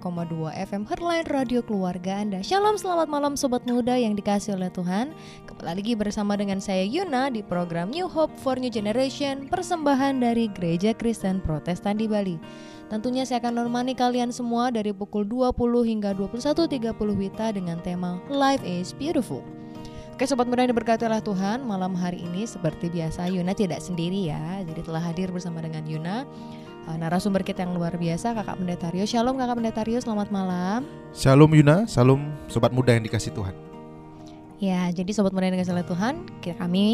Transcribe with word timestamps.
92,2 0.00 0.56
FM 0.64 0.82
Headline 0.88 1.28
Radio 1.28 1.60
Keluarga 1.60 2.24
Anda. 2.24 2.40
Shalom, 2.40 2.80
selamat 2.80 3.12
malam 3.12 3.36
sobat 3.36 3.60
muda 3.68 4.00
yang 4.00 4.16
dikasih 4.16 4.56
oleh 4.56 4.72
Tuhan. 4.72 5.12
Kembali 5.44 5.76
lagi 5.76 5.92
bersama 5.92 6.40
dengan 6.40 6.56
saya 6.56 6.88
Yuna 6.88 7.28
di 7.28 7.44
program 7.44 7.92
New 7.92 8.08
Hope 8.08 8.32
for 8.40 8.56
New 8.56 8.72
Generation, 8.72 9.44
persembahan 9.52 10.24
dari 10.24 10.48
Gereja 10.56 10.96
Kristen 10.96 11.44
Protestan 11.44 12.00
di 12.00 12.08
Bali. 12.08 12.40
Tentunya 12.88 13.28
saya 13.28 13.44
akan 13.44 13.60
normani 13.60 13.92
kalian 13.92 14.32
semua 14.32 14.72
dari 14.72 14.96
pukul 14.96 15.28
20 15.28 15.52
hingga 15.84 16.16
21.30 16.16 16.96
Wita 16.96 17.52
dengan 17.52 17.76
tema 17.84 18.24
Life 18.32 18.64
is 18.64 18.96
Beautiful. 18.96 19.44
Oke 20.16 20.28
sobat 20.28 20.48
muda 20.48 20.64
yang 20.64 20.76
diberkati 20.76 21.08
oleh 21.08 21.24
Tuhan 21.24 21.64
Malam 21.64 21.96
hari 21.96 22.20
ini 22.20 22.44
seperti 22.44 22.92
biasa 22.92 23.32
Yuna 23.32 23.56
tidak 23.56 23.80
sendiri 23.80 24.28
ya 24.28 24.60
Jadi 24.68 24.84
telah 24.84 25.00
hadir 25.00 25.32
bersama 25.32 25.64
dengan 25.64 25.80
Yuna 25.88 26.28
uh, 26.88 26.96
Narasumber 26.96 27.44
kita 27.44 27.66
yang 27.66 27.76
luar 27.76 27.98
biasa 27.98 28.32
Kakak 28.32 28.56
Pendeta 28.62 28.88
Rio 28.88 29.04
Shalom 29.04 29.36
Kakak 29.36 29.56
Pendeta 29.58 29.82
Rio 29.84 29.98
selamat 30.00 30.28
malam. 30.32 30.86
Shalom 31.12 31.50
Yuna, 31.52 31.84
shalom 31.84 32.32
sobat 32.46 32.70
muda 32.72 32.94
yang 32.94 33.04
dikasih 33.04 33.34
Tuhan. 33.34 33.52
Ya 34.60 34.88
jadi 34.92 35.10
sobat 35.12 35.32
muda 35.32 35.48
yang 35.48 35.56
dikasih 35.56 35.72
oleh 35.72 35.88
Tuhan 35.88 36.28
Kami 36.44 36.88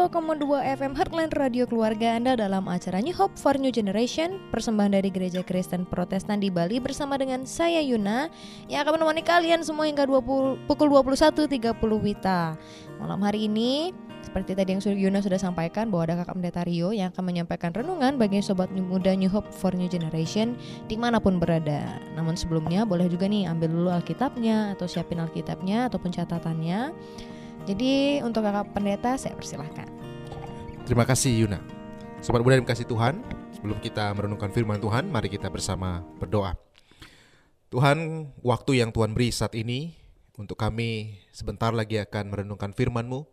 92,2 0.02 0.82
FM 0.82 0.98
Heartland 0.98 1.30
Radio 1.38 1.70
Keluarga 1.70 2.18
Anda 2.18 2.34
dalam 2.34 2.66
acara 2.66 2.98
New 3.06 3.14
Hope 3.14 3.38
for 3.38 3.54
New 3.62 3.70
Generation 3.70 4.42
Persembahan 4.50 4.98
dari 4.98 5.14
Gereja 5.14 5.46
Kristen 5.46 5.86
Protestan 5.86 6.42
di 6.42 6.50
Bali 6.50 6.82
bersama 6.82 7.22
dengan 7.22 7.46
saya 7.46 7.86
Yuna 7.86 8.26
Yang 8.66 8.82
akan 8.82 8.92
menemani 8.98 9.22
kalian 9.22 9.62
semua 9.62 9.86
hingga 9.86 10.10
20, 10.10 10.66
pukul 10.66 10.90
21.30 10.90 11.78
Wita 12.02 12.58
Malam 12.98 13.22
hari 13.22 13.46
ini 13.46 13.94
seperti 14.26 14.58
tadi 14.58 14.74
yang 14.74 14.82
Yuna 14.82 15.22
sudah 15.22 15.38
sampaikan 15.38 15.90
bahwa 15.90 16.10
ada 16.10 16.16
kakak 16.26 16.38
pendeta 16.38 16.62
Rio 16.66 16.94
yang 16.94 17.10
akan 17.10 17.22
menyampaikan 17.26 17.70
renungan 17.74 18.22
bagi 18.22 18.42
sobat 18.42 18.70
muda 18.74 19.18
New 19.18 19.30
Hope 19.30 19.50
for 19.50 19.74
New 19.74 19.90
Generation 19.90 20.54
di 20.86 20.94
mana 20.94 21.18
pun 21.18 21.42
berada. 21.42 21.98
Namun 22.14 22.38
sebelumnya 22.38 22.86
boleh 22.86 23.10
juga 23.10 23.26
nih 23.26 23.50
ambil 23.50 23.74
dulu 23.74 23.90
Alkitabnya 23.90 24.78
atau 24.78 24.86
siapin 24.86 25.18
Alkitabnya 25.20 25.90
ataupun 25.90 26.14
catatannya 26.14 26.94
jadi 27.70 28.26
untuk 28.26 28.42
kakak 28.42 28.74
pendeta 28.74 29.14
saya 29.22 29.38
persilahkan. 29.38 29.86
Terima 30.86 31.06
kasih 31.06 31.46
Yuna. 31.46 31.62
Sobat 32.22 32.42
muda 32.42 32.58
yang 32.58 32.66
kasih 32.66 32.86
Tuhan, 32.90 33.22
sebelum 33.54 33.78
kita 33.82 34.14
merenungkan 34.18 34.50
firman 34.50 34.82
Tuhan, 34.82 35.10
mari 35.10 35.30
kita 35.30 35.50
bersama 35.50 36.02
berdoa. 36.18 36.58
Tuhan, 37.70 38.30
waktu 38.42 38.82
yang 38.82 38.90
Tuhan 38.90 39.14
beri 39.14 39.30
saat 39.30 39.54
ini 39.58 39.94
untuk 40.38 40.58
kami 40.58 41.22
sebentar 41.30 41.70
lagi 41.74 42.02
akan 42.02 42.34
merenungkan 42.34 42.74
firman-Mu. 42.74 43.26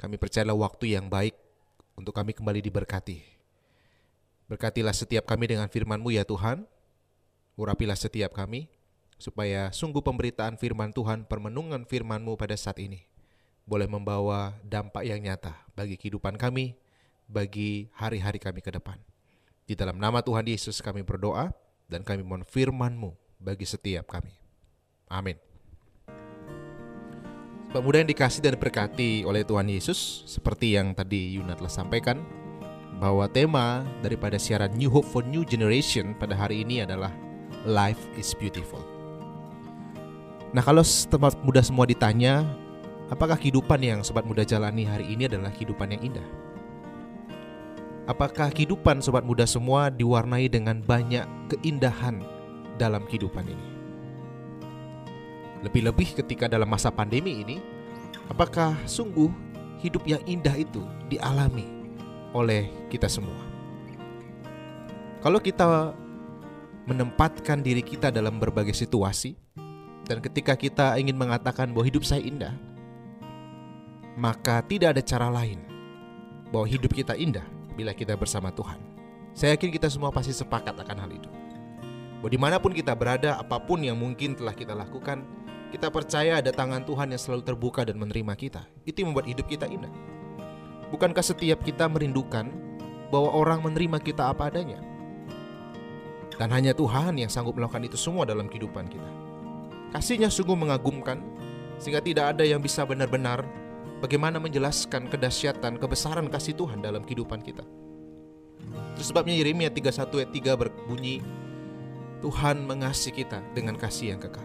Kami 0.00 0.16
percayalah 0.16 0.56
waktu 0.56 0.96
yang 0.96 1.12
baik 1.12 1.36
untuk 1.96 2.16
kami 2.16 2.32
kembali 2.32 2.64
diberkati. 2.64 3.20
Berkatilah 4.48 4.96
setiap 4.96 5.28
kami 5.28 5.52
dengan 5.52 5.68
firman-Mu 5.68 6.10
ya 6.16 6.24
Tuhan. 6.24 6.64
Urapilah 7.60 7.96
setiap 7.96 8.32
kami 8.32 8.72
supaya 9.20 9.68
sungguh 9.68 10.00
pemberitaan 10.00 10.56
firman 10.56 10.96
Tuhan, 10.96 11.28
permenungan 11.28 11.84
firman-Mu 11.84 12.40
pada 12.40 12.56
saat 12.56 12.80
ini 12.80 13.09
boleh 13.64 13.88
membawa 13.88 14.56
dampak 14.64 15.06
yang 15.06 15.20
nyata 15.22 15.54
bagi 15.72 15.96
kehidupan 15.96 16.36
kami, 16.36 16.76
bagi 17.30 17.88
hari-hari 17.94 18.42
kami 18.42 18.60
ke 18.60 18.74
depan. 18.74 18.98
Di 19.64 19.78
dalam 19.78 20.02
nama 20.02 20.18
Tuhan 20.18 20.44
Yesus 20.44 20.82
kami 20.82 21.06
berdoa 21.06 21.54
dan 21.86 22.02
kami 22.02 22.26
mohon 22.26 22.42
firman-Mu 22.42 23.14
bagi 23.38 23.64
setiap 23.64 24.10
kami. 24.10 24.34
Amin. 25.10 25.38
Sebab 27.70 27.86
mudah 27.86 28.02
yang 28.02 28.10
dikasih 28.10 28.42
dan 28.42 28.58
diberkati 28.58 29.22
oleh 29.22 29.46
Tuhan 29.46 29.70
Yesus, 29.70 30.26
seperti 30.26 30.74
yang 30.74 30.90
tadi 30.90 31.38
Yuna 31.38 31.54
telah 31.54 31.70
sampaikan, 31.70 32.18
bahwa 32.98 33.30
tema 33.30 33.86
daripada 34.02 34.42
siaran 34.42 34.74
New 34.74 34.90
Hope 34.90 35.06
for 35.06 35.22
New 35.22 35.46
Generation 35.46 36.18
pada 36.18 36.34
hari 36.34 36.66
ini 36.66 36.82
adalah 36.82 37.14
Life 37.62 38.02
is 38.18 38.34
Beautiful. 38.34 38.82
Nah 40.50 40.66
kalau 40.66 40.82
tempat 40.82 41.38
muda 41.46 41.62
semua 41.62 41.86
ditanya, 41.86 42.42
Apakah 43.10 43.34
kehidupan 43.34 43.82
yang 43.82 44.00
sobat 44.06 44.22
muda 44.22 44.46
jalani 44.46 44.86
hari 44.86 45.02
ini 45.10 45.26
adalah 45.26 45.50
kehidupan 45.50 45.98
yang 45.98 46.14
indah? 46.14 46.28
Apakah 48.06 48.54
kehidupan 48.54 49.02
sobat 49.02 49.26
muda 49.26 49.50
semua 49.50 49.90
diwarnai 49.90 50.46
dengan 50.46 50.78
banyak 50.78 51.26
keindahan 51.50 52.22
dalam 52.78 53.02
kehidupan 53.10 53.50
ini? 53.50 53.66
Lebih-lebih 55.66 56.22
ketika 56.22 56.46
dalam 56.46 56.70
masa 56.70 56.94
pandemi 56.94 57.42
ini, 57.42 57.58
apakah 58.30 58.78
sungguh 58.86 59.28
hidup 59.82 60.06
yang 60.06 60.22
indah 60.30 60.54
itu 60.54 60.86
dialami 61.10 61.66
oleh 62.30 62.70
kita 62.94 63.10
semua? 63.10 63.42
Kalau 65.18 65.42
kita 65.42 65.98
menempatkan 66.86 67.58
diri 67.58 67.82
kita 67.82 68.14
dalam 68.14 68.38
berbagai 68.38 68.72
situasi, 68.72 69.34
dan 70.06 70.22
ketika 70.22 70.54
kita 70.54 70.94
ingin 70.94 71.18
mengatakan 71.18 71.74
bahwa 71.74 71.84
hidup 71.90 72.06
saya 72.06 72.22
indah, 72.22 72.54
maka 74.20 74.60
tidak 74.68 74.92
ada 74.92 75.02
cara 75.02 75.32
lain 75.32 75.64
bahwa 76.52 76.68
hidup 76.68 76.92
kita 76.92 77.16
indah 77.16 77.44
bila 77.72 77.96
kita 77.96 78.12
bersama 78.20 78.52
Tuhan. 78.52 78.76
Saya 79.32 79.56
yakin 79.56 79.72
kita 79.72 79.88
semua 79.88 80.12
pasti 80.12 80.36
sepakat 80.36 80.76
akan 80.76 80.96
hal 81.00 81.10
itu. 81.16 81.30
Bahwa 82.20 82.28
di 82.28 82.36
mana 82.36 82.56
pun 82.60 82.76
kita 82.76 82.92
berada, 82.92 83.40
apa 83.40 83.56
pun 83.56 83.80
yang 83.80 83.96
mungkin 83.96 84.36
telah 84.36 84.52
kita 84.52 84.76
lakukan, 84.76 85.24
kita 85.72 85.88
percaya 85.88 86.44
ada 86.44 86.52
tangan 86.52 86.84
Tuhan 86.84 87.16
yang 87.16 87.20
selalu 87.22 87.48
terbuka 87.48 87.80
dan 87.88 87.96
menerima 87.96 88.36
kita. 88.36 88.68
Itu 88.84 89.00
yang 89.00 89.16
membuat 89.16 89.32
hidup 89.32 89.48
kita 89.48 89.64
indah. 89.64 89.88
Bukankah 90.92 91.24
setiap 91.24 91.64
kita 91.64 91.88
merindukan 91.88 92.52
bahwa 93.08 93.32
orang 93.32 93.64
menerima 93.64 94.04
kita 94.04 94.28
apa 94.28 94.52
adanya? 94.52 94.84
Dan 96.36 96.52
hanya 96.52 96.76
Tuhan 96.76 97.16
yang 97.16 97.32
sanggup 97.32 97.56
melakukan 97.56 97.88
itu 97.88 97.96
semua 97.96 98.28
dalam 98.28 98.52
kehidupan 98.52 98.84
kita. 98.90 99.10
Kasihnya 99.96 100.28
sungguh 100.28 100.58
mengagumkan, 100.58 101.24
sehingga 101.80 102.04
tidak 102.04 102.36
ada 102.36 102.44
yang 102.44 102.60
bisa 102.60 102.84
benar-benar 102.84 103.46
bagaimana 104.00 104.40
menjelaskan 104.40 105.06
kedahsyatan, 105.12 105.76
kebesaran 105.76 106.26
kasih 106.32 106.56
Tuhan 106.56 106.80
dalam 106.80 107.04
kehidupan 107.04 107.44
kita. 107.44 107.62
Itu 108.96 109.04
sebabnya 109.04 109.36
Yeremia 109.36 109.68
31 109.68 110.24
ayat 110.24 110.32
3 110.32 110.60
berbunyi, 110.60 111.20
Tuhan 112.20 112.64
mengasihi 112.64 113.24
kita 113.24 113.40
dengan 113.56 113.76
kasih 113.76 114.16
yang 114.16 114.20
kekal. 114.20 114.44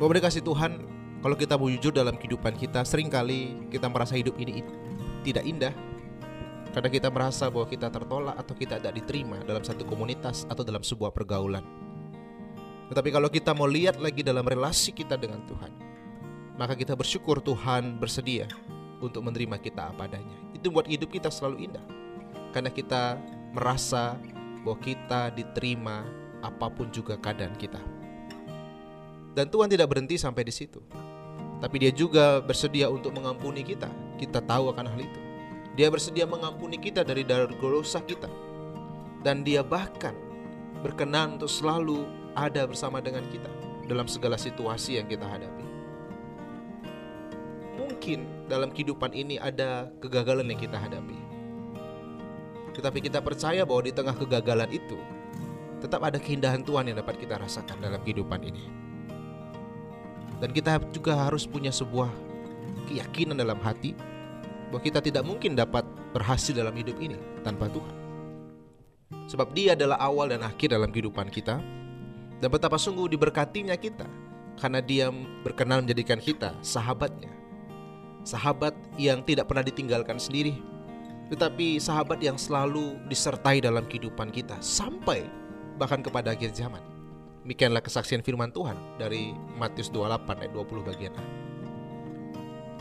Bapak 0.00 0.32
kasih 0.32 0.40
Tuhan, 0.40 0.80
kalau 1.20 1.36
kita 1.36 1.60
mau 1.60 1.68
jujur 1.68 1.92
dalam 1.92 2.16
kehidupan 2.16 2.56
kita, 2.56 2.80
sering 2.88 3.12
kali 3.12 3.68
kita 3.68 3.88
merasa 3.92 4.16
hidup 4.16 4.36
ini 4.40 4.64
tidak 5.20 5.44
indah. 5.44 5.74
Karena 6.70 6.86
kita 6.86 7.10
merasa 7.10 7.50
bahwa 7.50 7.66
kita 7.66 7.90
tertolak 7.90 8.38
atau 8.38 8.54
kita 8.54 8.78
tidak 8.78 8.94
diterima 8.94 9.42
dalam 9.42 9.60
satu 9.60 9.82
komunitas 9.84 10.46
atau 10.46 10.62
dalam 10.62 10.80
sebuah 10.86 11.10
pergaulan. 11.10 11.66
Tetapi 12.88 13.10
kalau 13.10 13.26
kita 13.26 13.50
mau 13.52 13.66
lihat 13.66 13.98
lagi 13.98 14.22
dalam 14.22 14.46
relasi 14.46 14.94
kita 14.94 15.18
dengan 15.18 15.42
Tuhan, 15.50 15.89
maka 16.60 16.76
kita 16.76 16.92
bersyukur 16.92 17.40
Tuhan 17.40 17.96
bersedia 17.96 18.44
untuk 19.00 19.24
menerima 19.24 19.56
kita 19.56 19.96
apa 19.96 20.04
adanya. 20.04 20.36
Itu 20.52 20.68
buat 20.68 20.84
hidup 20.84 21.08
kita 21.08 21.32
selalu 21.32 21.72
indah. 21.72 21.80
Karena 22.52 22.68
kita 22.68 23.16
merasa 23.56 24.20
bahwa 24.60 24.76
kita 24.84 25.32
diterima 25.32 26.04
apa 26.44 26.68
pun 26.68 26.92
juga 26.92 27.16
keadaan 27.16 27.56
kita. 27.56 27.80
Dan 29.32 29.48
Tuhan 29.48 29.72
tidak 29.72 29.88
berhenti 29.88 30.20
sampai 30.20 30.44
di 30.44 30.52
situ. 30.52 30.84
Tapi 31.64 31.76
dia 31.80 31.92
juga 31.96 32.44
bersedia 32.44 32.92
untuk 32.92 33.16
mengampuni 33.16 33.64
kita. 33.64 33.88
Kita 34.20 34.44
tahu 34.44 34.68
akan 34.76 34.84
hal 34.84 35.00
itu. 35.00 35.20
Dia 35.80 35.88
bersedia 35.88 36.28
mengampuni 36.28 36.76
kita 36.76 37.00
dari 37.08 37.24
dosa 37.24 38.04
kita. 38.04 38.28
Dan 39.24 39.48
dia 39.48 39.64
bahkan 39.64 40.12
berkenan 40.84 41.40
untuk 41.40 41.48
selalu 41.48 42.04
ada 42.36 42.68
bersama 42.68 43.00
dengan 43.00 43.24
kita 43.32 43.48
dalam 43.88 44.04
segala 44.04 44.36
situasi 44.36 45.00
yang 45.00 45.08
kita 45.08 45.24
hadapi. 45.24 45.69
Mungkin 48.00 48.48
dalam 48.48 48.72
kehidupan 48.72 49.12
ini 49.12 49.36
ada 49.36 49.92
kegagalan 50.00 50.48
yang 50.48 50.56
kita 50.56 50.80
hadapi. 50.80 51.20
Tetapi 52.72 52.96
kita 52.96 53.20
percaya 53.20 53.60
bahwa 53.68 53.84
di 53.84 53.92
tengah 53.92 54.16
kegagalan 54.16 54.72
itu 54.72 54.96
tetap 55.84 56.00
ada 56.00 56.16
keindahan 56.16 56.64
Tuhan 56.64 56.88
yang 56.88 56.96
dapat 56.96 57.20
kita 57.20 57.36
rasakan 57.36 57.76
dalam 57.76 58.00
kehidupan 58.00 58.40
ini. 58.40 58.64
Dan 60.40 60.48
kita 60.48 60.80
juga 60.96 61.28
harus 61.28 61.44
punya 61.44 61.68
sebuah 61.68 62.08
keyakinan 62.88 63.36
dalam 63.36 63.60
hati 63.60 63.92
bahwa 64.72 64.80
kita 64.80 65.04
tidak 65.04 65.28
mungkin 65.28 65.52
dapat 65.52 65.84
berhasil 66.16 66.56
dalam 66.56 66.72
hidup 66.72 66.96
ini 67.04 67.20
tanpa 67.44 67.68
Tuhan. 67.68 67.96
Sebab 69.28 69.52
Dia 69.52 69.76
adalah 69.76 70.00
awal 70.00 70.32
dan 70.32 70.40
akhir 70.40 70.72
dalam 70.72 70.88
kehidupan 70.88 71.28
kita, 71.28 71.60
dan 72.40 72.48
betapa 72.48 72.80
sungguh 72.80 73.12
diberkatinya 73.12 73.76
kita 73.76 74.08
karena 74.56 74.80
dia 74.80 75.12
berkenan 75.44 75.84
menjadikan 75.84 76.16
kita 76.16 76.56
sahabatnya. 76.64 77.39
Sahabat 78.20 78.76
yang 79.00 79.24
tidak 79.24 79.48
pernah 79.48 79.64
ditinggalkan 79.64 80.20
sendiri, 80.20 80.60
tetapi 81.30 81.78
sahabat 81.78 82.18
yang 82.18 82.34
selalu 82.34 82.98
disertai 83.06 83.62
dalam 83.62 83.86
kehidupan 83.86 84.34
kita 84.34 84.58
sampai 84.58 85.24
bahkan 85.78 86.02
kepada 86.02 86.34
akhir 86.34 86.52
zaman. 86.52 86.82
Demikianlah 87.46 87.80
kesaksian 87.80 88.20
firman 88.20 88.52
Tuhan 88.52 88.76
dari 89.00 89.32
Matius 89.56 89.88
28 89.88 90.44
ayat 90.44 90.52
20 90.52 90.88
bagian 90.90 91.14
A. 91.16 91.24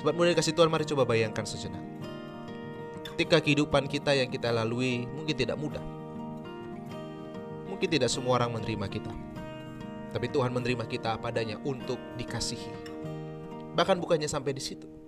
Sobat 0.02 0.16
mudah 0.18 0.36
kasih 0.36 0.52
Tuhan 0.52 0.68
mari 0.68 0.84
coba 0.84 1.08
bayangkan 1.08 1.48
sejenak. 1.48 1.84
Ketika 3.08 3.40
kehidupan 3.40 3.88
kita 3.88 4.12
yang 4.18 4.28
kita 4.28 4.52
lalui 4.52 5.08
mungkin 5.16 5.36
tidak 5.36 5.56
mudah. 5.56 5.84
Mungkin 7.72 7.88
tidak 7.88 8.12
semua 8.12 8.44
orang 8.44 8.60
menerima 8.60 8.88
kita. 8.92 9.14
Tapi 10.12 10.28
Tuhan 10.28 10.52
menerima 10.52 10.84
kita 10.90 11.22
padanya 11.22 11.62
untuk 11.64 12.02
dikasihi. 12.20 12.72
Bahkan 13.78 14.02
bukannya 14.02 14.28
sampai 14.28 14.52
di 14.52 14.64
situ. 14.64 14.99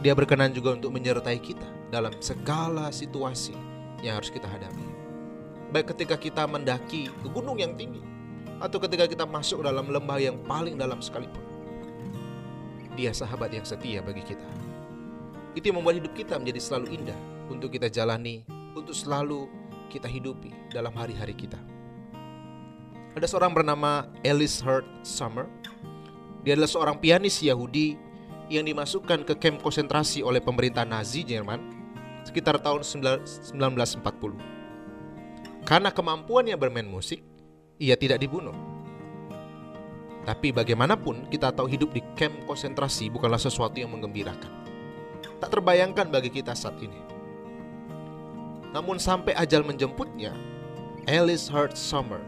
Dia 0.00 0.16
berkenan 0.16 0.54
juga 0.56 0.76
untuk 0.76 0.96
menyertai 0.96 1.36
kita 1.40 1.66
dalam 1.92 2.14
segala 2.24 2.88
situasi 2.88 3.52
yang 4.00 4.16
harus 4.16 4.32
kita 4.32 4.48
hadapi. 4.48 4.86
Baik 5.70 5.92
ketika 5.94 6.16
kita 6.16 6.48
mendaki 6.48 7.12
ke 7.12 7.28
gunung 7.30 7.60
yang 7.60 7.76
tinggi 7.76 8.00
atau 8.58 8.80
ketika 8.80 9.06
kita 9.08 9.24
masuk 9.24 9.64
dalam 9.64 9.88
lembah 9.88 10.18
yang 10.20 10.36
paling 10.44 10.76
dalam 10.76 11.00
sekalipun. 11.04 11.42
Dia 12.98 13.14
sahabat 13.14 13.54
yang 13.54 13.64
setia 13.64 14.02
bagi 14.02 14.20
kita. 14.24 14.44
Itu 15.56 15.72
yang 15.72 15.80
membuat 15.80 16.02
hidup 16.02 16.12
kita 16.12 16.36
menjadi 16.36 16.60
selalu 16.60 16.86
indah 17.00 17.18
untuk 17.48 17.72
kita 17.72 17.88
jalani, 17.88 18.44
untuk 18.76 18.94
selalu 18.94 19.50
kita 19.90 20.06
hidupi 20.06 20.54
dalam 20.70 20.94
hari-hari 20.94 21.34
kita. 21.34 21.58
Ada 23.18 23.26
seorang 23.26 23.50
bernama 23.50 24.06
Alice 24.22 24.62
Hurt 24.62 24.86
Summer. 25.02 25.50
Dia 26.46 26.54
adalah 26.54 26.70
seorang 26.70 26.96
pianis 27.02 27.42
Yahudi 27.42 27.98
yang 28.50 28.66
dimasukkan 28.66 29.22
ke 29.22 29.38
kamp 29.38 29.62
konsentrasi 29.62 30.26
oleh 30.26 30.42
pemerintah 30.42 30.82
Nazi 30.82 31.22
Jerman 31.22 31.62
sekitar 32.26 32.58
tahun 32.58 32.82
1940. 32.82 33.54
Karena 35.62 35.94
kemampuannya 35.94 36.58
bermain 36.58 36.90
musik, 36.90 37.22
ia 37.78 37.94
tidak 37.94 38.18
dibunuh. 38.18 38.52
Tapi 40.26 40.52
bagaimanapun 40.52 41.30
kita 41.30 41.54
tahu 41.54 41.70
hidup 41.70 41.94
di 41.94 42.02
kamp 42.18 42.44
konsentrasi 42.44 43.08
bukanlah 43.08 43.38
sesuatu 43.40 43.78
yang 43.78 43.94
menggembirakan. 43.94 44.52
Tak 45.40 45.48
terbayangkan 45.48 46.10
bagi 46.12 46.28
kita 46.28 46.52
saat 46.52 46.76
ini. 46.82 47.00
Namun 48.74 49.00
sampai 49.00 49.32
ajal 49.38 49.64
menjemputnya, 49.64 50.34
Alice 51.08 51.48
Hurt 51.48 51.78
Summer 51.78 52.20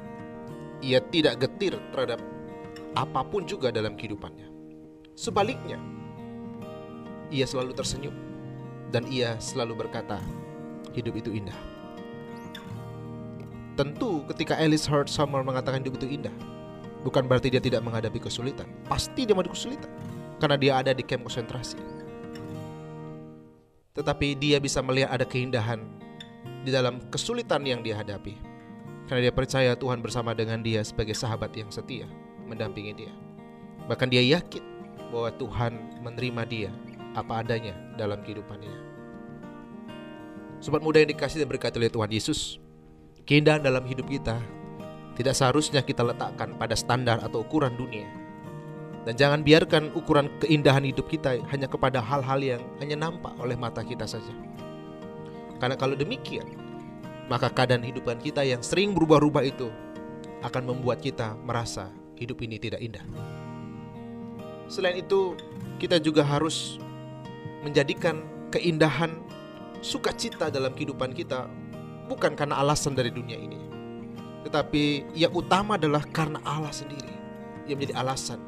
ia 0.83 0.99
tidak 1.13 1.45
getir 1.45 1.77
terhadap 1.95 2.19
apa 2.97 3.21
pun 3.27 3.45
juga 3.45 3.69
dalam 3.71 3.95
kehidupannya. 3.95 4.49
Sebaliknya, 5.13 5.77
ia 7.33 7.49
selalu 7.49 7.73
tersenyum 7.73 8.13
dan 8.93 9.09
ia 9.09 9.41
selalu 9.41 9.89
berkata, 9.89 10.21
hidup 10.93 11.17
itu 11.17 11.33
indah. 11.33 11.57
Tentu 13.73 14.21
ketika 14.29 14.61
Alice 14.61 14.85
Hurt 14.85 15.09
Summer 15.09 15.41
mengatakan 15.41 15.81
hidup 15.81 15.97
itu 15.97 16.21
indah, 16.21 16.35
bukan 17.01 17.25
berarti 17.25 17.49
dia 17.49 17.65
tidak 17.65 17.81
menghadapi 17.81 18.21
kesulitan. 18.21 18.69
Pasti 18.85 19.25
dia 19.25 19.33
menghadapi 19.33 19.57
kesulitan 19.57 19.91
karena 20.37 20.57
dia 20.61 20.73
ada 20.77 20.93
di 20.93 21.01
kamp 21.01 21.25
konsentrasi. 21.25 21.81
Tetapi 23.97 24.37
dia 24.37 24.61
bisa 24.61 24.85
melihat 24.85 25.09
ada 25.09 25.25
keindahan 25.25 25.81
di 26.63 26.71
dalam 26.73 27.01
kesulitan 27.09 27.65
yang 27.65 27.81
dia 27.81 27.97
hadapi 27.97 28.37
karena 29.09 29.29
dia 29.29 29.35
percaya 29.35 29.73
Tuhan 29.73 30.05
bersama 30.05 30.37
dengan 30.37 30.61
dia 30.61 30.85
sebagai 30.85 31.17
sahabat 31.17 31.53
yang 31.57 31.73
setia, 31.73 32.09
mendampingi 32.45 32.93
dia. 32.93 33.13
Bahkan 33.89 34.09
dia 34.13 34.21
yakin 34.21 34.65
bahwa 35.13 35.29
Tuhan 35.37 35.73
menerima 36.01 36.43
dia 36.49 36.71
apa 37.13 37.45
adanya 37.45 37.77
dalam 37.97 38.21
kehidupannya. 38.25 38.73
Sobat 40.63 40.81
muda 40.81 41.03
yang 41.03 41.11
dikasih 41.11 41.43
dan 41.43 41.51
berkati 41.51 41.77
oleh 41.83 41.91
Tuhan 41.91 42.11
Yesus, 42.11 42.63
keindahan 43.27 43.67
dalam 43.67 43.83
hidup 43.83 44.07
kita 44.07 44.39
tidak 45.19 45.35
seharusnya 45.37 45.83
kita 45.83 46.07
letakkan 46.07 46.57
pada 46.57 46.79
standar 46.79 47.19
atau 47.21 47.43
ukuran 47.43 47.75
dunia. 47.75 48.07
Dan 49.03 49.19
jangan 49.19 49.43
biarkan 49.43 49.91
ukuran 49.99 50.31
keindahan 50.39 50.87
hidup 50.87 51.11
kita 51.11 51.43
hanya 51.51 51.67
kepada 51.67 51.99
hal-hal 51.99 52.39
yang 52.39 52.63
hanya 52.79 53.11
nampak 53.11 53.35
oleh 53.43 53.59
mata 53.59 53.83
kita 53.83 54.07
saja. 54.07 54.31
Karena 55.59 55.75
kalau 55.75 55.99
demikian, 55.99 56.47
maka 57.27 57.51
keadaan 57.51 57.83
hidupan 57.83 58.23
kita 58.23 58.47
yang 58.47 58.63
sering 58.63 58.95
berubah-ubah 58.95 59.43
itu 59.43 59.67
akan 60.47 60.63
membuat 60.71 61.03
kita 61.03 61.35
merasa 61.43 61.91
hidup 62.15 62.39
ini 62.47 62.63
tidak 62.63 62.79
indah. 62.79 63.03
Selain 64.71 65.03
itu, 65.03 65.35
kita 65.83 65.99
juga 65.99 66.23
harus 66.23 66.79
menjadikan 67.63 68.23
keindahan 68.51 69.15
sukacita 69.81 70.51
dalam 70.51 70.75
kehidupan 70.75 71.15
kita 71.15 71.47
bukan 72.11 72.35
karena 72.35 72.59
alasan 72.59 72.93
dari 72.93 73.09
dunia 73.09 73.39
ini, 73.39 73.59
tetapi 74.47 75.15
yang 75.15 75.33
utama 75.33 75.79
adalah 75.79 76.03
karena 76.11 76.43
Allah 76.43 76.75
sendiri 76.75 77.11
yang 77.67 77.79
menjadi 77.79 77.97
alasan 77.99 78.39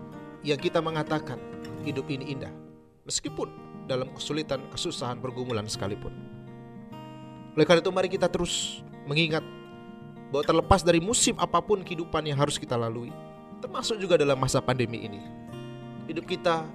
yang 0.45 0.59
kita 0.61 0.83
mengatakan 0.83 1.41
hidup 1.87 2.11
ini 2.11 2.35
indah, 2.37 2.53
meskipun 3.09 3.49
dalam 3.89 4.11
kesulitan, 4.13 4.61
kesusahan, 4.75 5.23
pergumulan 5.23 5.65
sekalipun. 5.71 6.13
Oleh 7.55 7.65
karena 7.65 7.81
itu 7.81 7.93
mari 7.95 8.11
kita 8.11 8.27
terus 8.27 8.83
mengingat 9.07 9.47
bahwa 10.35 10.43
terlepas 10.43 10.83
dari 10.83 10.99
musim 10.99 11.39
apa 11.39 11.63
pun 11.63 11.87
kehidupan 11.87 12.27
yang 12.27 12.37
harus 12.41 12.59
kita 12.59 12.75
lalui, 12.75 13.15
termasuk 13.63 13.97
juga 14.03 14.19
dalam 14.19 14.35
masa 14.35 14.59
pandemi 14.59 15.07
ini, 15.07 15.23
hidup 16.11 16.27
kita 16.27 16.67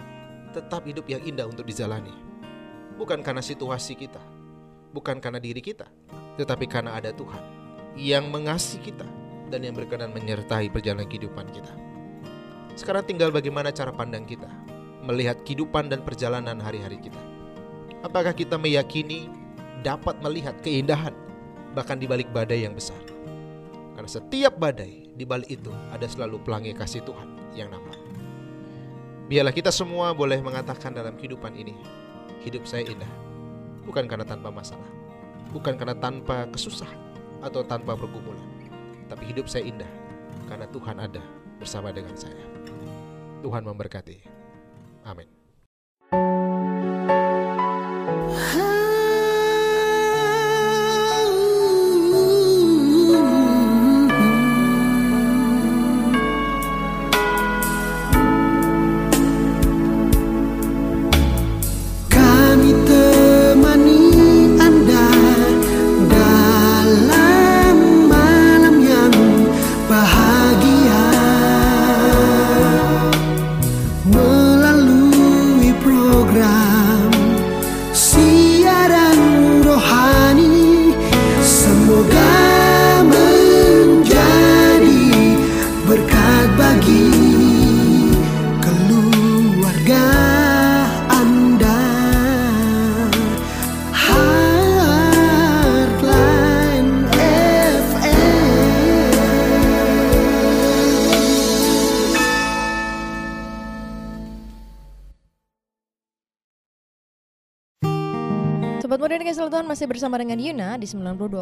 tetap 0.55 0.81
hidup 0.88 1.05
yang 1.05 1.22
indah 1.27 1.46
untuk 1.46 1.67
dijalani. 1.67 2.28
Bukan 3.00 3.24
karena 3.24 3.39
situasi 3.39 3.96
kita, 3.96 4.20
bukan 4.91 5.24
karena 5.24 5.39
diri 5.39 5.63
kita, 5.63 5.88
tetapi 6.36 6.68
karena 6.68 7.00
ada 7.00 7.15
Tuhan 7.15 7.39
yang 7.96 8.27
mengasihi 8.27 8.91
kita 8.91 9.08
dan 9.48 9.63
yang 9.63 9.72
berkenan 9.72 10.12
menyertai 10.12 10.68
perjalanan 10.68 11.08
kehidupan 11.08 11.48
kita. 11.56 11.72
Sekarang 12.75 13.08
tinggal 13.08 13.32
bagaimana 13.32 13.72
cara 13.72 13.96
pandang 13.96 14.27
kita 14.27 14.51
melihat 15.08 15.39
kehidupan 15.48 15.88
dan 15.88 16.03
perjalanan 16.03 16.60
hari-hari 16.60 17.00
kita. 17.00 17.20
Apakah 18.03 18.36
kita 18.36 18.60
meyakini 18.60 19.32
dapat 19.79 20.20
melihat 20.20 20.60
keindahan 20.60 21.15
bahkan 21.74 21.98
di 21.98 22.06
balik 22.10 22.29
badai 22.36 22.65
yang 22.68 22.75
besar. 22.75 23.00
Karena 23.96 24.10
setiap 24.10 24.56
badai 24.56 25.12
di 25.13 25.24
balik 25.27 25.51
itu 25.51 25.72
ada 25.91 26.08
selalu 26.08 26.39
pelangi 26.44 26.72
kasih 26.72 27.03
Tuhan 27.03 27.56
yang 27.56 27.72
nampak. 27.72 28.00
Biarlah 29.29 29.53
kita 29.53 29.70
semua 29.70 30.15
boleh 30.15 30.41
mengatakan 30.41 30.96
dalam 30.96 31.13
kehidupan 31.13 31.53
ini, 31.53 31.75
hidup 32.43 32.63
saya 32.67 32.88
indah, 32.88 33.10
bukan 33.84 34.05
karena 34.05 34.25
tanpa 34.27 34.51
masalah, 34.51 34.89
bukan 35.51 35.75
karena 35.75 35.96
tanpa 35.96 36.46
kesusahan 36.51 37.00
atau 37.39 37.63
tanpa 37.63 37.96
pergumulan, 37.96 38.46
tapi 39.08 39.27
hidup 39.31 39.48
saya 39.48 39.67
indah 39.67 39.89
karena 40.48 40.67
Tuhan 40.69 40.98
ada 41.00 41.24
bersama 41.60 41.91
dengan 41.91 42.15
saya. 42.15 42.43
Tuhan 43.39 43.63
memberkati. 43.63 44.19
Amin. 45.08 45.38
Bersama 110.00 110.15
dengan 110.15 110.39
Yuna 110.39 110.79
di 110.79 110.88
92,2 110.88 111.36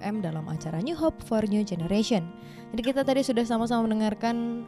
FM 0.00 0.24
dalam 0.24 0.48
acara 0.48 0.80
New 0.80 0.96
Hope 0.96 1.20
for 1.20 1.44
New 1.44 1.60
Generation. 1.68 2.24
Jadi 2.72 2.80
kita 2.80 3.04
tadi 3.04 3.20
sudah 3.20 3.44
sama-sama 3.44 3.84
mendengarkan 3.84 4.64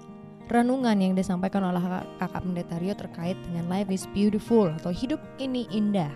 renungan 0.53 1.01
yang 1.01 1.17
disampaikan 1.17 1.65
oleh 1.65 1.81
kakak, 2.21 2.45
pendeta 2.45 2.77
Rio 2.77 2.93
terkait 2.93 3.41
dengan 3.49 3.73
life 3.73 3.89
is 3.89 4.05
beautiful 4.13 4.69
atau 4.69 4.93
hidup 4.93 5.17
ini 5.41 5.65
indah. 5.73 6.13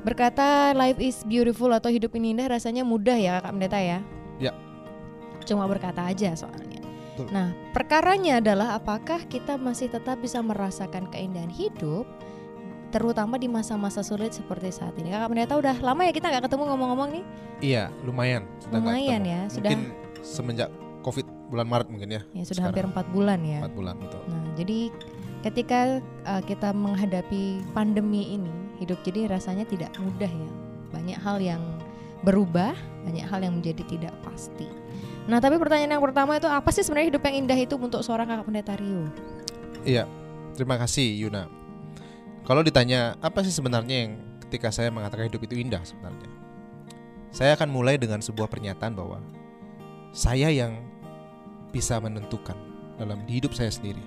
Berkata 0.00 0.72
life 0.72 0.96
is 0.96 1.20
beautiful 1.28 1.68
atau 1.68 1.92
hidup 1.92 2.16
ini 2.16 2.32
indah 2.32 2.56
rasanya 2.56 2.80
mudah 2.80 3.20
ya 3.20 3.36
kakak 3.36 3.52
pendeta 3.60 3.76
ya. 3.76 3.98
Ya. 4.40 4.56
Cuma 5.44 5.68
berkata 5.68 6.08
aja 6.08 6.32
soalnya. 6.40 6.80
Betul. 7.12 7.28
Nah 7.36 7.52
perkaranya 7.76 8.40
adalah 8.40 8.80
apakah 8.80 9.28
kita 9.28 9.60
masih 9.60 9.92
tetap 9.92 10.24
bisa 10.24 10.40
merasakan 10.40 11.04
keindahan 11.12 11.52
hidup 11.52 12.08
terutama 12.96 13.36
di 13.36 13.44
masa-masa 13.46 14.00
sulit 14.00 14.32
seperti 14.32 14.72
saat 14.72 14.96
ini. 14.96 15.12
Kakak 15.12 15.28
pendeta 15.28 15.54
udah 15.54 15.76
lama 15.84 16.00
ya 16.02 16.12
kita 16.16 16.32
nggak 16.32 16.48
ketemu 16.48 16.64
ngomong-ngomong 16.72 17.08
nih. 17.12 17.24
Iya, 17.60 17.84
lumayan. 18.02 18.48
Sudah 18.58 18.80
Lumayan 18.80 19.22
ya, 19.22 19.40
sudah- 19.52 19.68
Mungkin 19.68 19.80
semenjak 20.24 20.70
Covid 21.04 21.28
bulan 21.52 21.68
Maret 21.68 21.88
mungkin 21.92 22.08
ya. 22.10 22.22
Ya 22.32 22.42
sudah 22.42 22.64
Sekarang. 22.66 22.72
hampir 22.72 22.84
empat 22.88 23.06
bulan 23.12 23.38
ya. 23.44 23.60
Empat 23.60 23.74
bulan 23.76 23.94
betul. 24.00 24.20
Nah 24.26 24.44
jadi 24.56 24.78
ketika 25.44 25.80
uh, 26.26 26.42
kita 26.42 26.74
menghadapi 26.74 27.42
pandemi 27.70 28.34
ini 28.34 28.50
hidup 28.80 28.98
jadi 29.04 29.30
rasanya 29.30 29.62
tidak 29.68 29.92
mudah 30.00 30.26
ya. 30.26 30.50
Banyak 30.90 31.18
hal 31.20 31.38
yang 31.38 31.62
berubah, 32.24 32.74
banyak 33.06 33.22
hal 33.22 33.44
yang 33.44 33.54
menjadi 33.60 33.86
tidak 33.86 34.14
pasti. 34.26 34.66
Nah 35.30 35.38
tapi 35.38 35.60
pertanyaan 35.62 35.94
yang 35.94 36.02
pertama 36.02 36.34
itu 36.34 36.50
apa 36.50 36.66
sih 36.74 36.82
sebenarnya 36.82 37.14
hidup 37.14 37.22
yang 37.22 37.46
indah 37.46 37.58
itu 37.60 37.74
untuk 37.78 38.02
seorang 38.02 38.26
kakak 38.26 38.46
pendeta 38.50 38.74
Rio? 38.74 39.06
Iya, 39.86 40.10
terima 40.58 40.74
kasih 40.82 41.06
Yuna. 41.22 41.46
Kalau 42.46 42.62
ditanya 42.62 43.18
apa 43.18 43.42
sih 43.42 43.50
sebenarnya 43.50 44.06
yang 44.06 44.12
ketika 44.46 44.70
saya 44.70 44.94
mengatakan 44.94 45.26
hidup 45.26 45.42
itu 45.50 45.58
indah 45.58 45.82
sebenarnya, 45.82 46.30
saya 47.34 47.58
akan 47.58 47.68
mulai 47.74 47.98
dengan 47.98 48.22
sebuah 48.22 48.46
pernyataan 48.46 48.94
bahwa 48.94 49.18
saya 50.14 50.48
yang 50.54 50.78
bisa 51.74 51.98
menentukan 51.98 52.54
dalam 52.96 53.20
hidup 53.26 53.52
saya 53.52 53.68
sendiri 53.68 54.00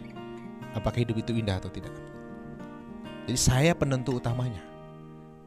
apakah 0.73 1.03
hidup 1.03 1.19
itu 1.19 1.35
indah 1.35 1.59
atau 1.59 1.69
tidak. 1.69 1.93
Jadi 3.27 3.39
saya 3.39 3.71
penentu 3.77 4.17
utamanya 4.17 4.63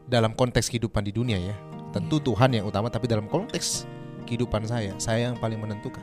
dalam 0.07 0.37
konteks 0.37 0.71
kehidupan 0.71 1.03
di 1.03 1.13
dunia 1.15 1.39
ya. 1.39 1.57
Tentu 1.93 2.17
Tuhan 2.25 2.57
yang 2.57 2.65
utama, 2.65 2.89
tapi 2.89 3.05
dalam 3.05 3.29
konteks 3.29 3.85
kehidupan 4.25 4.65
saya, 4.65 4.97
saya 4.97 5.29
yang 5.29 5.37
paling 5.37 5.61
menentukan. 5.61 6.01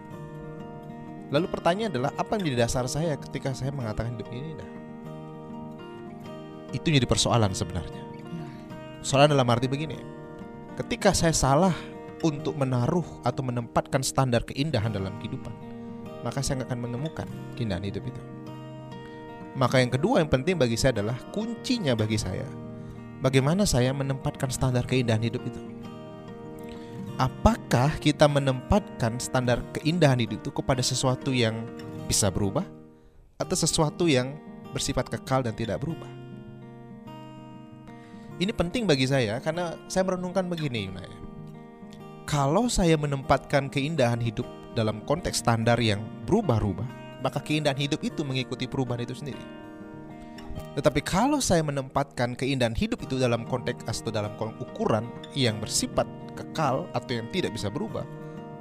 Lalu 1.34 1.50
pertanyaan 1.50 1.90
adalah 1.94 2.12
apa 2.14 2.38
yang 2.38 2.46
menjadi 2.46 2.60
dasar 2.66 2.86
saya 2.86 3.18
ketika 3.18 3.54
saya 3.58 3.74
mengatakan 3.74 4.14
hidup 4.14 4.30
ini 4.30 4.54
indah? 4.54 4.79
Itu 6.76 6.94
jadi 6.94 7.06
persoalan 7.10 7.54
sebenarnya. 7.54 8.02
Soalan 9.00 9.32
dalam 9.32 9.48
arti 9.48 9.66
begini, 9.66 9.98
ketika 10.76 11.16
saya 11.16 11.32
salah 11.32 11.74
untuk 12.22 12.60
menaruh 12.60 13.06
atau 13.24 13.42
menempatkan 13.42 14.04
standar 14.04 14.44
keindahan 14.44 14.92
dalam 14.92 15.16
kehidupan, 15.24 15.52
maka 16.22 16.44
saya 16.44 16.62
nggak 16.62 16.70
akan 16.72 16.82
menemukan 16.84 17.28
keindahan 17.56 17.86
hidup 17.88 18.04
itu. 18.04 18.22
Maka 19.56 19.82
yang 19.82 19.92
kedua 19.92 20.22
yang 20.22 20.30
penting 20.30 20.60
bagi 20.60 20.76
saya 20.76 21.00
adalah 21.00 21.18
kuncinya 21.32 21.96
bagi 21.96 22.20
saya, 22.20 22.46
bagaimana 23.24 23.64
saya 23.64 23.96
menempatkan 23.96 24.52
standar 24.52 24.84
keindahan 24.84 25.24
hidup 25.24 25.42
itu. 25.48 25.62
Apakah 27.20 28.00
kita 28.00 28.32
menempatkan 28.32 29.20
standar 29.20 29.60
keindahan 29.76 30.24
hidup 30.24 30.40
itu 30.40 30.50
kepada 30.56 30.80
sesuatu 30.80 31.36
yang 31.36 31.68
bisa 32.08 32.32
berubah 32.32 32.64
atau 33.36 33.56
sesuatu 33.56 34.08
yang 34.08 34.40
bersifat 34.72 35.12
kekal 35.12 35.44
dan 35.44 35.52
tidak 35.52 35.84
berubah? 35.84 36.19
Ini 38.40 38.56
penting 38.56 38.88
bagi 38.88 39.04
saya 39.04 39.44
karena 39.44 39.76
saya 39.92 40.08
merenungkan 40.08 40.48
begini 40.48 40.88
Yuna 40.88 41.04
ya. 41.04 41.18
Kalau 42.24 42.72
saya 42.72 42.96
menempatkan 42.96 43.68
keindahan 43.68 44.24
hidup 44.24 44.48
dalam 44.80 45.04
konteks 45.04 45.44
standar 45.44 45.76
yang 45.76 46.00
berubah-ubah, 46.24 47.20
maka 47.20 47.44
keindahan 47.44 47.76
hidup 47.76 48.00
itu 48.00 48.24
mengikuti 48.24 48.64
perubahan 48.64 49.04
itu 49.04 49.12
sendiri. 49.12 49.44
Tetapi 50.80 51.04
kalau 51.04 51.44
saya 51.44 51.60
menempatkan 51.68 52.40
keindahan 52.40 52.78
hidup 52.78 53.04
itu 53.04 53.20
dalam 53.20 53.44
konteks 53.44 53.84
atau 53.84 54.08
dalam 54.08 54.32
ukuran 54.40 55.12
yang 55.36 55.60
bersifat 55.60 56.08
kekal 56.40 56.88
atau 56.96 57.12
yang 57.12 57.28
tidak 57.36 57.52
bisa 57.52 57.68
berubah, 57.68 58.08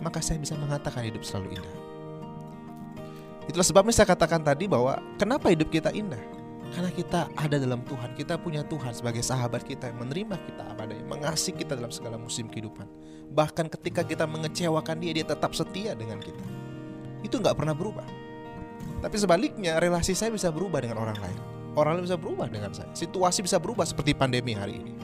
maka 0.03 0.19
saya 0.19 0.43
bisa 0.43 0.59
mengatakan 0.59 1.07
hidup 1.07 1.23
selalu 1.23 1.55
indah. 1.55 1.77
Itulah 3.47 3.67
sebabnya 3.67 3.95
saya 3.95 4.11
katakan 4.11 4.43
tadi 4.43 4.67
bahwa 4.67 4.99
kenapa 5.23 5.55
hidup 5.55 5.71
kita 5.71 5.95
indah? 5.95 6.38
Karena 6.69 6.91
kita 6.93 7.33
ada 7.33 7.57
dalam 7.57 7.81
Tuhan, 7.89 8.13
kita 8.13 8.37
punya 8.37 8.61
Tuhan 8.61 8.93
sebagai 8.93 9.25
sahabat 9.25 9.65
kita 9.65 9.89
yang 9.89 10.05
menerima 10.05 10.37
kita 10.37 10.63
apa 10.77 10.85
adanya, 10.85 11.05
mengasihi 11.09 11.57
kita 11.57 11.73
dalam 11.73 11.89
segala 11.89 12.21
musim 12.21 12.45
kehidupan. 12.45 12.85
Bahkan 13.33 13.73
ketika 13.73 14.05
kita 14.05 14.29
mengecewakan 14.29 15.01
dia, 15.01 15.13
dia 15.17 15.27
tetap 15.27 15.57
setia 15.57 15.97
dengan 15.97 16.21
kita. 16.21 16.45
Itu 17.25 17.41
nggak 17.41 17.57
pernah 17.57 17.73
berubah. 17.73 18.05
Tapi 19.01 19.17
sebaliknya, 19.17 19.81
relasi 19.81 20.13
saya 20.13 20.29
bisa 20.29 20.53
berubah 20.53 20.85
dengan 20.85 21.01
orang 21.01 21.17
lain. 21.17 21.41
Orang 21.73 21.99
lain 21.99 22.05
bisa 22.11 22.19
berubah 22.21 22.47
dengan 22.53 22.71
saya. 22.77 22.93
Situasi 22.93 23.41
bisa 23.41 23.57
berubah 23.57 23.89
seperti 23.89 24.13
pandemi 24.13 24.53
hari 24.53 24.77
ini. 24.77 24.95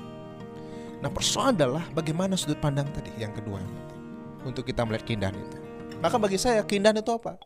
Nah 1.00 1.12
persoalan 1.12 1.52
adalah 1.56 1.84
bagaimana 1.92 2.32
sudut 2.32 2.56
pandang 2.60 2.88
tadi 2.92 3.12
yang 3.20 3.32
kedua 3.36 3.60
yang 3.60 3.68
penting 3.68 4.00
untuk 4.48 4.64
kita 4.64 4.88
melihat 4.88 5.04
keindahan 5.04 5.36
itu. 5.36 5.58
Maka 6.00 6.16
bagi 6.16 6.40
saya 6.40 6.64
keindahan 6.64 6.96
itu 7.00 7.12
apa? 7.12 7.36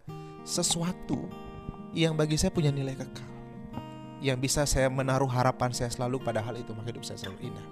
Sesuatu 0.47 1.27
yang 1.91 2.15
bagi 2.15 2.39
saya 2.39 2.55
punya 2.55 2.71
nilai 2.71 2.95
kekal 2.95 3.38
yang 4.19 4.37
bisa 4.37 4.67
saya 4.67 4.91
menaruh 4.91 5.31
harapan 5.31 5.71
saya 5.71 5.89
selalu 5.89 6.19
pada 6.19 6.43
hal 6.43 6.59
itu 6.59 6.75
maka 6.75 6.91
hidup 6.91 7.07
saya 7.07 7.19
selalu 7.19 7.51
indah. 7.51 7.67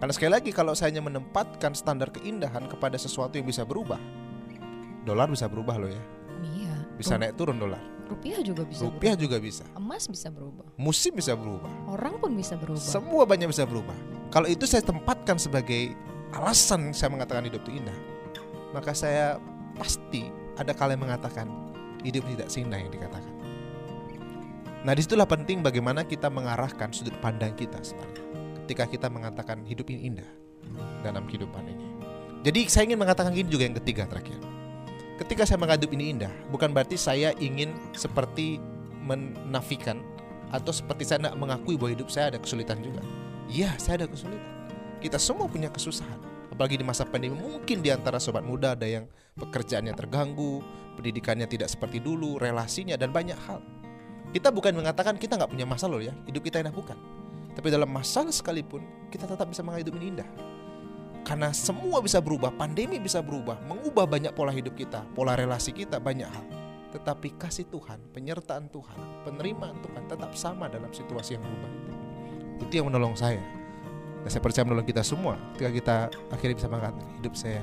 Karena 0.00 0.12
sekali 0.16 0.32
lagi 0.32 0.50
kalau 0.50 0.72
saya 0.72 0.90
hanya 0.90 1.04
menempatkan 1.04 1.76
standar 1.76 2.08
keindahan 2.08 2.64
kepada 2.66 2.96
sesuatu 2.96 3.36
yang 3.36 3.44
bisa 3.44 3.62
berubah, 3.62 4.00
dolar 5.04 5.28
bisa 5.28 5.44
berubah 5.46 5.76
loh 5.76 5.90
ya, 5.92 6.02
Iya. 6.56 6.74
bisa 6.96 7.20
naik 7.20 7.36
turun 7.36 7.60
dolar, 7.60 7.80
Rupiah 8.08 8.40
juga 8.40 8.64
bisa. 8.64 8.80
rupiah 8.82 9.12
berubah. 9.12 9.22
juga 9.22 9.36
bisa, 9.38 9.64
Emas 9.76 10.08
bisa 10.08 10.28
berubah. 10.32 10.64
musim 10.80 11.12
bisa 11.12 11.36
berubah, 11.36 11.68
Orang 11.86 12.16
pun 12.16 12.32
bisa 12.32 12.56
berubah. 12.56 12.80
semua 12.80 13.28
banyak 13.28 13.52
bisa 13.52 13.68
berubah. 13.68 13.94
Kalau 14.32 14.48
itu 14.48 14.64
saya 14.64 14.80
tempatkan 14.80 15.36
sebagai 15.36 15.92
alasan 16.32 16.96
saya 16.96 17.12
mengatakan 17.12 17.44
hidup 17.44 17.60
itu 17.68 17.78
indah, 17.78 17.98
maka 18.72 18.96
saya 18.96 19.36
pasti 19.76 20.26
ada 20.56 20.72
kalian 20.72 21.00
mengatakan 21.00 21.44
hidup 22.00 22.24
tidak 22.24 22.48
seindah 22.48 22.80
yang 22.80 22.88
dikatakan. 22.88 23.29
Nah 24.80 24.96
di 24.96 25.04
situlah 25.04 25.28
penting 25.28 25.60
bagaimana 25.60 26.08
kita 26.08 26.32
mengarahkan 26.32 26.88
sudut 26.92 27.12
pandang 27.20 27.52
kita 27.52 27.76
sebenarnya 27.84 28.24
ketika 28.70 28.86
kita 28.86 29.08
mengatakan 29.10 29.66
hidup 29.66 29.90
ini 29.90 30.14
indah 30.14 30.30
dalam 31.02 31.26
kehidupan 31.26 31.66
ini. 31.66 31.86
Jadi 32.46 32.70
saya 32.70 32.86
ingin 32.86 33.02
mengatakan 33.02 33.34
ini 33.34 33.50
juga 33.50 33.66
yang 33.66 33.74
ketiga 33.82 34.06
terakhir. 34.06 34.38
Ketika 35.18 35.44
saya 35.44 35.58
hidup 35.58 35.90
ini 35.92 36.16
indah, 36.16 36.32
bukan 36.48 36.70
berarti 36.70 36.96
saya 36.96 37.34
ingin 37.42 37.74
seperti 37.92 38.62
menafikan 39.02 40.00
atau 40.54 40.70
seperti 40.70 41.02
saya 41.02 41.18
tidak 41.18 41.36
mengakui 41.36 41.74
bahwa 41.76 41.92
hidup 41.92 42.08
saya 42.08 42.30
ada 42.30 42.38
kesulitan 42.38 42.78
juga. 42.78 43.02
Iya, 43.50 43.74
saya 43.76 44.06
ada 44.06 44.08
kesulitan. 44.08 44.70
Kita 45.02 45.18
semua 45.18 45.50
punya 45.50 45.66
kesusahan. 45.68 46.16
Apalagi 46.54 46.78
di 46.78 46.86
masa 46.86 47.02
pandemi 47.02 47.36
mungkin 47.36 47.82
di 47.82 47.90
antara 47.90 48.22
sobat 48.22 48.46
muda 48.46 48.78
ada 48.78 48.86
yang 48.86 49.10
pekerjaannya 49.34 49.98
terganggu, 49.98 50.62
pendidikannya 50.94 51.50
tidak 51.50 51.68
seperti 51.74 51.98
dulu, 51.98 52.38
relasinya 52.38 52.94
dan 52.94 53.10
banyak 53.10 53.36
hal. 53.50 53.58
Kita 54.30 54.54
bukan 54.54 54.78
mengatakan 54.78 55.18
kita 55.18 55.34
nggak 55.34 55.50
punya 55.50 55.66
masalah 55.66 55.98
loh 55.98 56.04
ya, 56.06 56.14
hidup 56.30 56.42
kita 56.46 56.62
enak 56.62 56.70
bukan. 56.70 56.94
Tapi 57.50 57.66
dalam 57.66 57.90
masalah 57.90 58.30
sekalipun 58.30 59.10
kita 59.10 59.26
tetap 59.26 59.50
bisa 59.50 59.66
mengalami 59.66 59.82
hidup 59.82 59.94
ini 59.98 60.06
indah. 60.14 60.28
Karena 61.26 61.50
semua 61.50 62.00
bisa 62.00 62.22
berubah, 62.22 62.54
pandemi 62.54 62.96
bisa 62.96 63.20
berubah, 63.20 63.58
mengubah 63.66 64.06
banyak 64.06 64.32
pola 64.32 64.54
hidup 64.54 64.78
kita, 64.78 65.04
pola 65.12 65.34
relasi 65.34 65.74
kita, 65.74 65.98
banyak 65.98 66.30
hal. 66.30 66.46
Tetapi 66.90 67.38
kasih 67.38 67.66
Tuhan, 67.70 68.00
penyertaan 68.14 68.70
Tuhan, 68.70 69.26
penerimaan 69.26 69.78
Tuhan 69.82 70.10
tetap 70.10 70.32
sama 70.34 70.66
dalam 70.66 70.90
situasi 70.90 71.36
yang 71.38 71.42
berubah 71.44 71.70
itu. 71.70 71.90
Yang 72.70 72.86
menolong 72.86 73.14
saya. 73.18 73.42
Dan 74.20 74.28
saya 74.30 74.42
percaya 74.42 74.64
menolong 74.68 74.86
kita 74.86 75.02
semua 75.02 75.34
ketika 75.56 75.70
kita 75.70 75.96
akhirnya 76.30 76.56
bisa 76.60 76.68
mengatakan 76.68 77.08
hidup 77.18 77.34
saya 77.34 77.62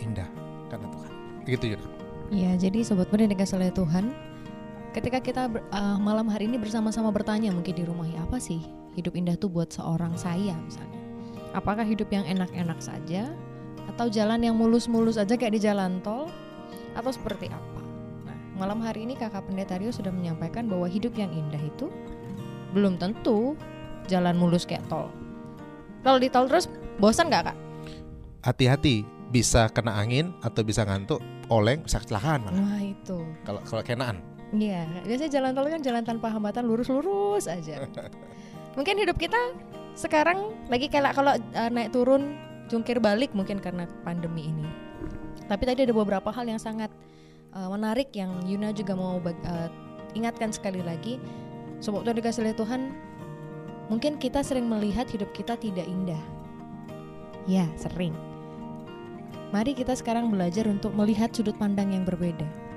indah 0.00 0.28
karena 0.68 0.86
Tuhan. 0.90 1.10
Begitu 1.48 1.64
Yuna. 1.76 1.86
Ya, 2.28 2.50
jadi 2.60 2.84
sobat 2.84 3.08
dikasih 3.08 3.56
oleh 3.56 3.72
Tuhan, 3.72 4.12
ketika 4.98 5.22
kita 5.22 5.42
ber- 5.46 5.62
uh, 5.70 5.94
malam 6.02 6.26
hari 6.26 6.50
ini 6.50 6.58
bersama-sama 6.58 7.14
bertanya 7.14 7.54
mungkin 7.54 7.70
di 7.70 7.86
rumah 7.86 8.02
ya 8.10 8.26
apa 8.26 8.42
sih 8.42 8.58
hidup 8.98 9.14
indah 9.14 9.38
tuh 9.38 9.46
buat 9.46 9.70
seorang 9.70 10.18
saya 10.18 10.58
misalnya. 10.58 10.98
Apakah 11.54 11.86
hidup 11.86 12.10
yang 12.10 12.26
enak-enak 12.26 12.82
saja 12.82 13.30
atau 13.94 14.10
jalan 14.10 14.42
yang 14.42 14.58
mulus-mulus 14.58 15.14
aja 15.14 15.38
kayak 15.38 15.54
di 15.54 15.62
jalan 15.62 16.02
tol 16.02 16.26
atau 16.98 17.10
seperti 17.14 17.46
apa? 17.46 17.80
Nah, 18.26 18.38
malam 18.58 18.82
hari 18.82 19.06
ini 19.06 19.14
Kakak 19.14 19.46
Pendetario 19.46 19.94
sudah 19.94 20.10
menyampaikan 20.10 20.66
bahwa 20.66 20.90
hidup 20.90 21.14
yang 21.14 21.30
indah 21.30 21.62
itu 21.62 21.86
belum 22.74 22.98
tentu 22.98 23.54
jalan 24.10 24.34
mulus 24.34 24.66
kayak 24.66 24.82
tol. 24.90 25.14
Kalau 26.02 26.18
di 26.18 26.26
tol 26.26 26.50
terus 26.50 26.66
bosan 26.98 27.30
nggak 27.30 27.54
kak? 27.54 27.56
Hati-hati 28.42 29.06
bisa 29.30 29.70
kena 29.70 29.94
angin 29.94 30.34
atau 30.42 30.66
bisa 30.66 30.82
ngantuk, 30.82 31.22
oleng, 31.54 31.86
bisa 31.86 32.02
kecelakaan 32.02 32.50
malah. 32.50 32.60
Wah 32.66 32.82
itu. 32.82 33.18
Kalau 33.46 33.62
kalau 33.62 33.82
kenaan. 33.86 34.37
Iya, 34.48 34.88
biasanya 35.04 35.32
jalan 35.32 35.50
tol 35.52 35.68
kan 35.68 35.82
jalan 35.84 36.02
tanpa 36.08 36.32
hambatan 36.32 36.64
lurus-lurus 36.64 37.44
aja. 37.50 37.84
mungkin 38.78 38.96
hidup 38.96 39.18
kita 39.20 39.36
sekarang 39.98 40.54
lagi 40.70 40.86
kayak 40.86 41.12
kalau 41.12 41.34
uh, 41.34 41.70
naik 41.74 41.90
turun 41.90 42.38
jungkir 42.70 43.02
balik 43.02 43.34
mungkin 43.36 43.60
karena 43.60 43.84
pandemi 44.06 44.48
ini. 44.48 44.64
Tapi 45.48 45.62
tadi 45.64 45.84
ada 45.84 45.92
beberapa 45.96 46.28
hal 46.32 46.48
yang 46.48 46.60
sangat 46.60 46.92
uh, 47.52 47.68
menarik 47.72 48.12
yang 48.16 48.30
Yuna 48.44 48.72
juga 48.72 48.96
mau 48.96 49.20
bag- 49.20 49.40
uh, 49.44 49.68
ingatkan 50.16 50.52
sekali 50.52 50.80
lagi. 50.80 51.20
Sobat 51.80 52.04
Tuhan 52.04 52.16
dikasih 52.18 52.42
oleh 52.42 52.56
Tuhan, 52.56 52.80
mungkin 53.92 54.16
kita 54.16 54.40
sering 54.44 54.66
melihat 54.66 55.08
hidup 55.08 55.30
kita 55.36 55.56
tidak 55.60 55.84
indah. 55.86 56.20
Ya, 57.48 57.64
sering. 57.80 58.12
Mari 59.48 59.72
kita 59.72 59.96
sekarang 59.96 60.28
belajar 60.28 60.68
untuk 60.68 60.92
melihat 60.92 61.32
sudut 61.32 61.56
pandang 61.56 61.96
yang 61.96 62.04
berbeda. 62.04 62.67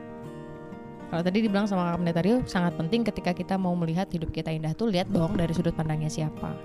Kalau 1.11 1.27
tadi 1.27 1.43
dibilang 1.43 1.67
sama 1.67 1.91
Kak 1.91 1.99
Pendetario 1.99 2.39
sangat 2.47 2.79
penting 2.79 3.03
ketika 3.03 3.35
kita 3.35 3.59
mau 3.59 3.75
melihat 3.75 4.07
hidup 4.07 4.31
kita 4.31 4.47
indah 4.47 4.71
tuh 4.71 4.87
lihat 4.87 5.11
dong 5.11 5.35
dari 5.35 5.51
sudut 5.51 5.75
pandangnya 5.75 6.07
siapa. 6.07 6.55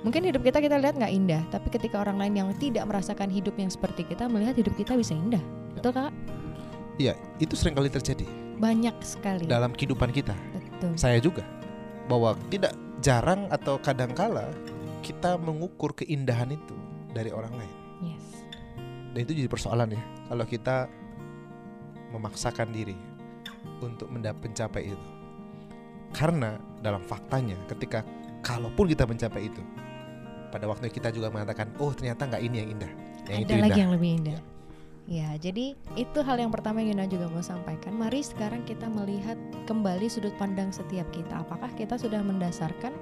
Mungkin 0.00 0.24
hidup 0.24 0.40
kita 0.40 0.64
kita 0.64 0.80
lihat 0.80 0.96
nggak 0.96 1.12
indah, 1.12 1.42
tapi 1.52 1.68
ketika 1.68 2.00
orang 2.00 2.16
lain 2.16 2.34
yang 2.38 2.48
tidak 2.56 2.88
merasakan 2.88 3.28
hidup 3.28 3.52
yang 3.60 3.68
seperti 3.68 4.08
kita 4.08 4.24
melihat 4.24 4.56
hidup 4.56 4.72
kita 4.72 4.96
bisa 4.96 5.12
indah. 5.12 5.42
Betul 5.76 5.92
kak? 5.92 6.14
Iya, 6.96 7.12
itu 7.38 7.54
sering 7.54 7.76
kali 7.76 7.92
terjadi 7.92 8.24
Banyak 8.56 8.96
sekali. 9.04 9.44
dalam 9.44 9.76
kehidupan 9.76 10.16
kita. 10.16 10.32
Betul. 10.56 10.96
Saya 10.96 11.20
juga 11.20 11.44
bahwa 12.08 12.40
tidak 12.48 12.72
jarang 13.04 13.52
atau 13.52 13.76
kadangkala 13.84 14.48
kita 15.04 15.36
mengukur 15.36 15.92
keindahan 15.92 16.56
itu 16.56 16.74
dari 17.12 17.28
orang 17.28 17.52
lain. 17.52 17.74
Yes. 18.00 18.24
Dan 19.12 19.28
itu 19.28 19.36
jadi 19.44 19.50
persoalan 19.50 19.92
ya. 19.92 20.02
Kalau 20.30 20.44
kita 20.48 20.76
memaksakan 22.16 22.72
diri 22.72 22.96
untuk 23.82 24.08
mendapat 24.10 24.50
mencapai 24.50 24.92
itu. 24.92 25.08
Karena 26.14 26.56
dalam 26.80 27.04
faktanya 27.04 27.56
ketika 27.68 28.02
kalaupun 28.40 28.88
kita 28.88 29.04
mencapai 29.04 29.50
itu 29.50 29.60
pada 30.48 30.64
waktu 30.64 30.88
kita 30.88 31.12
juga 31.12 31.28
mengatakan 31.28 31.68
oh 31.76 31.92
ternyata 31.92 32.24
nggak 32.24 32.42
ini 32.42 32.56
yang 32.64 32.68
indah. 32.78 32.92
Yang 33.28 33.36
Ada 33.36 33.44
itu 33.44 33.52
lagi 33.52 33.68
indah. 33.68 33.78
yang 33.78 33.92
lebih 33.92 34.10
indah. 34.22 34.40
Ya, 35.08 35.32
jadi 35.40 35.72
itu 35.96 36.18
hal 36.20 36.36
yang 36.36 36.52
pertama 36.52 36.84
yang 36.84 36.92
Yuna 36.92 37.08
juga 37.08 37.32
mau 37.32 37.40
sampaikan. 37.40 37.96
Mari 37.96 38.20
sekarang 38.20 38.60
kita 38.68 38.92
melihat 38.92 39.40
kembali 39.64 40.04
sudut 40.04 40.36
pandang 40.36 40.68
setiap 40.68 41.08
kita. 41.16 41.48
Apakah 41.48 41.72
kita 41.72 41.96
sudah 41.96 42.20
mendasarkan 42.20 42.92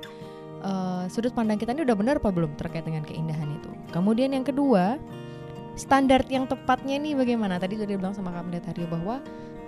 eh, 0.62 1.04
sudut 1.10 1.34
pandang 1.34 1.58
kita 1.58 1.74
ini 1.74 1.82
udah 1.82 1.98
benar 1.98 2.22
apa 2.22 2.30
belum 2.30 2.54
terkait 2.54 2.86
dengan 2.86 3.02
keindahan 3.02 3.50
itu? 3.58 3.70
Kemudian 3.90 4.38
yang 4.38 4.46
kedua, 4.46 5.02
standar 5.74 6.22
yang 6.30 6.46
tepatnya 6.46 6.94
nih 6.94 7.18
bagaimana? 7.18 7.58
Tadi 7.58 7.74
sudah 7.74 7.90
dibilang 7.90 8.14
sama 8.14 8.30
Kak 8.30 8.54
Pendetario 8.54 8.86
bahwa 8.86 9.18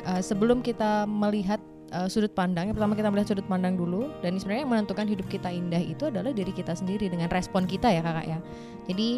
eh, 0.06 0.22
sebelum 0.22 0.62
kita 0.62 1.08
melihat 1.08 1.58
eh, 1.90 2.06
sudut 2.06 2.30
pandang, 2.37 2.70
yang 2.70 2.76
pertama 2.76 2.94
kita 2.94 3.08
melihat 3.11 3.28
sudut 3.34 3.46
pandang 3.48 3.74
dulu 3.74 4.12
dan 4.20 4.37
sebenarnya 4.38 4.62
yang 4.68 4.72
menentukan 4.72 5.06
hidup 5.08 5.26
kita 5.26 5.48
indah 5.50 5.80
itu 5.82 6.06
adalah 6.06 6.30
diri 6.30 6.52
kita 6.54 6.76
sendiri 6.76 7.11
dengan 7.11 7.26
respon 7.32 7.66
kita 7.66 7.90
ya 7.90 8.00
kakak 8.04 8.26
ya. 8.26 8.38
Jadi 8.88 9.08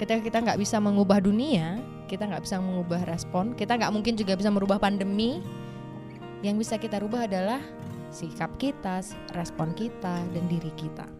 ketika 0.00 0.20
kita 0.24 0.38
nggak 0.42 0.58
bisa 0.58 0.76
mengubah 0.80 1.20
dunia, 1.20 1.78
kita 2.10 2.26
nggak 2.26 2.42
bisa 2.42 2.58
mengubah 2.58 3.04
respon, 3.06 3.54
kita 3.54 3.78
nggak 3.78 3.92
mungkin 3.92 4.16
juga 4.16 4.34
bisa 4.34 4.50
merubah 4.50 4.80
pandemi. 4.80 5.44
Yang 6.40 6.56
bisa 6.64 6.74
kita 6.80 7.04
rubah 7.04 7.28
adalah 7.28 7.60
sikap 8.08 8.56
kita, 8.56 9.04
respon 9.36 9.76
kita, 9.76 10.24
dan 10.32 10.44
diri 10.48 10.72
kita. 10.72 11.19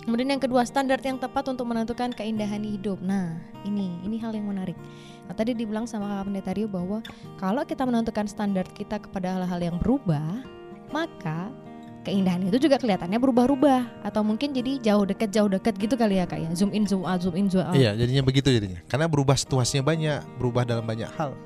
Kemudian 0.00 0.32
yang 0.32 0.40
kedua, 0.40 0.64
standar 0.64 0.96
yang 1.04 1.20
tepat 1.20 1.44
untuk 1.52 1.68
menentukan 1.68 2.10
keindahan 2.16 2.64
hidup. 2.64 2.98
Nah, 3.04 3.36
ini 3.68 4.00
ini 4.00 4.16
hal 4.16 4.32
yang 4.32 4.48
menarik. 4.48 4.76
Nah, 5.28 5.34
tadi 5.36 5.52
dibilang 5.52 5.84
sama 5.84 6.08
Kak 6.08 6.32
Pendetario 6.32 6.66
bahwa 6.66 7.04
kalau 7.36 7.62
kita 7.68 7.84
menentukan 7.84 8.24
standar 8.24 8.64
kita 8.72 8.96
kepada 8.96 9.36
hal-hal 9.36 9.60
yang 9.60 9.76
berubah, 9.76 10.40
maka 10.88 11.52
keindahan 12.00 12.40
itu 12.48 12.56
juga 12.56 12.80
kelihatannya 12.80 13.20
berubah-ubah 13.20 14.08
atau 14.08 14.24
mungkin 14.24 14.56
jadi 14.56 14.80
jauh 14.80 15.04
dekat 15.04 15.36
jauh 15.36 15.52
dekat 15.52 15.76
gitu 15.76 16.00
kali 16.00 16.16
ya 16.16 16.24
kak 16.24 16.40
ya 16.40 16.50
zoom 16.56 16.72
in 16.72 16.88
zoom 16.88 17.04
out 17.04 17.20
zoom 17.20 17.36
in 17.36 17.52
zoom 17.52 17.60
out 17.60 17.76
Iya, 17.76 17.92
jadinya 17.92 18.24
begitu 18.24 18.48
jadinya. 18.48 18.80
Karena 18.88 19.04
berubah 19.04 19.36
situasinya 19.36 19.84
banyak, 19.84 20.40
berubah 20.40 20.64
dalam 20.64 20.88
banyak 20.88 21.12
hal. 21.12 21.36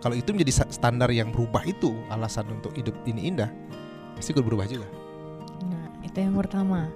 Kalau 0.00 0.16
itu 0.16 0.32
menjadi 0.32 0.66
standar 0.72 1.12
yang 1.12 1.30
berubah 1.30 1.62
itu 1.62 1.94
alasan 2.10 2.48
untuk 2.50 2.74
hidup 2.74 2.96
ini 3.06 3.30
indah, 3.30 3.52
pasti 4.16 4.32
gue 4.32 4.42
berubah 4.42 4.66
juga. 4.66 4.88
Nah, 5.68 5.86
itu 6.02 6.18
yang 6.18 6.34
pertama. 6.34 6.88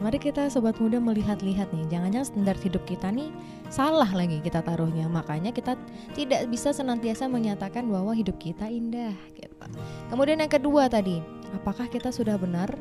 Mari 0.00 0.16
kita 0.16 0.48
sobat 0.48 0.80
muda 0.80 0.96
melihat-lihat 0.96 1.76
nih, 1.76 1.84
jangan-jangan 1.92 2.24
standar 2.24 2.56
hidup 2.64 2.80
kita 2.88 3.12
nih 3.12 3.28
salah 3.68 4.08
lagi 4.08 4.40
kita 4.40 4.64
taruhnya. 4.64 5.04
Makanya 5.12 5.52
kita 5.52 5.76
tidak 6.16 6.48
bisa 6.48 6.72
senantiasa 6.72 7.28
menyatakan 7.28 7.84
bahwa 7.84 8.16
hidup 8.16 8.40
kita 8.40 8.64
indah. 8.64 9.12
Gitu. 9.36 9.52
Kemudian 10.08 10.40
yang 10.40 10.48
kedua 10.48 10.88
tadi, 10.88 11.20
apakah 11.52 11.84
kita 11.92 12.08
sudah 12.08 12.40
benar 12.40 12.72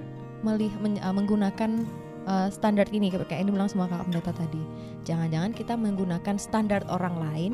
men- 0.48 1.04
uh, 1.04 1.12
menggunakan 1.12 1.84
uh, 2.24 2.48
standar 2.48 2.88
ini 2.96 3.12
kayak 3.12 3.44
yang 3.44 3.52
dibilang 3.52 3.68
sama 3.68 3.92
Kak 3.92 4.08
Pendeta 4.08 4.32
tadi. 4.32 4.64
Jangan-jangan 5.04 5.52
kita 5.52 5.76
menggunakan 5.76 6.40
standar 6.40 6.88
orang 6.88 7.20
lain 7.20 7.52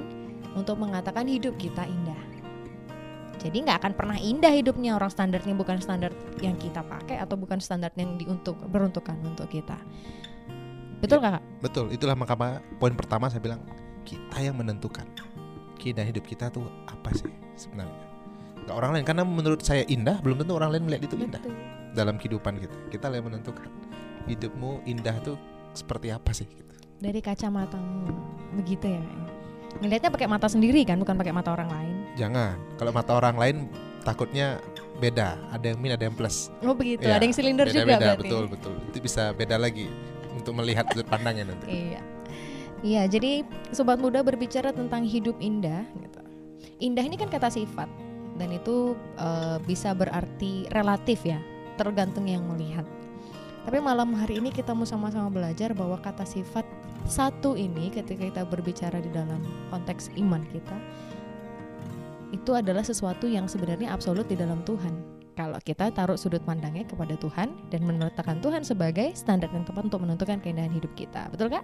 untuk 0.53 0.77
mengatakan 0.77 1.25
hidup 1.25 1.57
kita 1.57 1.89
indah. 1.89 2.34
Jadi 3.39 3.57
nggak 3.67 3.77
akan 3.83 3.93
pernah 3.93 4.17
indah 4.17 4.51
hidupnya 4.51 4.95
orang 4.95 5.11
standarnya 5.11 5.53
bukan 5.53 5.77
standar 5.79 6.11
yang 6.41 6.55
kita 6.57 6.81
pakai 6.81 7.21
atau 7.21 7.35
bukan 7.35 7.61
standar 7.61 7.91
yang 7.99 8.17
diuntuk 8.17 8.57
beruntukkan 8.71 9.15
untuk 9.23 9.51
kita. 9.51 9.77
Betul 11.03 11.21
nggak 11.21 11.39
kak? 11.39 11.43
Betul, 11.61 11.85
itulah 11.93 12.17
makanya 12.17 12.63
poin 12.81 12.95
pertama 12.95 13.29
saya 13.29 13.43
bilang 13.43 13.61
kita 14.07 14.41
yang 14.41 14.55
menentukan 14.57 15.05
keindahan 15.77 16.09
hidup 16.09 16.25
kita 16.25 16.49
tuh 16.49 16.65
apa 16.89 17.13
sih 17.13 17.29
sebenarnya. 17.59 17.93
Gak 18.65 18.73
orang 18.73 18.97
lain 18.97 19.05
karena 19.05 19.21
menurut 19.21 19.61
saya 19.61 19.85
indah 19.85 20.17
belum 20.25 20.41
tentu 20.41 20.57
orang 20.57 20.73
lain 20.73 20.89
melihat 20.89 21.13
itu 21.13 21.15
indah 21.21 21.37
Betul. 21.37 21.53
dalam 21.93 22.17
kehidupan 22.17 22.57
kita. 22.57 22.75
Kita 22.89 23.13
yang 23.13 23.29
menentukan 23.29 23.69
hidupmu 24.25 24.81
indah 24.89 25.13
tuh 25.21 25.37
seperti 25.77 26.09
apa 26.09 26.33
sih. 26.33 26.49
Gitu. 26.49 26.73
Dari 26.97 27.21
kacamatamu 27.21 28.09
begitu 28.57 28.97
ya. 28.97 29.01
Kak? 29.05 29.44
Ngelihatnya 29.83 30.11
pakai 30.11 30.27
mata 30.29 30.47
sendiri 30.47 30.81
kan, 30.87 30.95
bukan 30.99 31.15
pakai 31.19 31.33
mata 31.35 31.51
orang 31.51 31.67
lain. 31.67 31.95
Jangan 32.15 32.55
kalau 32.79 32.91
mata 32.95 33.11
orang 33.15 33.35
lain 33.35 33.55
takutnya 34.07 34.63
beda. 35.01 35.35
Ada 35.51 35.75
yang 35.75 35.79
min, 35.83 35.91
ada 35.91 36.03
yang 36.07 36.15
plus. 36.15 36.47
Oh 36.63 36.71
begitu. 36.71 37.03
Iya, 37.03 37.19
Ada 37.19 37.23
yang 37.27 37.35
silinder 37.35 37.67
juga 37.67 37.83
Beda-beda, 37.83 37.99
berarti. 38.15 38.21
betul 38.23 38.43
betul. 38.47 38.73
Itu 38.93 38.97
bisa 39.03 39.23
beda 39.35 39.59
lagi 39.59 39.91
untuk 40.31 40.53
melihat 40.55 40.87
sudut 40.91 41.07
pandangnya 41.09 41.51
nanti. 41.51 41.67
Iya. 41.67 42.01
Iya, 42.85 43.03
jadi 43.09 43.41
sobat 43.73 43.97
muda 43.97 44.21
berbicara 44.21 44.69
tentang 44.69 45.01
hidup 45.03 45.35
indah 45.41 45.83
gitu. 45.99 46.21
Indah 46.79 47.03
ini 47.07 47.15
kan 47.17 47.31
kata 47.31 47.49
sifat 47.49 47.89
dan 48.37 48.49
itu 48.51 48.93
eh, 49.17 49.57
bisa 49.63 49.95
berarti 49.95 50.69
relatif 50.69 51.23
ya, 51.25 51.39
tergantung 51.79 52.27
yang 52.29 52.45
melihat. 52.45 52.85
Tapi 53.65 53.81
malam 53.81 54.13
hari 54.13 54.37
ini 54.37 54.53
kita 54.53 54.77
mau 54.77 54.85
sama-sama 54.85 55.33
belajar 55.33 55.73
bahwa 55.73 55.97
kata 55.97 56.21
sifat 56.21 56.67
satu 57.05 57.53
ini 57.53 57.93
ketika 57.93 58.25
kita 58.25 58.43
berbicara 58.49 58.97
di 58.97 59.13
dalam 59.13 59.41
konteks 59.69 60.09
iman 60.17 60.41
kita 60.49 60.77
itu 62.33 62.51
adalah 62.51 62.81
sesuatu 62.81 63.29
yang 63.29 63.45
sebenarnya 63.45 63.93
absolut 63.93 64.25
di 64.27 64.35
dalam 64.35 64.65
Tuhan. 64.65 65.15
Kalau 65.35 65.59
kita 65.61 65.91
taruh 65.91 66.15
sudut 66.15 66.39
pandangnya 66.47 66.87
kepada 66.87 67.13
Tuhan 67.19 67.51
dan 67.67 67.81
menetapkan 67.83 68.39
Tuhan 68.39 68.63
sebagai 68.63 69.11
standar 69.19 69.51
yang 69.51 69.67
tepat 69.67 69.91
untuk 69.91 70.01
menentukan 70.07 70.39
keindahan 70.39 70.71
hidup 70.71 70.91
kita, 70.95 71.27
betul 71.27 71.51
kak? 71.51 71.63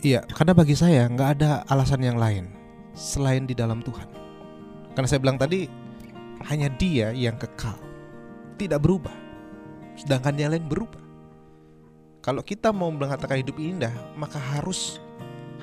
Iya, 0.00 0.22
karena 0.30 0.52
bagi 0.54 0.78
saya 0.78 1.10
nggak 1.10 1.30
ada 1.38 1.66
alasan 1.66 2.00
yang 2.00 2.16
lain 2.16 2.48
selain 2.94 3.44
di 3.44 3.58
dalam 3.58 3.82
Tuhan. 3.82 4.06
Karena 4.94 5.06
saya 5.10 5.20
bilang 5.20 5.36
tadi 5.36 5.66
hanya 6.46 6.70
Dia 6.78 7.10
yang 7.10 7.36
kekal, 7.36 7.74
tidak 8.54 8.80
berubah. 8.80 9.12
Sedangkan 9.98 10.38
yang 10.38 10.54
lain 10.54 10.64
berubah. 10.70 10.99
Kalau 12.20 12.44
kita 12.44 12.68
mau 12.68 12.92
mengatakan 12.92 13.40
hidup 13.40 13.56
indah, 13.56 13.92
maka 14.12 14.36
harus 14.36 15.00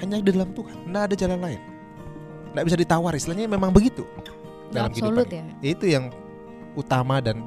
hanya 0.02 0.18
di 0.18 0.34
dalam 0.34 0.54
Tuhan. 0.58 0.90
Nggak 0.90 1.04
ada 1.10 1.16
jalan 1.16 1.40
lain. 1.42 1.62
Nggak 2.54 2.64
bisa 2.66 2.78
ditawar. 2.78 3.14
Istilahnya 3.14 3.46
memang 3.46 3.70
begitu 3.70 4.06
dalam 4.74 4.90
absolut 4.90 5.30
kehidupan. 5.30 5.62
ya. 5.62 5.74
Itu 5.78 5.86
yang 5.86 6.10
utama 6.74 7.22
dan 7.22 7.46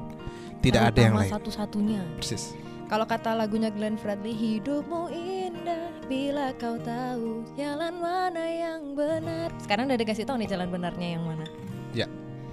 tidak 0.63 0.95
ada 0.95 0.99
yang 1.03 1.15
lain. 1.19 1.31
Satu-satunya. 1.31 2.01
Persis. 2.15 2.55
Kalau 2.87 3.07
kata 3.07 3.31
lagunya 3.35 3.71
Glenn 3.71 3.95
Fredly, 3.95 4.35
hidupmu 4.35 5.11
indah 5.15 5.91
bila 6.11 6.51
kau 6.59 6.75
tahu 6.79 7.47
jalan 7.55 7.95
mana 7.99 8.43
yang 8.47 8.95
benar. 8.95 9.47
Sekarang 9.63 9.87
udah 9.87 9.95
dikasih 9.95 10.27
tahu 10.27 10.43
nih 10.43 10.51
jalan 10.51 10.67
benarnya 10.67 11.19
yang 11.19 11.23
mana. 11.23 11.47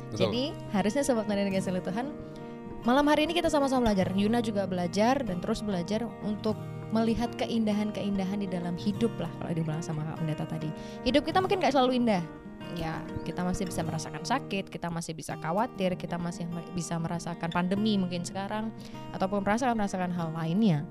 Betul. 0.09 0.33
Jadi 0.33 0.45
harusnya 0.73 1.03
sobat 1.05 1.29
dikasih 1.29 1.71
oleh 1.77 1.85
Tuhan, 1.85 2.07
malam 2.87 3.07
hari 3.09 3.27
ini 3.27 3.35
kita 3.35 3.51
sama-sama 3.51 3.91
belajar. 3.91 4.11
Yuna 4.15 4.39
juga 4.43 4.69
belajar 4.69 5.23
dan 5.25 5.39
terus 5.43 5.65
belajar 5.65 6.07
untuk 6.23 6.59
melihat 6.89 7.29
keindahan-keindahan 7.37 8.41
di 8.41 8.49
dalam 8.49 8.73
hidup 8.81 9.13
lah 9.21 9.29
kalau 9.41 9.53
dibilang 9.53 9.85
sama 9.85 10.05
Kak 10.09 10.25
Pendeta 10.25 10.45
tadi. 10.49 10.71
Hidup 11.05 11.25
kita 11.27 11.39
mungkin 11.43 11.61
gak 11.61 11.75
selalu 11.77 12.01
indah. 12.01 12.25
Ya, 12.77 13.01
kita 13.25 13.43
masih 13.43 13.65
bisa 13.65 13.81
merasakan 13.81 14.23
sakit, 14.23 14.69
kita 14.69 14.93
masih 14.93 15.17
bisa 15.17 15.35
khawatir, 15.41 15.97
kita 15.97 16.21
masih 16.21 16.45
bisa 16.77 17.01
merasakan 17.01 17.49
pandemi 17.49 17.97
mungkin 17.97 18.23
sekarang 18.29 18.69
ataupun 19.17 19.41
merasakan 19.41 19.75
merasakan 19.79 20.13
hal 20.13 20.31
lainnya. 20.37 20.85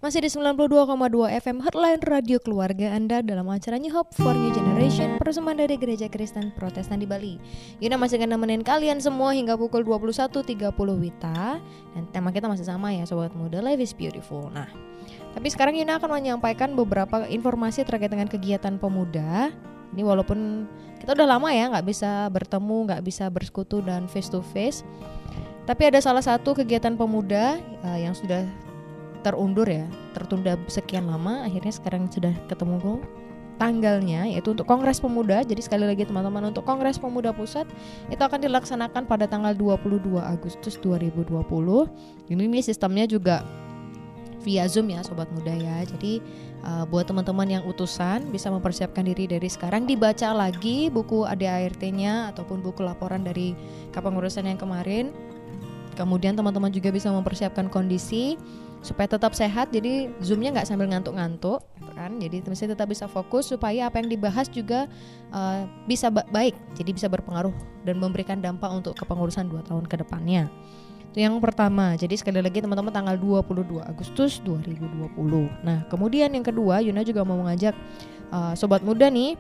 Masih 0.08 0.24
di 0.24 0.32
92,2 0.32 0.72
FM 1.44 1.68
Heartline 1.68 2.00
Radio 2.08 2.40
Keluarga 2.40 2.96
Anda 2.96 3.20
dalam 3.20 3.44
acara 3.52 3.76
New 3.76 3.92
Hope 3.92 4.16
for 4.16 4.32
New 4.32 4.56
Generation 4.56 5.20
persembahan 5.20 5.68
dari 5.68 5.76
Gereja 5.76 6.08
Kristen 6.08 6.56
Protestan 6.56 7.04
di 7.04 7.08
Bali. 7.12 7.36
Yuna 7.84 8.00
masih 8.00 8.16
akan 8.16 8.40
nemenin 8.40 8.64
kalian 8.64 9.04
semua 9.04 9.36
hingga 9.36 9.60
pukul 9.60 9.84
21.30 9.84 10.72
Wita 10.80 11.60
dan 11.60 12.04
tema 12.16 12.32
kita 12.32 12.48
masih 12.48 12.64
sama 12.64 12.96
ya 12.96 13.04
sobat 13.04 13.36
muda 13.36 13.60
Life 13.60 13.84
is 13.84 13.92
Beautiful. 13.92 14.48
Nah, 14.48 14.72
tapi 15.36 15.52
sekarang 15.52 15.76
Yuna 15.76 16.00
akan 16.00 16.24
menyampaikan 16.24 16.72
beberapa 16.72 17.28
informasi 17.28 17.84
terkait 17.84 18.08
dengan 18.08 18.32
kegiatan 18.32 18.80
pemuda. 18.80 19.52
Ini 19.92 20.08
walaupun 20.08 20.72
kita 21.04 21.20
udah 21.20 21.36
lama 21.36 21.52
ya 21.52 21.68
nggak 21.68 21.84
bisa 21.84 22.32
bertemu, 22.32 22.96
nggak 22.96 23.04
bisa 23.04 23.28
bersekutu 23.28 23.84
dan 23.84 24.08
face 24.08 24.32
to 24.32 24.40
face. 24.56 24.88
Tapi 25.68 25.92
ada 25.92 26.00
salah 26.00 26.24
satu 26.24 26.56
kegiatan 26.56 26.96
pemuda 26.96 27.60
eh, 27.60 28.08
yang 28.08 28.16
sudah 28.16 28.67
terundur 29.28 29.68
ya, 29.68 29.84
tertunda 30.16 30.56
sekian 30.72 31.12
lama, 31.12 31.44
akhirnya 31.44 31.76
sekarang 31.76 32.08
sudah 32.08 32.32
ketemu 32.48 33.04
tanggalnya 33.58 34.30
yaitu 34.30 34.54
untuk 34.54 34.70
Kongres 34.70 35.02
Pemuda. 35.02 35.42
Jadi 35.44 35.62
sekali 35.66 35.84
lagi 35.84 36.06
teman-teman 36.06 36.54
untuk 36.54 36.64
Kongres 36.64 37.02
Pemuda 37.02 37.34
Pusat 37.34 37.68
itu 38.08 38.22
akan 38.22 38.40
dilaksanakan 38.40 39.10
pada 39.10 39.26
tanggal 39.26 39.52
22 39.58 40.22
Agustus 40.22 40.78
2020. 40.80 41.44
Ini 42.32 42.44
nih 42.48 42.64
sistemnya 42.64 43.10
juga 43.10 43.44
via 44.46 44.64
Zoom 44.70 44.94
ya 44.94 45.02
sobat 45.04 45.28
muda 45.34 45.52
ya. 45.52 45.84
Jadi 45.84 46.22
uh, 46.64 46.86
buat 46.88 47.10
teman-teman 47.10 47.60
yang 47.60 47.64
utusan 47.68 48.30
bisa 48.30 48.48
mempersiapkan 48.54 49.04
diri 49.04 49.28
dari 49.28 49.50
sekarang 49.50 49.90
dibaca 49.90 50.32
lagi 50.32 50.88
buku 50.88 51.26
ADART-nya 51.28 52.32
ataupun 52.32 52.62
buku 52.64 52.86
laporan 52.86 53.26
dari 53.26 53.58
kepengurusan 53.92 54.48
yang 54.48 54.62
kemarin. 54.62 55.12
Kemudian 55.98 56.38
teman-teman 56.38 56.70
juga 56.70 56.94
bisa 56.94 57.10
mempersiapkan 57.10 57.74
kondisi 57.74 58.38
supaya 58.86 59.10
tetap 59.10 59.34
sehat 59.34 59.74
jadi 59.74 60.12
zoomnya 60.22 60.54
nggak 60.54 60.68
sambil 60.70 60.88
ngantuk-ngantuk 60.90 61.66
kan? 61.98 62.22
Jadi 62.22 62.46
mesti 62.46 62.70
tetap 62.70 62.88
bisa 62.88 63.10
fokus 63.10 63.50
supaya 63.50 63.90
apa 63.90 63.98
yang 63.98 64.08
dibahas 64.08 64.46
juga 64.48 64.86
uh, 65.34 65.66
bisa 65.90 66.14
ba- 66.14 66.30
baik 66.30 66.54
jadi 66.78 66.94
bisa 66.94 67.08
berpengaruh 67.10 67.54
dan 67.84 67.98
memberikan 67.98 68.38
dampak 68.38 68.70
untuk 68.70 68.94
kepengurusan 68.94 69.50
dua 69.50 69.66
tahun 69.66 69.90
ke 69.90 70.06
depannya. 70.06 70.46
Itu 71.12 71.26
yang 71.26 71.42
pertama. 71.42 71.98
Jadi 71.98 72.14
sekali 72.22 72.38
lagi 72.38 72.62
teman-teman 72.62 72.94
tanggal 72.94 73.18
22 73.18 73.82
Agustus 73.82 74.38
2020 74.46 75.66
nah 75.66 75.82
kemudian 75.90 76.30
yang 76.30 76.46
kedua 76.46 76.80
Yuna 76.86 77.02
juga 77.02 77.26
mau 77.26 77.42
mengajak 77.42 77.74
uh, 78.30 78.54
sobat 78.54 78.86
muda 78.86 79.10
nih 79.10 79.34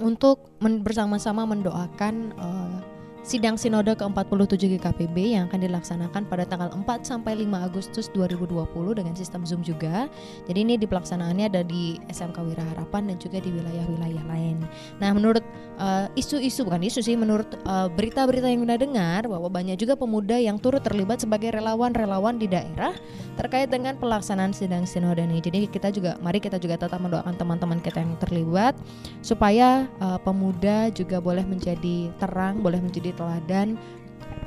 untuk 0.00 0.48
bersama-sama 0.60 1.44
mendoakan 1.44 2.14
uh, 2.40 2.91
sidang 3.22 3.54
sinode 3.54 3.94
ke-47 3.94 4.78
GKPB 4.78 5.38
yang 5.38 5.46
akan 5.46 5.62
dilaksanakan 5.62 6.26
pada 6.26 6.42
tanggal 6.42 6.74
4 6.74 7.06
sampai 7.06 7.38
5 7.46 7.54
Agustus 7.70 8.10
2020 8.10 8.98
dengan 8.98 9.14
sistem 9.14 9.46
Zoom 9.46 9.62
juga. 9.62 10.10
Jadi 10.50 10.58
ini 10.66 10.74
di 10.74 10.90
pelaksanaannya 10.90 11.46
ada 11.46 11.62
di 11.62 12.02
SMK 12.10 12.34
Wira 12.42 12.66
Harapan 12.74 13.14
dan 13.14 13.16
juga 13.22 13.38
di 13.38 13.54
wilayah-wilayah 13.54 14.26
lain. 14.26 14.66
Nah, 14.98 15.14
menurut 15.14 15.46
uh, 15.78 16.10
isu-isu 16.18 16.66
bukan 16.66 16.82
isu 16.82 16.98
sih, 16.98 17.14
menurut 17.14 17.46
uh, 17.62 17.86
berita-berita 17.94 18.50
yang 18.50 18.66
udah 18.66 18.78
dengar 18.78 19.22
bahwa 19.30 19.46
banyak 19.46 19.78
juga 19.78 19.94
pemuda 19.94 20.42
yang 20.42 20.58
turut 20.58 20.82
terlibat 20.82 21.22
sebagai 21.22 21.54
relawan-relawan 21.54 22.42
di 22.42 22.50
daerah 22.50 22.90
terkait 23.38 23.70
dengan 23.70 23.94
pelaksanaan 24.02 24.50
sidang 24.50 24.82
sinode 24.82 25.22
ini. 25.22 25.38
Jadi 25.38 25.70
kita 25.70 25.94
juga 25.94 26.18
mari 26.18 26.42
kita 26.42 26.58
juga 26.58 26.74
tetap 26.74 26.98
mendoakan 26.98 27.38
teman-teman 27.38 27.78
kita 27.78 28.02
yang 28.02 28.18
terlibat 28.18 28.74
supaya 29.22 29.86
uh, 30.02 30.18
pemuda 30.18 30.90
juga 30.90 31.22
boleh 31.22 31.46
menjadi 31.46 32.10
terang, 32.18 32.58
boleh 32.58 32.82
menjadi 32.82 33.11
teladan 33.14 33.78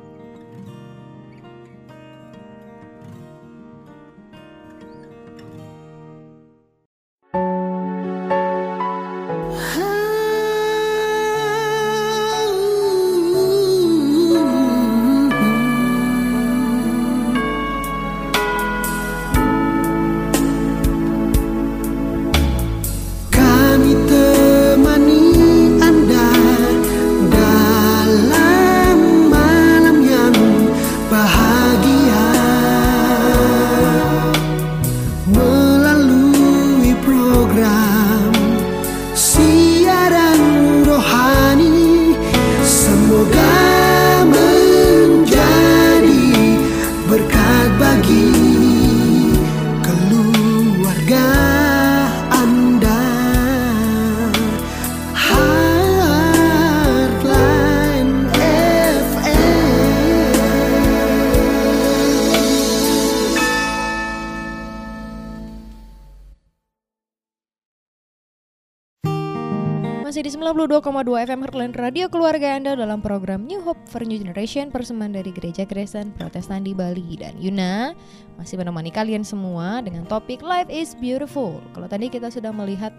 92,2 70.64 71.28
FM 71.28 71.40
Heartland 71.44 71.76
Radio 71.76 72.08
Keluarga 72.08 72.56
Anda 72.56 72.80
dalam 72.80 73.04
program 73.04 73.44
New 73.44 73.60
Hope 73.68 73.84
for 73.92 74.00
New 74.08 74.16
Generation 74.16 74.72
persembahan 74.72 75.20
dari 75.20 75.36
Gereja 75.36 75.68
Kristen 75.68 76.16
Protestan 76.16 76.64
di 76.64 76.72
Bali 76.72 77.20
dan 77.20 77.36
Yuna 77.36 77.92
masih 78.40 78.56
menemani 78.56 78.88
kalian 78.88 79.28
semua 79.28 79.84
dengan 79.84 80.08
topik 80.08 80.40
Life 80.40 80.72
is 80.72 80.96
Beautiful. 80.96 81.60
Kalau 81.76 81.92
tadi 81.92 82.08
kita 82.08 82.32
sudah 82.32 82.56
melihat 82.56 82.96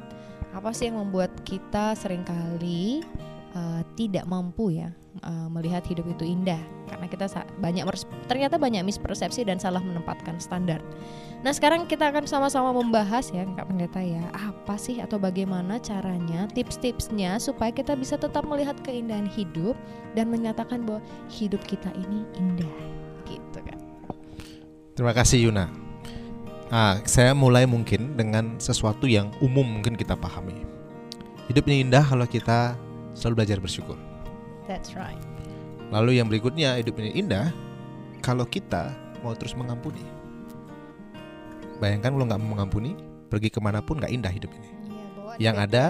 apa 0.53 0.77
sih 0.77 0.93
yang 0.93 1.01
membuat 1.01 1.33
kita 1.49 1.97
sering 1.97 2.21
kali 2.29 3.01
uh, 3.55 3.81
tidak 3.95 4.27
mampu 4.29 4.77
ya 4.77 4.93
uh, 5.23 5.49
melihat 5.49 5.87
hidup 5.87 6.05
itu 6.11 6.27
indah 6.27 6.61
karena 6.91 7.07
kita 7.09 7.27
banyak 7.63 7.87
ternyata 8.29 8.61
banyak 8.61 8.85
mispersepsi 8.85 9.47
dan 9.47 9.57
salah 9.57 9.81
menempatkan 9.81 10.37
standar. 10.37 10.83
Nah 11.41 11.53
sekarang 11.53 11.89
kita 11.89 12.09
akan 12.09 12.25
sama-sama 12.25 12.73
membahas 12.73 13.29
ya 13.29 13.45
Kak 13.45 13.69
Pendeta 13.69 14.01
ya 14.01 14.25
Apa 14.33 14.81
sih 14.81 15.05
atau 15.05 15.21
bagaimana 15.21 15.77
caranya 15.77 16.49
tips-tipsnya 16.57 17.37
supaya 17.37 17.69
kita 17.69 17.93
bisa 18.01 18.17
tetap 18.17 18.49
melihat 18.49 18.81
keindahan 18.81 19.29
hidup 19.29 19.77
Dan 20.17 20.33
menyatakan 20.33 20.89
bahwa 20.89 21.05
hidup 21.29 21.61
kita 21.69 21.93
ini 22.01 22.25
indah 22.41 22.77
Gitu 23.29 23.61
kan 23.61 23.77
Terima 24.97 25.13
kasih 25.13 25.51
Yuna. 25.51 25.69
Ah, 26.71 27.03
saya 27.03 27.35
mulai 27.35 27.67
mungkin 27.67 28.15
dengan 28.15 28.57
sesuatu 28.63 29.11
yang 29.11 29.35
umum 29.43 29.67
mungkin 29.67 29.99
kita 29.99 30.15
pahami. 30.15 30.63
Hidup 31.51 31.67
ini 31.67 31.83
indah 31.83 32.07
kalau 32.07 32.25
kita 32.31 32.79
selalu 33.15 33.43
belajar 33.43 33.59
bersyukur. 33.63 33.97
That's 34.69 34.93
right 34.99 35.19
Lalu 35.95 36.19
yang 36.19 36.27
berikutnya 36.27 36.75
hidup 36.83 36.99
ini 36.99 37.23
indah 37.23 37.55
kalau 38.25 38.49
kita 38.49 38.91
mau 39.21 39.31
terus 39.39 39.53
mengampuni. 39.55 40.01
Bayangkan 41.79 42.19
kalau 42.19 42.27
nggak 42.27 42.41
mau 42.41 42.59
mengampuni, 42.59 42.99
pergi 43.31 43.53
ke 43.53 43.63
mana 43.63 43.79
pun 43.79 44.03
nggak 44.03 44.11
indah 44.11 44.33
hidup 44.33 44.51
ini. 44.59 44.71
Yang 45.39 45.57
ada 45.71 45.85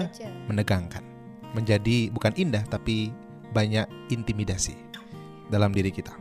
menegangkan, 0.45 1.01
menjadi 1.57 2.13
bukan 2.13 2.37
indah 2.37 2.65
tapi 2.69 3.13
banyak 3.49 3.89
intimidasi 4.13 4.77
dalam 5.47 5.71
diri 5.71 5.93
kita. 5.93 6.11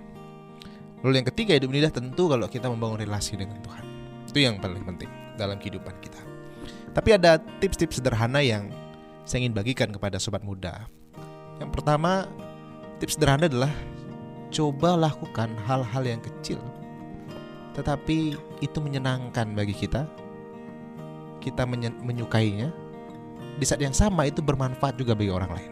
Lalu 1.05 1.21
yang 1.21 1.29
ketiga 1.29 1.53
hidup 1.57 1.69
ini 1.73 1.85
indah 1.85 1.93
tentu 1.93 2.31
kalau 2.33 2.49
kita 2.49 2.71
membangun 2.73 3.05
relasi 3.05 3.37
dengan 3.37 3.61
Tuhan. 3.61 3.85
Itu 4.31 4.39
yang 4.41 4.65
paling 4.65 4.85
penting 4.87 5.11
dalam 5.37 5.61
kehidupan 5.61 5.93
kita. 6.01 6.21
Tapi 6.95 7.11
ada 7.21 7.37
tips-tips 7.59 7.99
sederhana 7.99 8.41
yang 8.41 8.71
saya 9.25 9.45
ingin 9.45 9.57
bagikan 9.57 9.91
kepada 9.91 10.21
sobat 10.21 10.45
muda. 10.45 10.89
Yang 11.59 11.71
pertama, 11.81 12.29
tips 13.01 13.17
sederhana 13.17 13.49
adalah 13.49 13.73
coba 14.55 14.97
lakukan 14.97 15.51
hal-hal 15.67 16.05
yang 16.07 16.23
kecil 16.23 16.63
tetapi 17.75 18.39
itu 18.63 18.79
menyenangkan 18.79 19.51
bagi 19.53 19.75
kita. 19.75 20.07
Kita 21.43 21.67
menyukainya. 22.01 22.71
Di 23.55 23.67
saat 23.67 23.83
yang 23.83 23.95
sama 23.95 24.27
itu 24.27 24.41
bermanfaat 24.41 24.99
juga 24.99 25.15
bagi 25.15 25.31
orang 25.31 25.51
lain. 25.53 25.71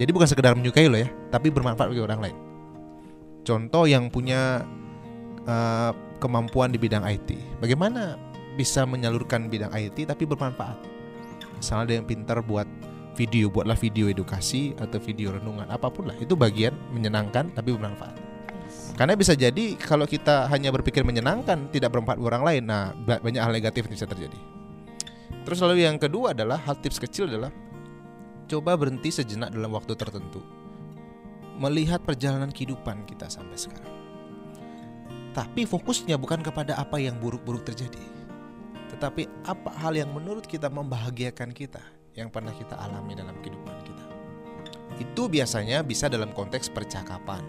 Jadi 0.00 0.10
bukan 0.14 0.28
sekedar 0.28 0.52
menyukai 0.56 0.88
loh 0.88 1.00
ya, 1.00 1.08
tapi 1.28 1.52
bermanfaat 1.52 1.90
bagi 1.92 2.04
orang 2.04 2.20
lain. 2.22 2.36
Contoh 3.44 3.84
yang 3.84 4.08
punya 4.08 4.64
uh, 5.44 5.92
kemampuan 6.16 6.72
di 6.72 6.80
bidang 6.80 7.04
IT, 7.04 7.60
bagaimana 7.60 8.16
bisa 8.56 8.88
menyalurkan 8.88 9.52
bidang 9.52 9.68
IT 9.76 10.08
tapi 10.08 10.24
bermanfaat? 10.24 10.93
Misalnya 11.64 11.84
ada 11.88 11.94
yang 11.96 12.04
pintar 12.04 12.44
buat 12.44 12.68
video, 13.16 13.48
buatlah 13.48 13.80
video 13.80 14.12
edukasi 14.12 14.76
atau 14.76 15.00
video 15.00 15.32
renungan, 15.32 15.64
apa 15.72 15.88
pun 15.88 16.12
lah, 16.12 16.16
itu 16.20 16.36
bagian 16.36 16.76
menyenangkan 16.92 17.48
tapi 17.56 17.72
bermanfaat. 17.72 18.20
Karena 19.00 19.16
bisa 19.16 19.32
jadi 19.32 19.80
kalau 19.80 20.04
kita 20.04 20.44
hanya 20.52 20.68
berpikir 20.68 21.00
menyenangkan 21.08 21.72
tidak 21.72 21.88
bermanfaat 21.96 22.20
orang 22.20 22.44
lain, 22.44 22.62
nah 22.68 22.92
ba- 22.92 23.24
banyak 23.24 23.40
hal 23.40 23.48
negatif 23.56 23.88
yang 23.88 23.96
bisa 23.96 24.04
terjadi. 24.04 24.36
Terus 25.48 25.58
lalu 25.64 25.88
yang 25.88 25.96
kedua 25.96 26.36
adalah 26.36 26.60
hal 26.60 26.76
tips 26.76 27.00
kecil 27.00 27.32
adalah 27.32 27.48
coba 28.44 28.76
berhenti 28.76 29.08
sejenak 29.08 29.48
dalam 29.48 29.72
waktu 29.72 29.96
tertentu. 29.96 30.44
Melihat 31.56 32.04
perjalanan 32.04 32.52
kehidupan 32.52 33.08
kita 33.08 33.32
sampai 33.32 33.56
sekarang. 33.56 33.94
Tapi 35.32 35.64
fokusnya 35.64 36.20
bukan 36.20 36.44
kepada 36.44 36.76
apa 36.76 37.00
yang 37.00 37.16
buruk-buruk 37.16 37.64
terjadi. 37.64 38.23
Tetapi 39.04 39.28
apa 39.44 39.68
hal 39.84 40.00
yang 40.00 40.16
menurut 40.16 40.48
kita 40.48 40.72
membahagiakan 40.72 41.52
kita 41.52 41.84
yang 42.16 42.32
pernah 42.32 42.56
kita 42.56 42.72
alami 42.72 43.12
dalam 43.12 43.36
kehidupan 43.44 43.76
kita. 43.84 44.04
Itu 44.96 45.28
biasanya 45.28 45.84
bisa 45.84 46.08
dalam 46.08 46.32
konteks 46.32 46.72
percakapan. 46.72 47.44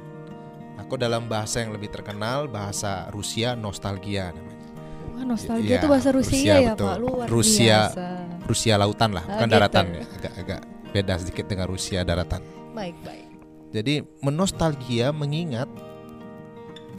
Aku 0.83 0.99
dalam 0.99 1.31
bahasa 1.31 1.63
yang 1.63 1.71
lebih 1.71 1.95
terkenal 1.95 2.51
bahasa 2.51 3.07
Rusia 3.15 3.55
nostalgia 3.55 4.35
namanya. 4.35 4.67
Wah 5.15 5.23
nostalgia 5.23 5.63
Iya, 5.63 5.79
itu 5.79 5.87
bahasa 5.87 6.09
Rusia, 6.11 6.35
Rusia, 6.35 6.53
ya 6.59 6.71
betul. 6.75 6.87
Pak 6.91 6.97
Luar 6.99 7.27
Rusia. 7.31 7.79
biasa 7.87 8.05
Rusia 8.51 8.73
lautan 8.75 9.09
lah, 9.15 9.23
Ah, 9.23 9.31
bukan 9.31 9.47
gitu. 9.47 9.55
daratan 9.55 9.85
ya. 9.87 10.03
Agak-agak 10.11 10.61
beda 10.91 11.13
sedikit 11.23 11.45
dengan 11.47 11.67
Rusia 11.71 11.99
daratan. 12.03 12.41
Baik 12.75 12.99
baik 13.07 13.27
Jadi 13.71 14.03
menostalgia 14.19 15.15
mengingat 15.15 15.71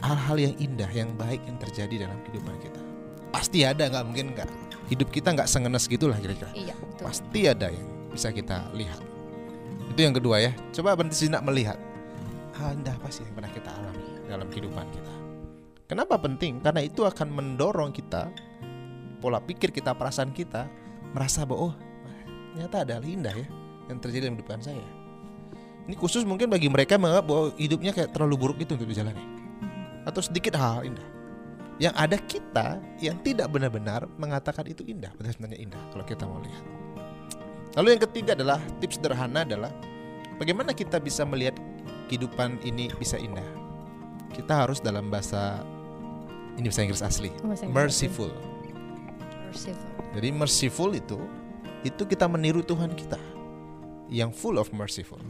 hal-hal 0.01 0.49
yang 0.49 0.57
indah, 0.57 0.89
yang 0.89 1.13
baik 1.13 1.45
yang 1.45 1.61
terjadi 1.61 2.09
dalam 2.09 2.17
kehidupan 2.25 2.57
kita. 2.57 2.86
Pasti 3.31 3.63
ada, 3.63 3.87
nggak 3.87 4.05
mungkin 4.07 4.33
nggak. 4.33 4.49
Hidup 4.87 5.11
kita 5.11 5.35
nggak 5.35 5.49
sengenes 5.51 5.85
gitulah 5.85 6.15
kira-kira. 6.15 6.47
Iya 6.55 6.71
betul 6.79 7.03
Pasti 7.11 7.39
ada 7.43 7.67
yang 7.67 7.87
bisa 8.11 8.31
kita 8.31 8.71
lihat. 8.71 9.03
Itu 9.91 9.99
yang 9.99 10.15
kedua 10.15 10.39
ya. 10.39 10.51
Coba 10.71 10.95
berhenti 10.95 11.19
sejenak 11.19 11.43
melihat. 11.43 11.79
Hal 12.55 12.73
indah 12.73 12.95
apa 12.95 13.11
sih 13.11 13.21
yang 13.27 13.35
pernah 13.37 13.51
kita 13.51 13.69
alami 13.69 14.07
dalam 14.25 14.47
kehidupan 14.49 14.85
kita. 14.89 15.13
Kenapa 15.87 16.19
penting? 16.19 16.59
Karena 16.59 16.83
itu 16.83 17.07
akan 17.07 17.27
mendorong 17.31 17.95
kita 17.95 18.27
pola 19.23 19.39
pikir 19.39 19.71
kita, 19.71 19.95
perasaan 19.95 20.35
kita 20.35 20.67
merasa 21.15 21.47
bahwa 21.47 21.71
oh, 21.71 21.75
ternyata 22.53 22.83
ada 22.83 22.93
hal 22.99 23.05
indah 23.05 23.33
ya 23.33 23.47
yang 23.87 23.97
terjadi 24.03 24.27
dalam 24.27 24.35
kehidupan 24.39 24.61
saya. 24.61 24.87
Ini 25.87 25.95
khusus 25.95 26.27
mungkin 26.27 26.51
bagi 26.51 26.67
mereka 26.67 26.99
menganggap 26.99 27.25
bahwa 27.25 27.45
hidupnya 27.55 27.95
kayak 27.95 28.11
terlalu 28.11 28.35
buruk 28.35 28.57
itu 28.59 28.75
untuk 28.75 28.91
dijalani. 28.91 29.23
Atau 30.03 30.19
sedikit 30.19 30.59
hal 30.59 30.83
indah. 30.83 31.16
Yang 31.77 31.93
ada 31.93 32.17
kita 32.17 32.67
yang 32.97 33.21
tidak 33.21 33.53
benar-benar 33.53 34.09
mengatakan 34.17 34.65
itu 34.65 34.81
indah, 34.81 35.13
padahal 35.13 35.33
sebenarnya 35.37 35.59
indah 35.61 35.81
kalau 35.93 36.05
kita 36.09 36.25
mau 36.25 36.41
lihat. 36.41 36.63
Lalu 37.77 37.87
yang 37.93 38.01
ketiga 38.09 38.31
adalah 38.33 38.57
tips 38.81 38.97
sederhana 38.97 39.45
adalah 39.45 39.69
bagaimana 40.41 40.73
kita 40.73 40.97
bisa 40.97 41.21
melihat 41.21 41.53
kehidupan 42.09 42.57
ini 42.65 42.89
bisa 42.97 43.21
indah. 43.21 43.45
Kita 44.33 44.65
harus 44.65 44.81
dalam 44.81 45.13
bahasa 45.13 45.61
ini 46.57 46.65
bahasa 46.65 46.81
Inggris 46.81 47.05
asli, 47.05 47.29
Oh, 47.45 47.53
bahasa 47.53 47.69
Inggris. 47.69 47.77
merciful. 47.77 48.31
Merciful. 49.45 49.91
Jadi 50.17 50.27
merciful 50.33 50.91
itu 50.97 51.19
itu 51.85 52.01
kita 52.09 52.25
meniru 52.25 52.65
Tuhan 52.65 52.97
kita 52.97 53.21
yang 54.09 54.33
full 54.33 54.57
of 54.57 54.73
merciful. 54.73 55.21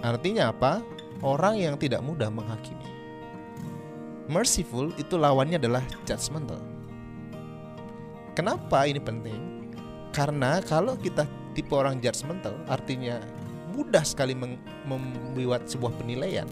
Artinya 0.00 0.48
apa? 0.48 0.80
Orang 1.20 1.60
yang 1.60 1.76
tidak 1.76 2.00
mudah 2.00 2.32
menghakimi. 2.32 2.88
Merciful 4.30 4.94
itu 4.94 5.18
lawannya 5.18 5.58
adalah 5.58 5.82
judgmental. 6.06 6.62
Kenapa 8.38 8.86
ini 8.86 9.02
penting? 9.02 9.74
Karena 10.14 10.62
kalau 10.62 10.94
kita 10.94 11.26
tipe 11.50 11.74
orang 11.74 11.98
judgmental, 11.98 12.54
artinya 12.70 13.18
mudah 13.74 14.06
sekali 14.06 14.38
membuat 14.86 15.66
sebuah 15.66 15.98
penilaian 15.98 16.46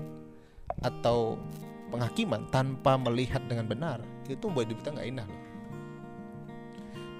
atau 0.83 1.39
penghakiman 1.95 2.51
tanpa 2.51 2.99
melihat 2.99 3.47
dengan 3.47 3.71
benar, 3.71 3.99
itu 4.27 4.51
hidup 4.51 4.83
kita 4.83 4.91
nggak 4.91 5.09
indah 5.09 5.27
loh 5.31 5.49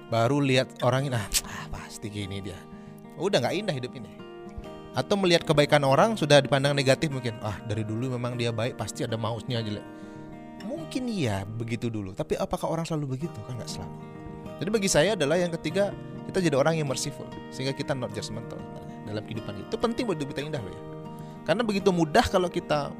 baru 0.09 0.41
lihat 0.41 0.81
orang 0.81 1.05
ini 1.07 1.15
ah, 1.15 1.29
ah, 1.45 1.65
pasti 1.69 2.09
gini 2.09 2.41
dia 2.41 2.57
udah 3.21 3.37
nggak 3.45 3.55
indah 3.61 3.75
hidup 3.77 3.93
ini 3.93 4.09
atau 4.97 5.15
melihat 5.21 5.45
kebaikan 5.45 5.85
orang 5.85 6.17
sudah 6.17 6.41
dipandang 6.41 6.73
negatif 6.73 7.13
mungkin 7.13 7.37
ah 7.45 7.61
dari 7.69 7.85
dulu 7.85 8.17
memang 8.17 8.33
dia 8.35 8.49
baik 8.49 8.73
pasti 8.75 9.05
ada 9.05 9.15
mausnya 9.15 9.61
jelek 9.61 9.85
mungkin 10.65 11.07
iya 11.07 11.43
begitu 11.45 11.87
dulu. 11.87 12.11
Tapi 12.15 12.35
apakah 12.35 12.67
orang 12.67 12.83
selalu 12.87 13.19
begitu? 13.19 13.39
Kan 13.47 13.59
nggak 13.59 13.71
selalu. 13.71 13.95
Jadi 14.59 14.69
bagi 14.69 14.89
saya 14.91 15.15
adalah 15.15 15.39
yang 15.39 15.51
ketiga 15.55 15.95
kita 16.27 16.43
jadi 16.43 16.55
orang 16.59 16.75
yang 16.77 16.87
merciful 16.87 17.25
sehingga 17.49 17.71
kita 17.71 17.95
not 17.95 18.11
judgmental. 18.11 18.59
Dalam 19.07 19.23
kehidupan 19.25 19.65
itu 19.65 19.75
penting 19.79 20.05
buat 20.05 20.19
hidup 20.21 20.29
kita 20.35 20.45
indah 20.45 20.61
loh 20.61 20.73
ya. 20.73 20.83
Karena 21.47 21.65
begitu 21.65 21.89
mudah 21.89 22.21
kalau 22.29 22.45
kita 22.51 22.93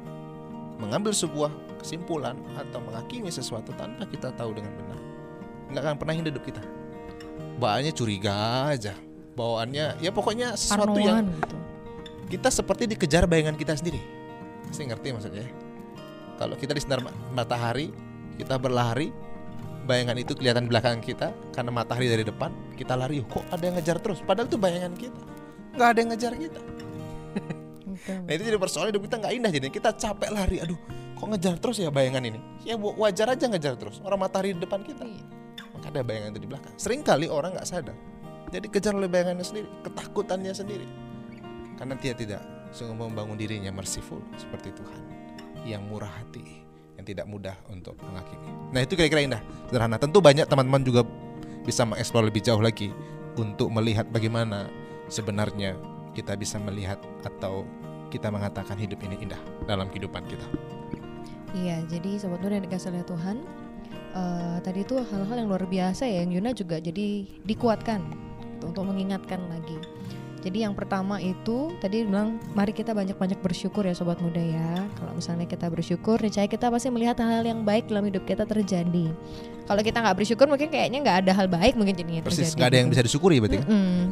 mengambil 0.80 1.14
sebuah 1.14 1.52
kesimpulan 1.78 2.34
atau 2.56 2.82
menghakimi 2.82 3.30
sesuatu 3.30 3.70
tanpa 3.76 4.08
kita 4.08 4.32
tahu 4.34 4.56
dengan 4.56 4.72
benar. 4.74 4.98
Nggak 5.70 5.82
akan 5.86 5.96
pernah 6.00 6.14
hidup 6.16 6.42
kita. 6.42 6.62
Bawaannya 7.60 7.92
curiga 7.94 8.34
aja. 8.72 8.96
Bawaannya 9.38 10.02
ya 10.02 10.10
pokoknya 10.10 10.58
sesuatu 10.58 10.98
yang 10.98 11.22
Parnoan 11.22 11.38
gitu. 11.38 11.56
kita 12.34 12.48
seperti 12.50 12.90
dikejar 12.90 13.30
bayangan 13.30 13.54
kita 13.54 13.78
sendiri. 13.78 14.02
Pasti 14.66 14.88
ngerti 14.88 15.08
maksudnya 15.14 15.46
ya? 15.46 15.50
Kalau 16.40 16.56
kita 16.56 16.72
di 16.72 16.80
sinar 16.80 17.04
ma- 17.04 17.12
matahari 17.36 17.92
kita 18.40 18.56
berlari 18.56 19.12
bayangan 19.84 20.16
itu 20.16 20.32
kelihatan 20.32 20.64
di 20.64 20.70
belakang 20.72 21.04
kita 21.04 21.36
karena 21.52 21.68
matahari 21.68 22.08
dari 22.08 22.24
depan 22.24 22.48
kita 22.80 22.96
lari 22.96 23.20
kok 23.28 23.44
ada 23.52 23.60
yang 23.60 23.76
ngejar 23.76 24.00
terus? 24.00 24.24
Padahal 24.24 24.48
itu 24.48 24.56
bayangan 24.56 24.96
kita. 24.96 25.20
Nggak 25.76 25.88
ada 25.92 25.98
yang 26.00 26.10
ngejar 26.16 26.32
kita. 26.40 26.60
Nah 28.00 28.32
itu 28.32 28.42
jadi 28.48 28.56
persoalan 28.56 28.96
hidup 28.96 29.02
kita 29.04 29.16
nggak 29.20 29.32
indah 29.36 29.52
jadi 29.52 29.66
kita 29.68 29.90
capek 29.92 30.30
lari 30.32 30.56
aduh 30.64 30.78
kok 31.20 31.26
ngejar 31.28 31.60
terus 31.60 31.76
ya 31.76 31.92
bayangan 31.92 32.24
ini? 32.24 32.40
Ya 32.64 32.80
wa- 32.80 32.96
wajar 32.96 33.36
aja 33.36 33.44
ngejar 33.44 33.76
terus. 33.76 34.00
Orang 34.00 34.24
matahari 34.24 34.56
di 34.56 34.60
depan 34.64 34.80
kita. 34.80 35.04
Iya. 35.04 35.24
maka 35.76 35.92
ada 35.92 36.00
bayangan 36.00 36.32
itu 36.32 36.40
di 36.40 36.48
belakang. 36.48 36.72
Sering 36.80 37.04
kali 37.04 37.28
orang 37.28 37.52
nggak 37.52 37.68
sadar. 37.68 37.96
Jadi 38.48 38.66
kejar 38.72 38.96
oleh 38.96 39.12
bayangannya 39.12 39.44
sendiri 39.44 39.68
ketakutannya 39.84 40.52
sendiri. 40.56 40.88
Karena 41.76 41.92
dia 42.00 42.16
tidak 42.16 42.40
sungguh 42.72 42.96
membangun 42.96 43.36
dirinya 43.36 43.68
merciful 43.74 44.24
seperti 44.38 44.72
Tuhan 44.72 45.09
yang 45.64 45.84
murah 45.86 46.10
hati 46.10 46.64
yang 46.96 47.04
tidak 47.06 47.26
mudah 47.28 47.56
untuk 47.72 47.96
menghakimi 48.04 48.50
nah 48.70 48.80
itu 48.84 48.94
kira-kira 48.94 49.24
indah 49.24 49.42
sederhana. 49.70 49.96
Tentu 50.02 50.18
banyak 50.18 50.50
teman-teman 50.50 50.82
juga 50.82 51.02
bisa 51.62 51.86
mengeksplor 51.86 52.26
lebih 52.26 52.42
jauh 52.42 52.58
lagi 52.58 52.90
untuk 53.38 53.70
melihat 53.70 54.06
bagaimana 54.10 54.66
sebenarnya 55.06 55.78
kita 56.14 56.34
bisa 56.34 56.58
melihat 56.58 56.98
atau 57.22 57.62
kita 58.10 58.26
mengatakan 58.26 58.74
hidup 58.74 58.98
ini 59.06 59.22
indah 59.22 59.38
dalam 59.70 59.86
kehidupan 59.86 60.26
kita. 60.26 60.46
Iya, 61.54 61.82
jadi 61.86 62.18
sobat 62.18 62.42
muda 62.42 62.58
yang 62.58 62.66
dikasih 62.66 62.90
oleh 62.90 63.06
Tuhan, 63.06 63.36
eh, 64.14 64.56
tadi 64.62 64.82
itu 64.82 64.98
hal-hal 64.98 65.36
yang 65.38 65.48
luar 65.50 65.66
biasa 65.66 66.10
ya, 66.10 66.26
yang 66.26 66.34
Yuna 66.34 66.50
juga 66.54 66.82
jadi 66.82 67.26
dikuatkan 67.46 68.02
untuk 68.66 68.82
mengingatkan 68.86 69.38
lagi. 69.46 69.78
Jadi 70.40 70.64
yang 70.64 70.72
pertama 70.72 71.20
itu 71.20 71.76
tadi 71.84 72.08
bilang 72.08 72.40
mari 72.56 72.72
kita 72.72 72.96
banyak-banyak 72.96 73.44
bersyukur 73.44 73.84
ya 73.84 73.92
sobat 73.92 74.16
muda 74.24 74.40
ya. 74.40 74.88
Kalau 74.96 75.12
misalnya 75.12 75.44
kita 75.44 75.68
bersyukur, 75.68 76.16
niscaya 76.16 76.48
kita 76.48 76.72
pasti 76.72 76.88
melihat 76.88 77.20
hal-hal 77.20 77.44
yang 77.44 77.60
baik 77.60 77.92
dalam 77.92 78.08
hidup 78.08 78.24
kita 78.24 78.48
terjadi. 78.48 79.12
Kalau 79.68 79.82
kita 79.84 80.00
nggak 80.00 80.16
bersyukur 80.16 80.48
mungkin 80.48 80.72
kayaknya 80.72 80.98
nggak 81.04 81.18
ada 81.28 81.32
hal 81.36 81.46
baik 81.46 81.76
mungkin 81.76 81.92
jadinya 81.92 82.24
persis 82.24 82.50
terjadi. 82.50 82.56
nggak 82.56 82.68
ada 82.72 82.76
yang 82.80 82.88
gitu. 82.88 82.94
bisa 82.96 83.02
disyukuri 83.04 83.36
berarti 83.38 83.56
kan? 83.60 83.68
Mm-mm. 83.68 84.04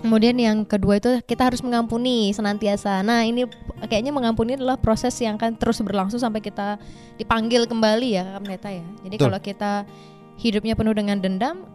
Kemudian 0.00 0.36
yang 0.40 0.64
kedua 0.64 0.96
itu 0.96 1.20
kita 1.28 1.52
harus 1.52 1.60
mengampuni 1.60 2.32
senantiasa. 2.32 3.04
Nah 3.04 3.20
ini 3.20 3.44
kayaknya 3.84 4.16
mengampuni 4.16 4.56
adalah 4.56 4.80
proses 4.80 5.12
yang 5.20 5.36
akan 5.36 5.60
terus 5.60 5.84
berlangsung 5.84 6.16
sampai 6.16 6.40
kita 6.40 6.80
dipanggil 7.20 7.68
kembali 7.68 8.08
ya 8.16 8.24
Kak 8.24 8.40
Pendeta 8.40 8.68
ya. 8.72 8.86
Jadi 9.04 9.14
Betul. 9.20 9.26
kalau 9.28 9.40
kita 9.44 9.72
hidupnya 10.40 10.72
penuh 10.72 10.96
dengan 10.96 11.20
dendam, 11.20 11.68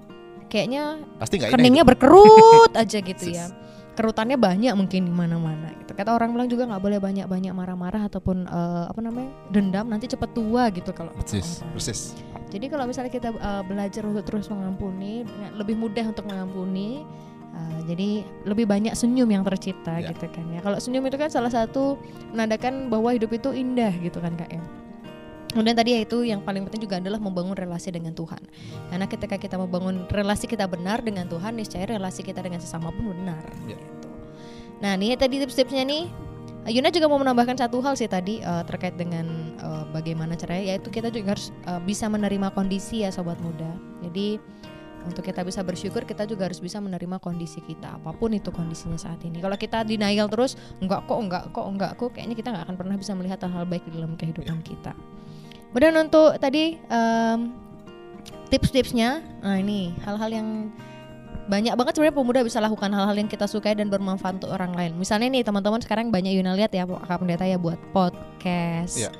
kayaknya 0.56 0.84
pasti 1.20 1.36
keningnya 1.44 1.84
hidup. 1.84 1.91
berkerut 2.00 2.72
aja 2.82 2.98
gitu 2.98 3.26
ya. 3.28 3.52
Kerutannya 3.96 4.36
banyak 4.36 4.76
mungkin 4.76 5.08
di 5.08 5.13
mana-mana. 5.13 5.72
Gitu. 5.76 5.91
Kata 5.91 6.12
orang 6.12 6.32
bilang 6.32 6.48
juga 6.48 6.68
nggak 6.68 6.80
boleh 6.80 7.00
banyak-banyak 7.00 7.52
marah-marah 7.52 8.08
ataupun 8.08 8.44
eh, 8.44 8.86
apa 8.88 9.00
namanya 9.00 9.32
dendam 9.48 9.88
nanti 9.88 10.08
cepet 10.08 10.32
tua 10.32 10.68
gitu 10.70 10.91
kalau 10.91 11.12
persis 11.12 11.60
persis 11.72 12.15
Jadi 12.46 12.72
kalau 12.72 12.88
misalnya 12.88 13.12
kita 13.12 13.36
uh, 13.36 13.63
belajar 13.63 14.06
untuk 14.06 14.24
terus 14.24 14.48
mengampuni, 14.48 15.28
lebih 15.54 15.76
mudah 15.76 16.08
untuk 16.08 16.24
mengampuni. 16.24 17.04
uh, 17.52 17.79
jadi 17.84 18.23
lebih 18.44 18.63
banyak 18.63 18.96
senyum 18.96 19.27
yang 19.27 19.44
tercipta 19.44 20.00
Ya. 20.00 20.12
gitu 20.12 20.27
kan 20.27 20.46
ya. 20.52 20.60
Kalau 20.60 20.79
senyum 20.79 21.04
itu 21.04 21.15
kan 21.15 21.27
salah 21.27 21.52
satu 21.52 22.00
menandakan 22.32 22.88
bahwa 22.88 23.12
hidup 23.12 23.32
itu 23.32 23.52
indah 23.52 23.92
gitu 24.00 24.19
kan 24.19 24.36
kak 24.36 24.52
ya. 24.52 24.63
Kemudian 25.56 25.71
tadi 25.71 25.95
yaitu 25.95 26.27
yang 26.27 26.43
paling 26.43 26.67
penting 26.67 26.83
juga 26.83 26.99
adalah 26.99 27.15
membangun 27.15 27.56
relasi 27.56 27.87
dengan 27.87 28.12
Tuhan. 28.12 28.43
Karena 28.91 29.08
ketika 29.08 29.39
kita 29.39 29.56
membangun 29.56 30.03
relasi 30.12 30.51
kita 30.51 30.67
benar 30.67 30.99
dengan 30.99 31.31
Tuhan, 31.31 31.56
niscaya 31.56 31.87
relasi 31.87 32.27
kita 32.27 32.43
dengan 32.43 32.60
sesama 32.60 32.91
pun 32.91 33.15
benar. 33.15 33.39
Ya. 33.63 33.79
Gitu. 33.79 34.10
Nah, 34.83 34.99
nih 34.99 35.15
tadi 35.15 35.39
tips-tipsnya 35.39 35.87
nih. 35.87 36.12
Yuna 36.65 36.89
juga 36.89 37.06
mau 37.06 37.21
menambahkan 37.21 37.62
satu 37.62 37.77
hal 37.79 37.93
sih 37.93 38.10
tadi 38.10 38.41
eh, 38.41 38.63
terkait 38.67 38.99
dengan 38.99 39.23
eh, 39.56 39.85
bagaimana 39.95 40.35
caranya, 40.35 40.75
yaitu 40.75 40.91
kita 40.91 41.08
juga 41.08 41.39
harus 41.39 41.56
eh, 41.71 41.81
bisa 41.87 42.12
menerima 42.12 42.51
kondisi 42.51 43.08
ya 43.08 43.13
sobat 43.13 43.39
muda. 43.39 43.69
Jadi 44.03 44.41
untuk 45.06 45.21
kita 45.21 45.45
bisa 45.45 45.62
bersyukur, 45.62 46.03
kita 46.03 46.25
juga 46.25 46.49
harus 46.49 46.58
bisa 46.58 46.81
menerima 46.81 47.21
kondisi 47.21 47.62
kita, 47.62 48.01
apa 48.01 48.12
pun 48.17 48.33
itu 48.33 48.49
kondisinya 48.49 48.97
saat 48.97 49.21
ini. 49.21 49.37
Kalau 49.37 49.53
kita 49.53 49.85
denial 49.85 50.25
terus, 50.25 50.58
enggak 50.81 51.06
kok, 51.06 51.21
enggak 51.21 51.43
kok, 51.53 51.65
enggak 51.69 51.91
kok, 51.95 52.10
kayaknya 52.17 52.33
kita 52.33 52.49
nggak 52.49 52.65
akan 52.65 52.75
pernah 52.75 52.95
bisa 52.97 53.13
melihat 53.13 53.39
hal-hal 53.45 53.69
baik 53.69 53.85
di 53.85 54.01
dalam 54.01 54.17
kehidupan 54.17 54.65
kita. 54.65 54.97
Kemudian 55.72 55.96
untuk 55.98 56.38
tadi 56.40 56.78
em, 56.78 57.40
tips-tipsnya, 58.50 59.20
nah 59.42 59.58
ini 59.60 59.92
hal-hal 60.06 60.30
yang 60.32 60.48
banyak 61.46 61.78
banget 61.78 61.94
sebenarnya 61.94 62.18
pemuda 62.18 62.40
bisa 62.42 62.58
lakukan 62.58 62.90
hal-hal 62.90 63.13
yang 63.13 63.30
kita 63.30 63.46
sukai 63.46 63.78
dan 63.78 63.94
bermanfaat 63.94 64.42
untuk 64.42 64.50
orang 64.50 64.74
lain. 64.74 64.98
Misalnya 64.98 65.30
nih 65.30 65.44
teman-teman 65.46 65.78
sekarang 65.78 66.10
banyak 66.10 66.34
Yuna 66.34 66.58
lihat 66.58 66.74
ya 66.74 66.90
Kak 66.90 67.22
Pendeta 67.22 67.46
ya 67.46 67.62
buat 67.62 67.78
podcast. 67.94 68.98
Iya. 68.98 69.12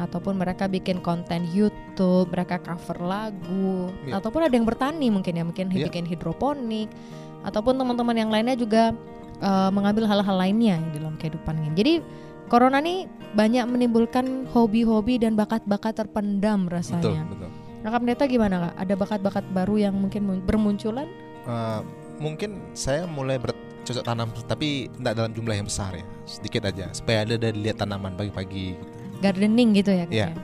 Ataupun 0.00 0.34
mereka 0.40 0.66
bikin 0.66 0.98
konten 1.04 1.46
YouTube, 1.54 2.32
mereka 2.32 2.58
cover 2.58 2.98
lagu, 2.98 3.92
Iya. 4.08 4.18
ataupun 4.18 4.42
ada 4.42 4.54
yang 4.56 4.66
bertani 4.66 5.06
mungkin 5.12 5.38
ya, 5.38 5.44
mungkin 5.46 5.70
Iya. 5.70 5.86
bikin 5.86 6.02
hidroponik, 6.08 6.88
ataupun 7.46 7.78
teman-teman 7.78 8.16
yang 8.16 8.30
lainnya 8.32 8.56
juga 8.56 8.90
eh, 9.44 9.70
mengambil 9.74 10.06
hal-hal 10.08 10.36
lainnya 10.40 10.78
di 10.94 11.02
dalam 11.02 11.18
kehidupan 11.20 11.58
ini. 11.58 11.68
Jadi 11.76 11.94
corona 12.46 12.78
nih 12.78 13.04
banyak 13.32 13.64
menimbulkan 13.64 14.46
hobi-hobi 14.48 15.16
dan 15.16 15.34
bakat-bakat 15.34 15.96
terpendam 15.96 16.64
betul 16.64 16.74
rasanya. 16.74 17.24
betul 17.26 17.50
Nah, 17.80 17.90
Kak 17.90 18.00
Pendeta 18.00 18.24
gimana 18.24 18.56
kak? 18.62 18.74
Ada 18.78 18.94
bakat-bakat 18.96 19.44
baru 19.50 19.76
yang 19.78 19.94
mungkin 19.94 20.24
mun- 20.24 20.40
bermunculan? 20.40 21.04
Eh, 21.44 21.80
mungkin 22.16 22.72
saya 22.72 23.04
mulai 23.04 23.36
bercocok 23.36 24.00
tanam 24.00 24.32
tapi 24.42 24.88
tidak 24.88 25.12
dalam 25.14 25.28
jumlah 25.30 25.52
yang 25.52 25.66
besar 25.66 25.92
ya 25.92 26.04
sedikit 26.24 26.64
aja 26.64 26.88
supaya 26.90 27.22
ada 27.22 27.36
dari 27.36 27.60
lihat 27.60 27.76
tanaman 27.76 28.14
pagi-pagi 28.14 28.72
gitu. 28.72 28.84
Gardening 29.20 29.76
gitu 29.76 29.90
ya? 29.90 30.04
Kak, 30.04 30.14
Iya. 30.14 30.28
ya? 30.30 30.36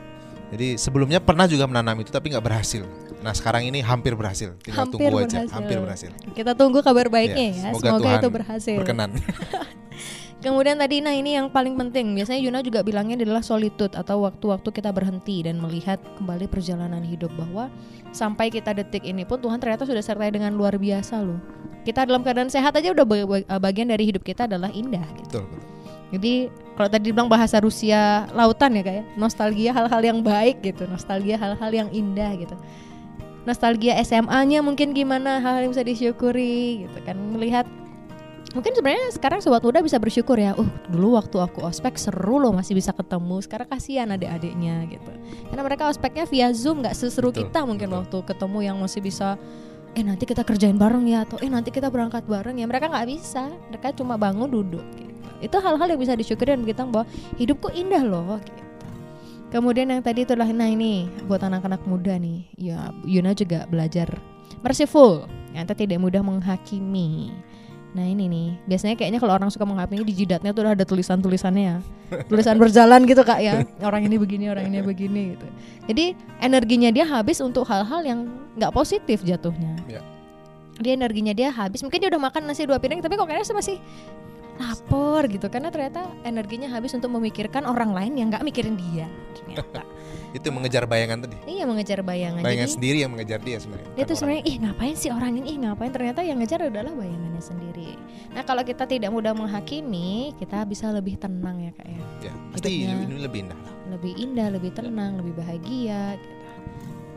jadi 0.51 0.69
sebelumnya 0.77 1.17
pernah 1.17 1.47
juga 1.47 1.65
menanam 1.65 1.97
itu 1.97 2.11
tapi 2.11 2.29
nggak 2.29 2.43
berhasil 2.43 2.83
nah 3.21 3.31
sekarang 3.31 3.65
ini 3.65 3.81
hampir 3.81 4.13
berhasil 4.13 4.53
tinggal 4.59 4.83
Hampir 4.83 4.99
tunggu 4.99 5.17
aja 5.19 5.29
berhasil. 5.39 5.55
hampir 5.55 5.77
berhasil 5.79 6.11
Kita 6.33 6.53
tunggu 6.53 6.81
kabar 6.81 7.07
baiknya 7.07 7.47
Iya, 7.47 7.53
ya. 7.55 7.63
semoga 7.71 7.81
Semoga, 7.87 8.01
Tuhan 8.03 8.17
itu 8.19 8.31
berhasil. 8.31 8.77
berkenan 8.77 9.11
Kemudian 10.41 10.81
tadi 10.81 11.05
nah 11.05 11.13
ini 11.13 11.37
yang 11.37 11.53
paling 11.53 11.77
penting. 11.77 12.17
Biasanya 12.17 12.41
Yuna 12.41 12.61
juga 12.65 12.81
bilangnya 12.81 13.21
adalah 13.21 13.45
solitude 13.45 13.93
atau 13.93 14.25
waktu-waktu 14.25 14.73
kita 14.73 14.89
berhenti 14.89 15.45
dan 15.45 15.61
melihat 15.61 16.01
kembali 16.17 16.49
perjalanan 16.49 17.05
hidup 17.05 17.29
bahwa 17.37 17.69
sampai 18.17 18.49
kita 18.49 18.73
detik 18.73 19.05
ini 19.05 19.29
pun 19.29 19.37
Tuhan 19.37 19.61
ternyata 19.61 19.85
sudah 19.85 20.01
sertai 20.01 20.33
dengan 20.33 20.57
luar 20.57 20.81
biasa 20.81 21.21
loh. 21.21 21.37
Kita 21.85 22.09
dalam 22.09 22.25
keadaan 22.25 22.49
sehat 22.49 22.73
aja 22.73 22.89
udah 22.89 23.05
ba- 23.05 23.29
ba- 23.29 23.61
bagian 23.61 23.93
dari 23.93 24.09
hidup 24.09 24.25
kita 24.25 24.49
adalah 24.49 24.73
indah 24.73 25.05
gitu. 25.21 25.45
betul 25.45 25.45
betul 25.49 25.69
Jadi 26.11 26.35
kalau 26.75 26.89
tadi 26.89 27.05
dibilang 27.13 27.31
bahasa 27.31 27.57
Rusia 27.61 28.27
lautan 28.33 28.75
ya 28.75 28.83
kayak 28.83 29.05
nostalgia 29.21 29.71
hal-hal 29.77 30.03
yang 30.03 30.19
baik 30.25 30.65
gitu, 30.65 30.89
nostalgia 30.89 31.37
hal-hal 31.37 31.71
yang 31.71 31.89
indah 31.93 32.33
gitu. 32.41 32.57
Nostalgia 33.45 33.97
SMA-nya 34.01 34.65
mungkin 34.65 34.97
gimana 34.97 35.41
hal-hal 35.41 35.69
yang 35.69 35.73
bisa 35.77 35.85
disyukuri 35.85 36.89
gitu 36.89 36.99
kan 37.05 37.17
melihat 37.17 37.69
mungkin 38.51 38.75
sebenarnya 38.75 39.15
sekarang 39.15 39.39
sobat 39.39 39.63
muda 39.63 39.79
bisa 39.81 39.97
bersyukur 40.03 40.35
ya. 40.35 40.55
Uh 40.59 40.67
dulu 40.91 41.15
waktu 41.15 41.39
aku 41.39 41.63
ospek 41.63 41.95
seru 41.97 42.43
loh 42.43 42.51
masih 42.51 42.75
bisa 42.75 42.91
ketemu. 42.91 43.39
Sekarang 43.43 43.69
kasihan 43.71 44.11
adik-adiknya 44.11 44.87
gitu. 44.91 45.13
Karena 45.51 45.63
mereka 45.63 45.87
ospeknya 45.87 46.27
via 46.27 46.51
zoom 46.51 46.83
nggak 46.83 46.95
seseru 46.95 47.31
Betul, 47.31 47.51
kita 47.51 47.61
mungkin 47.63 47.89
betul. 47.91 47.99
waktu 48.03 48.19
ketemu 48.35 48.59
yang 48.67 48.77
masih 48.83 49.01
bisa 49.03 49.39
eh 49.91 50.07
nanti 50.07 50.23
kita 50.23 50.47
kerjain 50.47 50.79
bareng 50.79 51.03
ya 51.11 51.27
atau 51.27 51.39
eh 51.43 51.51
nanti 51.51 51.71
kita 51.71 51.91
berangkat 51.91 52.27
bareng 52.27 52.59
ya. 52.59 52.67
Mereka 52.67 52.91
nggak 52.91 53.07
bisa. 53.07 53.51
Mereka 53.71 53.95
cuma 53.99 54.19
bangun 54.19 54.51
duduk 54.51 54.85
gitu. 54.99 55.11
Itu 55.41 55.57
hal-hal 55.63 55.87
yang 55.87 56.01
bisa 56.01 56.15
disyukuri 56.19 56.53
dan 56.53 56.67
kita 56.67 56.85
bahwa 56.85 57.07
hidupku 57.39 57.71
indah 57.73 58.03
loh 58.03 58.39
gitu. 58.43 58.63
Kemudian 59.51 59.91
yang 59.91 59.99
tadi 59.99 60.23
itu 60.23 60.31
adalah 60.31 60.55
nah 60.55 60.71
ini 60.71 61.11
buat 61.27 61.43
anak-anak 61.43 61.83
muda 61.83 62.15
nih. 62.15 62.47
Ya 62.55 62.95
Yuna 63.03 63.35
juga 63.35 63.67
belajar 63.67 64.07
merciful. 64.63 65.27
Yang 65.51 65.75
tidak 65.75 65.99
mudah 65.99 66.23
menghakimi 66.23 67.35
Nah 67.91 68.07
ini 68.07 68.31
nih, 68.31 68.49
biasanya 68.71 68.95
kayaknya 68.95 69.19
kalau 69.19 69.35
orang 69.35 69.51
suka 69.51 69.67
menghakimi 69.67 70.07
di 70.07 70.15
jidatnya 70.23 70.55
tuh 70.55 70.63
udah 70.63 70.79
ada 70.79 70.87
tulisan-tulisannya 70.87 71.65
ya. 71.67 71.77
Tulisan 72.31 72.55
berjalan 72.59 73.03
gitu 73.03 73.23
kak 73.27 73.43
ya. 73.43 73.67
Orang 73.83 74.07
ini 74.07 74.15
begini, 74.15 74.47
orang 74.47 74.71
ini 74.71 74.79
begini 74.79 75.35
gitu. 75.35 75.47
Jadi 75.91 76.05
energinya 76.39 76.95
dia 76.95 77.03
habis 77.03 77.43
untuk 77.43 77.67
hal-hal 77.67 78.07
yang 78.07 78.31
nggak 78.55 78.71
positif 78.71 79.27
jatuhnya. 79.27 79.75
Ya. 79.91 80.03
Dia 80.79 80.95
energinya 80.95 81.35
dia 81.35 81.51
habis, 81.51 81.83
mungkin 81.83 81.99
dia 81.99 82.09
udah 82.09 82.23
makan 82.31 82.49
nasi 82.49 82.65
dua 82.65 82.81
piring 82.81 83.05
Tapi 83.05 83.19
kok 83.19 83.27
kayaknya 83.27 83.53
masih 83.53 83.77
lapar 84.63 85.27
gitu. 85.27 85.51
Karena 85.51 85.75
ternyata 85.75 86.07
energinya 86.23 86.71
habis 86.71 86.95
untuk 86.95 87.11
memikirkan 87.11 87.67
orang 87.67 87.91
lain 87.91 88.15
yang 88.15 88.31
nggak 88.31 88.47
mikirin 88.47 88.79
dia 88.79 89.11
ternyata 89.35 89.83
Itu 90.31 90.49
mengejar 90.55 90.87
bayangan 90.87 91.27
tadi. 91.27 91.37
Iya 91.47 91.67
mengejar 91.67 92.07
bayangan. 92.07 92.43
Bayangan 92.43 92.69
Jadi 92.71 92.77
sendiri 92.79 92.99
yang 93.03 93.11
mengejar 93.11 93.39
dia 93.43 93.57
sebenarnya. 93.59 93.91
dia 93.99 94.05
tuh 94.07 94.17
sebenarnya 94.17 94.45
ih 94.47 94.57
ngapain 94.63 94.95
sih 94.95 95.11
orang 95.11 95.33
ini? 95.43 95.47
Ih 95.55 95.59
ngapain? 95.67 95.91
Ternyata 95.91 96.21
yang 96.23 96.39
ngejar 96.39 96.71
adalah 96.71 96.93
bayangannya 96.95 97.43
sendiri. 97.43 97.99
Nah 98.31 98.43
kalau 98.47 98.63
kita 98.63 98.87
tidak 98.87 99.11
mudah 99.11 99.35
menghakimi 99.35 100.39
kita 100.39 100.63
bisa 100.63 100.95
lebih 100.95 101.19
tenang 101.19 101.59
ya 101.67 101.73
kak 101.75 101.87
ya. 101.91 102.01
Ya, 102.31 102.33
pasti 102.55 102.69
ini 102.87 103.19
lebih 103.19 103.49
indah. 103.49 103.59
lah. 103.59 103.75
lebih 103.91 104.13
indah 104.23 104.49
lebih 104.55 104.71
tenang 104.71 105.19
lebih 105.19 105.35
bahagia 105.35 106.15
gitu. 106.15 106.39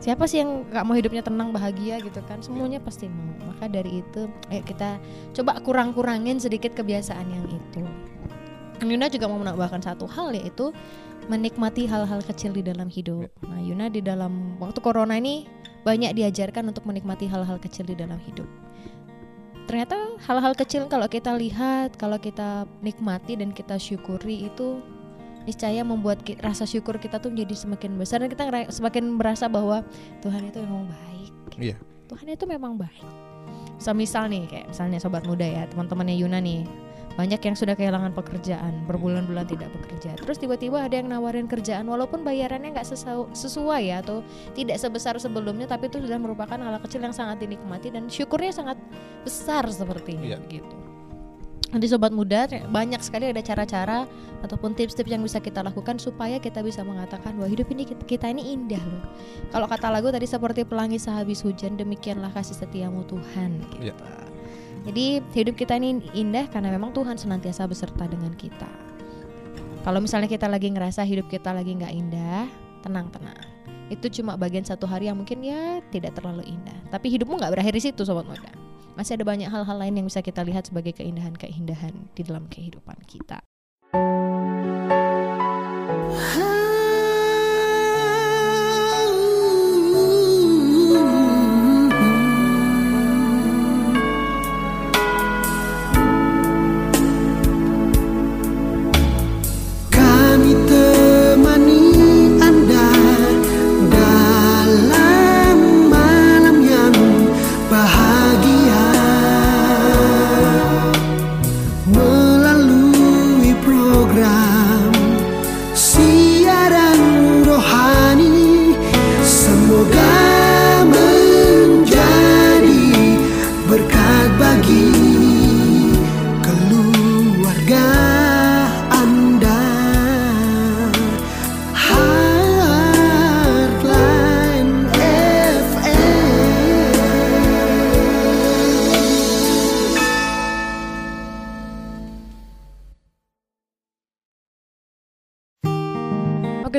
Siapa 0.02 0.28
sih 0.28 0.44
yang 0.44 0.68
gak 0.68 0.84
mau 0.84 0.92
hidupnya 0.92 1.24
tenang 1.24 1.48
bahagia 1.48 1.96
gitu 2.02 2.20
kan? 2.28 2.42
Semuanya 2.44 2.76
pasti 2.76 3.08
mau. 3.08 3.32
Maka 3.48 3.72
dari 3.72 4.04
itu 4.04 4.28
ayo 4.52 4.60
kita 4.66 5.00
coba 5.32 5.56
kurang-kurangin 5.64 6.36
sedikit 6.36 6.76
kebiasaan 6.76 7.24
yang 7.24 7.46
itu 7.48 7.80
Yuna 8.82 9.06
juga 9.06 9.30
mau 9.30 9.38
menambahkan 9.38 9.84
satu 9.84 10.08
hal 10.10 10.34
yaitu 10.34 10.74
menikmati 11.30 11.86
hal-hal 11.86 12.20
kecil 12.26 12.52
di 12.52 12.60
dalam 12.60 12.90
hidup. 12.90 13.30
Nah, 13.46 13.60
Yuna 13.62 13.86
di 13.88 14.02
dalam 14.02 14.58
waktu 14.58 14.82
corona 14.82 15.14
ini 15.16 15.46
banyak 15.86 16.16
diajarkan 16.16 16.68
untuk 16.72 16.88
menikmati 16.88 17.28
hal-hal 17.28 17.60
kecil 17.60 17.86
di 17.86 17.94
dalam 17.94 18.18
hidup. 18.24 18.48
Ternyata 19.64 20.20
hal-hal 20.28 20.52
kecil 20.52 20.84
kalau 20.92 21.08
kita 21.08 21.32
lihat, 21.32 21.96
kalau 21.96 22.20
kita 22.20 22.68
nikmati 22.84 23.38
dan 23.40 23.54
kita 23.56 23.80
syukuri 23.80 24.48
itu 24.52 24.84
niscaya 25.48 25.84
membuat 25.84 26.20
ki- 26.24 26.40
rasa 26.40 26.64
syukur 26.64 26.96
kita 26.96 27.20
tuh 27.20 27.32
menjadi 27.32 27.68
semakin 27.68 27.96
besar 27.96 28.20
dan 28.20 28.28
kita 28.32 28.44
ngera- 28.48 28.68
semakin 28.72 29.12
merasa 29.16 29.48
bahwa 29.48 29.84
Tuhan 30.20 30.52
itu 30.52 30.60
memang 30.60 30.84
baik. 30.88 31.32
Iya. 31.56 31.76
Tuhan 32.08 32.26
itu 32.28 32.44
memang 32.44 32.76
baik. 32.76 33.04
Semisal 33.80 34.28
nih 34.28 34.44
kayak 34.48 34.66
misalnya 34.72 34.98
sobat 35.00 35.24
muda 35.24 35.44
ya, 35.44 35.64
teman-temannya 35.68 36.16
Yuna 36.16 36.40
nih. 36.40 36.64
Banyak 37.14 37.40
yang 37.46 37.54
sudah 37.54 37.78
kehilangan 37.78 38.10
pekerjaan, 38.10 38.86
berbulan-bulan 38.90 39.46
tidak 39.46 39.70
bekerja. 39.70 40.18
Terus 40.18 40.38
tiba-tiba 40.42 40.82
ada 40.82 40.98
yang 40.98 41.06
nawarin 41.06 41.46
kerjaan 41.46 41.86
walaupun 41.86 42.26
bayarannya 42.26 42.74
nggak 42.74 42.86
sesuai 43.30 43.82
ya 43.86 44.02
atau 44.02 44.26
tidak 44.58 44.82
sebesar 44.82 45.14
sebelumnya 45.22 45.70
tapi 45.70 45.86
itu 45.86 46.02
sudah 46.02 46.18
merupakan 46.18 46.58
hal 46.58 46.74
kecil 46.82 47.06
yang 47.06 47.14
sangat 47.14 47.38
dinikmati 47.46 47.94
dan 47.94 48.10
syukurnya 48.10 48.50
sangat 48.50 48.78
besar 49.22 49.62
sepertinya 49.70 50.34
Iya. 50.34 50.38
begitu. 50.42 50.76
Jadi 51.74 51.86
sobat 51.90 52.14
muda 52.14 52.46
banyak 52.70 53.02
sekali 53.02 53.34
ada 53.34 53.42
cara-cara 53.42 54.06
ataupun 54.46 54.78
tips-tips 54.78 55.10
yang 55.10 55.26
bisa 55.26 55.42
kita 55.42 55.58
lakukan 55.58 55.98
supaya 55.98 56.38
kita 56.38 56.62
bisa 56.62 56.86
mengatakan 56.86 57.34
bahwa 57.34 57.50
hidup 57.50 57.66
ini 57.74 57.82
kita, 58.06 58.30
ini 58.30 58.54
indah 58.54 58.78
loh. 58.78 59.02
Kalau 59.50 59.66
kata 59.66 59.90
lagu 59.90 60.06
tadi 60.14 60.22
seperti 60.22 60.62
pelangi 60.62 61.02
sehabis 61.02 61.42
hujan 61.42 61.74
demikianlah 61.74 62.30
kasih 62.30 62.54
setiamu 62.54 63.02
Tuhan 63.10 63.58
gitu. 63.74 63.90
Iya. 63.90 63.94
Jadi 64.84 65.24
hidup 65.32 65.56
kita 65.56 65.80
ini 65.80 66.04
indah 66.12 66.44
karena 66.52 66.68
memang 66.68 66.92
Tuhan 66.92 67.16
senantiasa 67.16 67.64
beserta 67.64 68.04
dengan 68.04 68.36
kita. 68.36 68.68
Kalau 69.84 70.00
misalnya 70.00 70.28
kita 70.28 70.48
lagi 70.48 70.72
ngerasa 70.72 71.04
hidup 71.04 71.28
kita 71.28 71.52
lagi 71.52 71.76
nggak 71.76 71.92
indah, 71.92 72.48
tenang-tenang. 72.84 73.36
Itu 73.92 74.08
cuma 74.08 74.36
bagian 74.36 74.64
satu 74.64 74.88
hari 74.88 75.12
yang 75.12 75.20
mungkin 75.20 75.44
ya 75.44 75.80
tidak 75.92 76.16
terlalu 76.16 76.44
indah. 76.48 76.76
Tapi 76.88 77.12
hidupmu 77.12 77.36
nggak 77.36 77.52
berakhir 77.52 77.72
di 77.76 77.82
situ 77.84 78.04
sobat 78.04 78.24
muda. 78.24 78.48
Masih 78.96 79.20
ada 79.20 79.24
banyak 79.28 79.50
hal-hal 79.50 79.76
lain 79.76 80.00
yang 80.00 80.06
bisa 80.08 80.24
kita 80.24 80.40
lihat 80.46 80.68
sebagai 80.68 80.96
keindahan-keindahan 80.96 81.92
di 82.16 82.22
dalam 82.24 82.48
kehidupan 82.48 82.96
kita. 83.04 83.42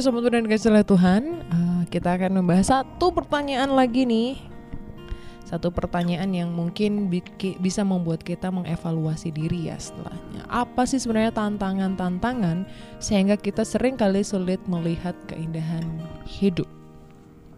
Sobat 0.05 0.21
muda 0.21 0.37
dan 0.37 0.45
kasih 0.45 0.85
Tuhan, 0.85 1.21
eh, 1.49 1.81
kita 1.89 2.13
akan 2.13 2.37
membahas 2.37 2.69
satu 2.69 3.09
pertanyaan 3.09 3.73
lagi 3.73 4.05
nih. 4.05 4.37
Satu 5.45 5.73
pertanyaan 5.73 6.29
yang 6.33 6.49
mungkin 6.53 7.09
biki- 7.09 7.57
bisa 7.57 7.81
membuat 7.81 8.21
kita 8.21 8.53
mengevaluasi 8.53 9.33
diri 9.33 9.69
ya 9.69 9.77
setelahnya. 9.81 10.45
Apa 10.45 10.85
sih 10.85 11.01
sebenarnya 11.01 11.33
tantangan-tantangan 11.33 12.69
sehingga 13.01 13.37
kita 13.37 13.65
sering 13.65 13.97
kali 13.97 14.21
sulit 14.21 14.61
melihat 14.69 15.17
keindahan 15.25 15.85
hidup? 16.25 16.69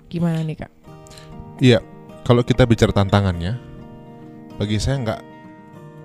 Gimana 0.08 0.40
nih 0.44 0.68
kak? 0.68 0.72
Iya, 1.60 1.84
kalau 2.24 2.44
kita 2.44 2.64
bicara 2.64 2.92
tantangannya, 2.96 3.60
bagi 4.56 4.80
saya 4.80 5.04
nggak 5.04 5.22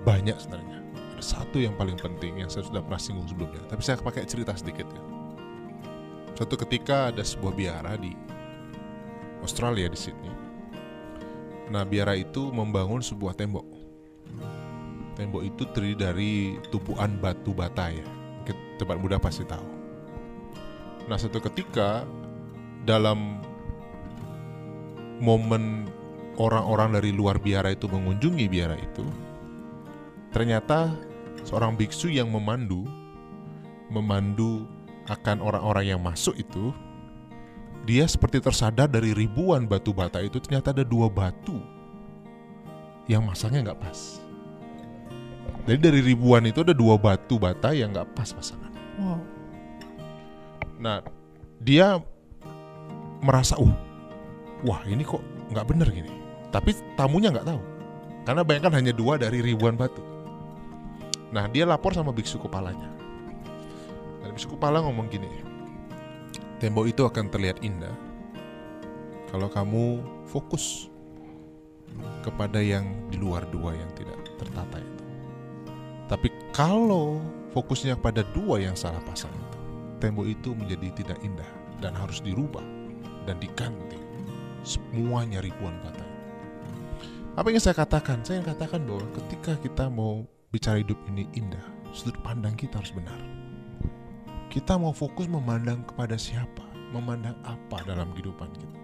banyak 0.03 0.35
sebenarnya. 0.39 0.79
Ada 1.19 1.23
satu 1.23 1.59
yang 1.59 1.75
paling 1.79 1.95
penting 1.99 2.39
yang 2.39 2.51
saya 2.51 2.67
sudah 2.67 2.83
pernah 2.83 2.99
singgung 2.99 3.27
sebelumnya, 3.27 3.63
tapi 3.67 3.79
saya 3.79 3.99
pakai 3.99 4.27
cerita 4.27 4.55
sedikit 4.55 4.87
ya. 4.87 5.22
Suatu 6.33 6.57
ketika 6.57 7.13
ada 7.13 7.21
sebuah 7.21 7.53
biara 7.53 7.93
di 7.93 8.09
Australia 9.45 9.85
di 9.85 9.97
Sydney. 9.97 10.33
Nah, 11.69 11.85
biara 11.85 12.17
itu 12.17 12.49
membangun 12.49 13.05
sebuah 13.05 13.37
tembok. 13.37 13.65
Tembok 15.13 15.45
itu 15.45 15.63
terdiri 15.69 15.93
dari 15.93 16.31
tumpuan 16.73 17.21
batu 17.21 17.53
bata 17.53 17.93
ya. 17.93 18.05
Tempat 18.81 18.97
muda 18.97 19.21
pasti 19.21 19.45
tahu. 19.45 19.67
Nah, 21.05 21.21
suatu 21.21 21.37
ketika 21.37 22.01
dalam 22.81 23.37
momen 25.21 25.85
orang-orang 26.41 26.97
dari 26.97 27.13
luar 27.13 27.37
biara 27.37 27.77
itu 27.77 27.85
mengunjungi 27.85 28.49
biara 28.49 28.73
itu, 28.73 29.05
ternyata 30.33 30.97
seorang 31.45 31.77
biksu 31.77 32.09
yang 32.09 32.33
memandu, 32.33 32.89
memandu 33.93 34.65
akan 35.09 35.43
orang-orang 35.43 35.91
yang 35.95 35.99
masuk 35.99 36.35
itu, 36.39 36.71
dia 37.83 38.07
seperti 38.07 38.39
tersadar 38.39 38.87
dari 38.87 39.11
ribuan 39.11 39.67
batu 39.67 39.91
bata 39.91 40.23
itu 40.23 40.39
ternyata 40.39 40.71
ada 40.71 40.87
dua 40.87 41.11
batu 41.11 41.59
yang 43.11 43.27
masangnya 43.27 43.71
nggak 43.71 43.81
pas. 43.83 44.23
Jadi 45.67 45.79
dari 45.79 45.99
ribuan 45.99 46.47
itu 46.47 46.63
ada 46.63 46.71
dua 46.71 46.95
batu 46.95 47.35
bata 47.35 47.75
yang 47.75 47.91
nggak 47.91 48.15
pas 48.15 48.31
pasangan. 48.31 48.71
Wow. 48.99 49.19
Nah, 50.79 50.99
dia 51.59 51.99
merasa, 53.23 53.59
uh, 53.59 53.75
wah 54.63 54.83
ini 54.87 55.03
kok 55.03 55.23
nggak 55.51 55.67
bener 55.67 55.87
gini. 55.91 56.11
Tapi 56.51 56.75
tamunya 56.95 57.33
nggak 57.33 57.47
tahu, 57.47 57.61
karena 58.23 58.43
bayangkan 58.45 58.73
hanya 58.79 58.93
dua 58.95 59.17
dari 59.17 59.41
ribuan 59.41 59.75
batu. 59.75 60.03
Nah, 61.33 61.49
dia 61.49 61.65
lapor 61.65 61.97
sama 61.97 62.13
biksu 62.13 62.37
kepalanya. 62.37 62.92
Biksu 64.33 64.49
kepala 64.57 64.81
ngomong 64.81 65.13
gini, 65.13 65.29
tembok 66.57 66.89
itu 66.89 67.05
akan 67.05 67.29
terlihat 67.29 67.61
indah 67.61 67.93
kalau 69.29 69.45
kamu 69.49 70.01
fokus 70.25 70.89
kepada 72.25 72.57
yang 72.57 72.85
di 73.13 73.21
luar 73.21 73.45
dua 73.53 73.77
yang 73.77 73.89
tidak 73.93 74.17
tertata 74.41 74.81
itu. 74.81 75.03
Tapi 76.09 76.27
kalau 76.49 77.21
fokusnya 77.53 77.97
pada 77.97 78.25
dua 78.33 78.57
yang 78.57 78.73
salah 78.73 79.01
pasang 79.05 79.29
itu, 79.33 79.59
tembok 80.01 80.25
itu 80.25 80.57
menjadi 80.57 80.89
tidak 80.97 81.19
indah 81.21 81.49
dan 81.77 81.93
harus 81.93 82.17
dirubah 82.21 82.65
dan 83.29 83.37
diganti 83.37 84.01
semuanya 84.63 85.43
ribuan 85.43 85.77
bata. 85.83 86.05
Apa 87.33 87.49
yang 87.49 87.61
saya 87.61 87.73
katakan? 87.73 88.21
Saya 88.21 88.41
ingin 88.41 88.53
katakan 88.53 88.85
bahwa 88.85 89.05
ketika 89.21 89.57
kita 89.57 89.89
mau 89.89 90.21
bicara 90.53 90.77
hidup 90.77 90.97
ini 91.09 91.25
indah, 91.33 91.65
sudut 91.89 92.13
pandang 92.21 92.53
kita 92.53 92.77
harus 92.77 92.93
benar. 92.93 93.32
Kita 94.53 94.77
mau 94.77 94.93
fokus 94.93 95.25
memandang 95.25 95.81
kepada 95.81 96.13
siapa, 96.13 96.61
memandang 96.93 97.33
apa 97.41 97.81
dalam 97.89 98.13
kehidupan 98.13 98.53
kita. 98.53 98.79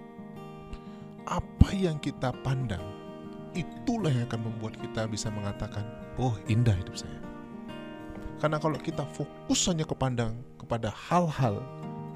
Apa 1.30 1.70
yang 1.78 2.02
kita 2.02 2.34
pandang, 2.42 2.82
itulah 3.54 4.10
yang 4.10 4.26
akan 4.26 4.50
membuat 4.50 4.82
kita 4.82 5.06
bisa 5.06 5.30
mengatakan, 5.30 5.86
oh 6.18 6.34
indah 6.50 6.74
hidup 6.74 6.98
saya. 6.98 7.22
Karena 8.42 8.58
kalau 8.58 8.82
kita 8.82 9.06
fokus 9.14 9.70
hanya 9.70 9.86
kepandang 9.86 10.42
kepada 10.58 10.90
hal-hal 10.90 11.62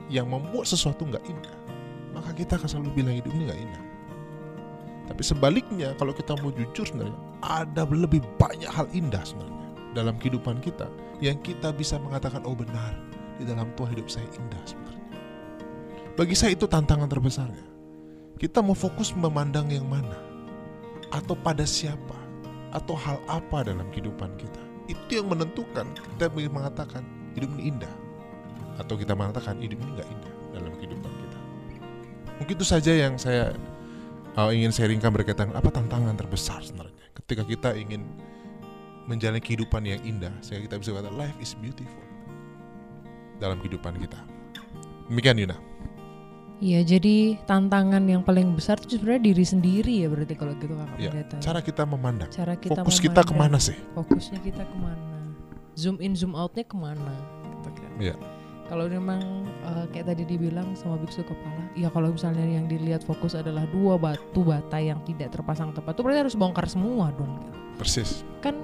yang 0.10 0.34
membuat 0.34 0.66
sesuatu 0.66 1.06
nggak 1.06 1.22
indah, 1.30 1.58
maka 2.18 2.34
kita 2.34 2.58
akan 2.58 2.66
selalu 2.66 3.06
bilang 3.06 3.22
hidup 3.22 3.38
ini 3.38 3.54
nggak 3.54 3.62
indah. 3.70 3.84
Tapi 5.14 5.22
sebaliknya 5.22 5.94
kalau 6.02 6.10
kita 6.10 6.34
mau 6.42 6.50
jujur 6.50 6.90
sebenarnya 6.90 7.22
ada 7.46 7.86
lebih 7.86 8.26
banyak 8.42 8.74
hal 8.74 8.90
indah 8.98 9.22
sebenarnya 9.22 9.62
dalam 9.94 10.18
kehidupan 10.18 10.58
kita 10.58 10.90
yang 11.22 11.38
kita 11.46 11.70
bisa 11.70 12.02
mengatakan 12.02 12.42
oh 12.50 12.58
benar 12.58 13.13
di 13.44 13.52
dalam 13.52 13.70
Tuhan 13.76 13.92
hidup 13.92 14.08
saya 14.08 14.28
indah 14.40 14.64
sebenarnya. 14.64 15.08
Bagi 16.16 16.36
saya 16.40 16.56
itu 16.56 16.66
tantangan 16.66 17.12
terbesarnya. 17.12 17.66
Kita 18.40 18.64
mau 18.64 18.74
fokus 18.74 19.12
memandang 19.14 19.68
yang 19.70 19.86
mana 19.86 20.18
atau 21.12 21.36
pada 21.36 21.68
siapa 21.68 22.18
atau 22.74 22.96
hal 22.98 23.20
apa 23.28 23.68
dalam 23.68 23.86
kehidupan 23.92 24.34
kita. 24.40 24.62
Itu 24.88 25.22
yang 25.22 25.32
menentukan 25.32 25.86
kita 25.94 26.32
mengatakan 26.32 27.04
hidup 27.36 27.52
ini 27.60 27.76
indah 27.76 27.94
atau 28.82 28.98
kita 28.98 29.14
mengatakan 29.14 29.60
hidup 29.62 29.78
ini 29.78 29.92
nggak 30.00 30.10
indah 30.10 30.34
dalam 30.58 30.72
kehidupan 30.80 31.12
kita. 31.12 31.40
Mungkin 32.42 32.54
itu 32.58 32.66
saja 32.66 32.92
yang 32.92 33.16
saya 33.22 33.54
uh, 34.36 34.50
ingin 34.50 34.74
sharingkan 34.74 35.14
berkaitan 35.14 35.54
apa 35.54 35.70
tantangan 35.70 36.18
terbesar 36.18 36.60
sebenarnya 36.66 36.98
ketika 37.14 37.44
kita 37.46 37.70
ingin 37.78 38.04
menjalani 39.06 39.44
kehidupan 39.44 39.84
yang 39.84 40.02
indah 40.04 40.32
sehingga 40.40 40.72
kita 40.72 40.76
bisa 40.80 40.90
kata 40.96 41.12
life 41.14 41.36
is 41.44 41.54
beautiful 41.60 42.13
dalam 43.38 43.58
kehidupan 43.62 43.98
kita 44.02 44.20
demikian 45.10 45.38
Yuna 45.40 45.58
Iya, 46.64 46.80
jadi 46.80 47.36
tantangan 47.44 48.08
yang 48.08 48.24
paling 48.24 48.56
besar 48.56 48.80
itu 48.80 48.96
sebenarnya 48.96 49.36
diri 49.36 49.44
sendiri 49.44 49.94
ya 50.00 50.08
berarti 50.08 50.32
kalau 50.32 50.56
gitu 50.56 50.72
kakak 50.72 50.96
ya, 50.96 51.12
pendeta. 51.12 51.36
cara 51.44 51.60
kita 51.60 51.84
memandang 51.84 52.30
Cara 52.32 52.56
kita 52.56 52.80
fokus 52.88 52.98
kita 53.04 53.20
memandang, 53.20 53.28
ke 53.28 53.34
mana 53.36 53.58
sih 53.60 53.78
Fokusnya 53.92 54.40
kita 54.40 54.64
ke 54.64 54.78
mana? 54.80 55.20
Zoom 55.76 56.00
in, 56.00 56.16
zoom 56.16 56.38
outnya 56.40 56.64
ke 56.64 56.78
mana? 56.80 57.16
Gitu 57.52 57.70
kan. 57.74 57.92
Iya. 58.00 58.16
Kalau 58.72 58.88
memang 58.88 59.44
eh, 59.44 59.86
kayak 59.92 60.16
tadi 60.16 60.24
dibilang 60.24 60.72
sama 60.80 60.96
biksu 61.04 61.26
kepala, 61.28 61.68
ya 61.76 61.92
kalau 61.92 62.16
misalnya 62.16 62.48
yang 62.48 62.70
dilihat 62.72 63.04
fokus 63.04 63.36
adalah 63.36 63.68
dua 63.68 64.00
batu 64.00 64.42
bata 64.46 64.80
yang 64.80 65.04
tidak 65.04 65.36
terpasang 65.36 65.76
tepat, 65.76 66.00
itu 66.00 66.02
berarti 66.06 66.20
harus 66.30 66.36
bongkar 66.40 66.66
semua 66.72 67.12
dong. 67.18 67.44
gitu. 67.44 67.52
persis 67.76 68.24
Kan 68.40 68.56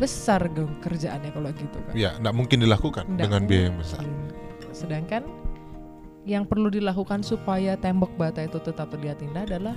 besar 0.00 0.48
dong 0.50 0.72
kerjaannya 0.80 1.30
kalau 1.30 1.52
gitu 1.52 1.78
kan. 1.84 1.92
ya 1.92 2.16
nggak 2.16 2.32
mungkin 2.32 2.58
dilakukan 2.64 3.04
Nggak 3.06 3.20
dengan 3.20 3.42
biaya 3.44 3.64
yang 3.68 3.76
besar 3.78 4.02
mungkin. 4.02 4.36
Sedangkan 4.72 5.22
yang 6.24 6.44
perlu 6.44 6.68
dilakukan 6.68 7.20
supaya 7.20 7.76
tembok 7.76 8.16
bata 8.16 8.40
itu 8.40 8.56
tetap 8.58 8.88
terlihat 8.88 9.20
indah 9.20 9.44
adalah 9.44 9.76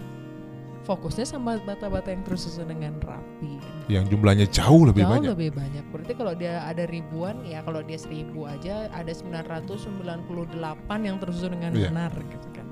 fokusnya 0.84 1.24
sama 1.24 1.56
bata-bata 1.64 2.12
yang 2.12 2.24
tersusun 2.24 2.68
dengan 2.68 3.00
rapi. 3.00 3.56
yang 3.88 4.04
jumlahnya 4.08 4.48
jauh 4.52 4.84
lebih 4.84 5.04
Jauh 5.04 5.12
banyak 5.16 5.32
lebih 5.36 5.52
banyak. 5.56 5.84
Berarti 5.92 6.14
kalau 6.16 6.36
dia 6.36 6.60
ada 6.64 6.84
ribuan, 6.88 7.40
ya 7.44 7.64
kalau 7.64 7.80
dia 7.80 7.96
seribu 7.96 8.44
aja 8.44 8.92
ada 8.92 9.12
998 9.12 10.52
yang 11.04 11.16
tersusun 11.20 11.56
dengan 11.56 11.72
Iya. 11.72 11.88
benar 11.92 12.12
gitu 12.16 12.48
kan. 12.52 12.68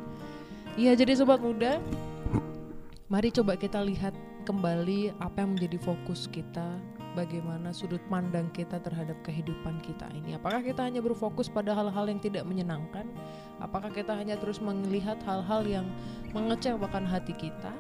Iya, 0.76 0.96
jadi 0.96 1.12
sobat 1.16 1.40
muda, 1.40 1.80
mari 3.08 3.32
coba 3.32 3.56
kita 3.56 3.80
lihat 3.80 4.12
kembali 4.44 5.16
apa 5.20 5.44
yang 5.44 5.56
menjadi 5.56 5.78
fokus 5.80 6.28
kita, 6.28 6.80
bagaimana 7.14 7.76
sudut 7.76 8.00
pandang 8.08 8.48
kita 8.56 8.80
terhadap 8.80 9.20
kehidupan 9.24 9.84
kita 9.84 10.08
ini. 10.16 10.36
Apakah 10.36 10.64
kita 10.64 10.84
hanya 10.88 11.04
berfokus 11.04 11.52
pada 11.52 11.76
hal-hal 11.76 12.08
yang 12.08 12.20
tidak 12.24 12.48
menyenangkan? 12.48 13.08
Apakah 13.60 13.92
kita 13.92 14.16
hanya 14.16 14.40
terus 14.40 14.64
melihat 14.64 15.20
hal-hal 15.28 15.62
yang 15.68 15.86
mengecewakan 16.32 17.04
hati 17.04 17.36
kita? 17.36 17.72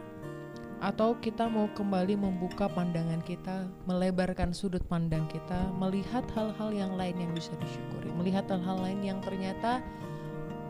Atau 0.81 1.13
kita 1.21 1.45
mau 1.45 1.69
kembali 1.77 2.17
membuka 2.17 2.65
pandangan 2.65 3.21
kita, 3.21 3.69
melebarkan 3.85 4.49
sudut 4.49 4.81
pandang 4.89 5.29
kita, 5.29 5.69
melihat 5.77 6.25
hal-hal 6.33 6.73
yang 6.73 6.97
lain 6.97 7.21
yang 7.21 7.31
bisa 7.37 7.53
disyukuri, 7.61 8.09
melihat 8.17 8.49
hal-hal 8.49 8.81
lain 8.81 9.05
yang 9.05 9.21
ternyata 9.21 9.77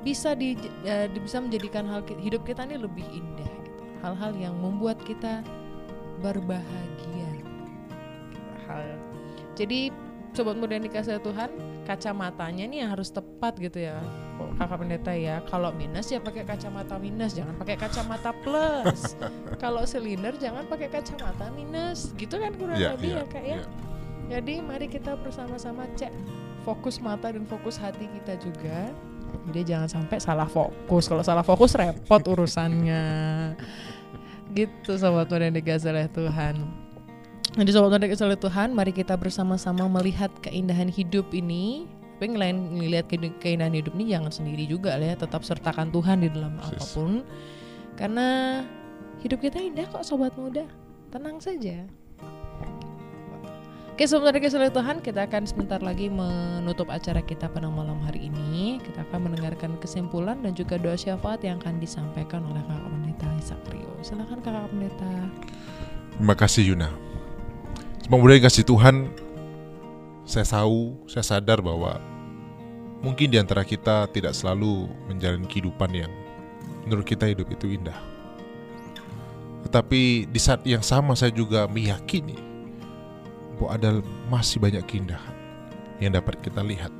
bisa 0.03 0.35
di, 0.35 0.59
eh, 0.83 1.07
bisa 1.07 1.39
menjadikan 1.39 1.87
hal 1.87 2.03
hidup 2.03 2.43
kita 2.43 2.67
ini 2.67 2.75
lebih 2.75 3.07
indah 3.07 3.51
gitu. 3.63 3.83
Hal-hal 4.03 4.35
yang 4.35 4.57
membuat 4.59 4.99
kita 5.07 5.47
berbahagia. 6.19 7.30
Hal. 8.71 8.95
Jadi 9.55 9.91
sobat 10.31 10.55
muda 10.55 10.79
yang 10.79 10.87
dikasih 10.87 11.19
Tuhan, 11.19 11.51
kacamatanya 11.83 12.63
nih 12.71 12.77
yang 12.87 12.89
harus 12.95 13.11
tepat 13.11 13.59
gitu 13.59 13.83
ya. 13.83 13.99
Kakak 14.57 14.81
pendeta 14.81 15.11
ya, 15.13 15.43
kalau 15.45 15.69
minus 15.75 16.09
ya 16.09 16.17
pakai 16.17 16.47
kacamata 16.47 16.95
minus, 16.97 17.35
jangan 17.35 17.53
pakai 17.59 17.75
kacamata 17.77 18.31
plus. 18.41 19.13
kalau 19.63 19.83
silinder 19.85 20.33
jangan 20.39 20.65
pakai 20.65 20.87
kacamata 20.87 21.51
minus. 21.53 22.15
Gitu 22.15 22.39
kan 22.39 22.55
kurang 22.55 22.79
Iya, 22.79 22.95
lebih 22.95 23.11
iya, 23.11 23.21
ya 23.21 23.25
Kak 23.27 23.43
ya. 23.43 23.57
iya. 23.59 23.63
Jadi 24.31 24.53
mari 24.63 24.87
kita 24.87 25.19
bersama-sama 25.19 25.83
cek 25.99 26.15
fokus 26.63 27.03
mata 27.03 27.27
dan 27.33 27.43
fokus 27.43 27.75
hati 27.75 28.07
kita 28.07 28.39
juga. 28.39 28.87
Jadi 29.51 29.61
jangan 29.67 29.89
sampai 29.91 30.17
salah 30.23 30.47
fokus. 30.47 31.11
Kalau 31.11 31.23
salah 31.25 31.43
fokus 31.43 31.75
repot 31.75 32.23
urusannya. 32.23 33.03
Gitu 34.57 34.91
sobat 34.99 35.31
muda 35.31 35.47
yang 35.47 35.55
dikasih 35.55 35.91
oleh 35.95 36.07
Tuhan. 36.11 36.55
Jadi 37.51 37.69
sobat 37.75 37.91
muda 37.91 37.99
yang 37.99 38.07
dikasih 38.07 38.27
oleh 38.31 38.39
Tuhan, 38.39 38.71
mari 38.71 38.95
kita 38.95 39.19
bersama-sama 39.19 39.83
melihat 39.91 40.31
keindahan 40.39 40.87
hidup 40.87 41.27
ini. 41.35 41.83
Tapi 42.15 42.31
ngelain 42.31 42.55
ngelihat 42.79 43.11
ke- 43.11 43.35
keindahan 43.43 43.75
hidup 43.75 43.91
ini 43.99 44.15
jangan 44.15 44.31
sendiri 44.31 44.63
juga 44.69 44.95
lah 44.95 45.11
ya, 45.11 45.15
tetap 45.19 45.43
sertakan 45.43 45.91
Tuhan 45.91 46.23
di 46.23 46.29
dalam 46.31 46.55
Persis. 46.55 46.79
apa 46.79 46.85
pun. 46.95 47.11
Karena 47.99 48.27
hidup 49.19 49.43
kita 49.43 49.59
indah 49.59 49.83
kok 49.91 50.07
sobat 50.07 50.31
muda. 50.39 50.63
Tenang 51.11 51.43
saja. 51.43 51.83
Oke 53.91 54.07
sebentar 54.07 54.31
lagi 54.33 54.47
oleh 54.55 54.71
Tuhan 54.71 54.97
kita 55.03 55.27
akan 55.27 55.43
sebentar 55.43 55.77
lagi 55.83 56.07
menutup 56.07 56.87
acara 56.87 57.19
kita 57.21 57.45
pada 57.51 57.69
malam 57.69 58.01
hari 58.01 58.33
ini 58.33 58.81
Kita 58.81 59.05
akan 59.05 59.29
mendengarkan 59.29 59.77
kesimpulan 59.77 60.41
dan 60.41 60.57
juga 60.57 60.81
doa 60.81 60.97
syafaat 60.97 61.45
yang 61.45 61.61
akan 61.61 61.77
disampaikan 61.77 62.41
oleh 62.49 62.65
kakak 62.65 62.87
pendeta 62.87 63.27
Isakrio 63.37 63.91
Silakan 64.01 64.41
kakak 64.41 64.73
pendeta 64.73 65.11
Terima 66.17 66.33
kasih 66.33 66.73
Yuna. 66.73 67.10
Semoga 68.11 68.43
kasih 68.43 68.67
Tuhan, 68.67 69.07
saya 70.27 70.43
tahu, 70.43 70.99
saya 71.07 71.23
sadar 71.23 71.63
bahwa 71.63 71.95
mungkin 72.99 73.31
di 73.31 73.39
antara 73.39 73.63
kita 73.63 74.11
tidak 74.11 74.35
selalu 74.35 74.91
menjalani 75.07 75.47
kehidupan 75.47 75.87
yang 75.95 76.11
menurut 76.83 77.07
kita 77.07 77.31
hidup 77.31 77.47
itu 77.47 77.71
indah. 77.71 77.95
Tetapi 79.63 80.27
di 80.27 80.39
saat 80.43 80.59
yang 80.67 80.83
sama 80.83 81.15
saya 81.15 81.31
juga 81.31 81.71
meyakini 81.71 82.35
bahwa 83.55 83.79
ada 83.79 83.89
masih 84.27 84.59
banyak 84.59 84.83
keindahan 84.91 85.35
yang 86.03 86.11
dapat 86.11 86.35
kita 86.43 86.67
lihat 86.67 86.91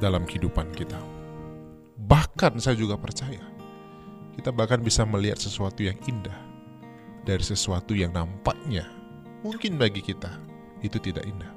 dalam 0.00 0.24
kehidupan 0.24 0.72
kita. 0.72 0.96
Bahkan 2.08 2.56
saya 2.64 2.80
juga 2.80 2.96
percaya 2.96 3.44
kita 4.40 4.56
bahkan 4.56 4.80
bisa 4.80 5.04
melihat 5.04 5.36
sesuatu 5.36 5.84
yang 5.84 6.00
indah 6.08 6.40
dari 7.28 7.44
sesuatu 7.44 7.92
yang 7.92 8.16
nampaknya 8.16 8.88
mungkin 9.42 9.78
bagi 9.78 10.02
kita 10.02 10.30
itu 10.82 10.98
tidak 10.98 11.26
indah. 11.26 11.50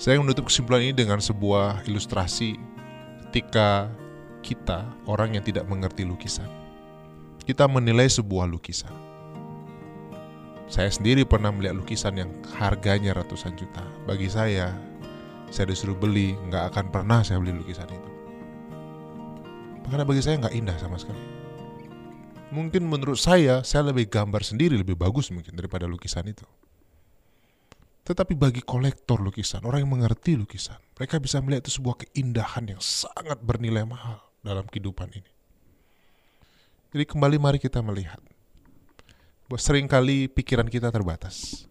Saya 0.00 0.18
menutup 0.18 0.50
kesimpulan 0.50 0.82
ini 0.82 0.94
dengan 0.96 1.22
sebuah 1.22 1.86
ilustrasi 1.86 2.58
ketika 3.28 3.86
kita 4.42 4.84
orang 5.06 5.38
yang 5.38 5.44
tidak 5.46 5.64
mengerti 5.70 6.02
lukisan. 6.02 6.48
Kita 7.42 7.70
menilai 7.70 8.10
sebuah 8.10 8.50
lukisan. 8.50 8.90
Saya 10.66 10.88
sendiri 10.88 11.22
pernah 11.28 11.52
melihat 11.52 11.76
lukisan 11.78 12.16
yang 12.16 12.30
harganya 12.56 13.12
ratusan 13.12 13.54
juta. 13.54 13.84
Bagi 14.08 14.26
saya, 14.26 14.72
saya 15.52 15.68
disuruh 15.68 15.94
beli, 15.94 16.32
nggak 16.48 16.72
akan 16.72 16.86
pernah 16.88 17.20
saya 17.20 17.38
beli 17.38 17.52
lukisan 17.52 17.86
itu. 17.92 18.10
Karena 19.86 20.08
bagi 20.08 20.22
saya 20.24 20.40
nggak 20.40 20.56
indah 20.56 20.76
sama 20.80 20.96
sekali. 20.96 21.41
Mungkin 22.52 22.84
menurut 22.84 23.16
saya, 23.16 23.64
saya 23.64 23.88
lebih 23.88 24.12
gambar 24.12 24.44
sendiri 24.44 24.76
lebih 24.76 24.92
bagus 24.92 25.32
mungkin 25.32 25.56
daripada 25.56 25.88
lukisan 25.88 26.28
itu. 26.28 26.44
Tetapi 28.04 28.36
bagi 28.36 28.60
kolektor 28.60 29.24
lukisan, 29.24 29.64
orang 29.64 29.88
yang 29.88 29.92
mengerti 29.96 30.36
lukisan, 30.36 30.76
mereka 31.00 31.16
bisa 31.16 31.40
melihat 31.40 31.64
itu 31.64 31.80
sebuah 31.80 32.04
keindahan 32.04 32.76
yang 32.76 32.82
sangat 32.84 33.40
bernilai 33.40 33.88
mahal 33.88 34.20
dalam 34.44 34.68
kehidupan 34.68 35.08
ini. 35.16 35.32
Jadi 36.92 37.08
kembali 37.08 37.40
mari 37.40 37.56
kita 37.56 37.80
melihat 37.80 38.20
sering 39.56 39.88
kali 39.88 40.28
pikiran 40.28 40.68
kita 40.68 40.92
terbatas. 40.92 41.64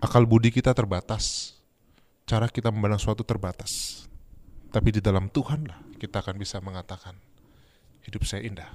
Akal 0.00 0.28
budi 0.28 0.52
kita 0.52 0.76
terbatas. 0.76 1.56
Cara 2.28 2.48
kita 2.48 2.68
memandang 2.68 3.00
suatu 3.00 3.24
terbatas. 3.24 4.04
Tapi 4.72 4.92
di 4.92 5.00
dalam 5.00 5.28
Tuhanlah 5.28 5.96
kita 5.96 6.20
akan 6.20 6.36
bisa 6.36 6.60
mengatakan 6.60 7.16
hidup 8.04 8.24
saya 8.24 8.44
indah 8.44 8.70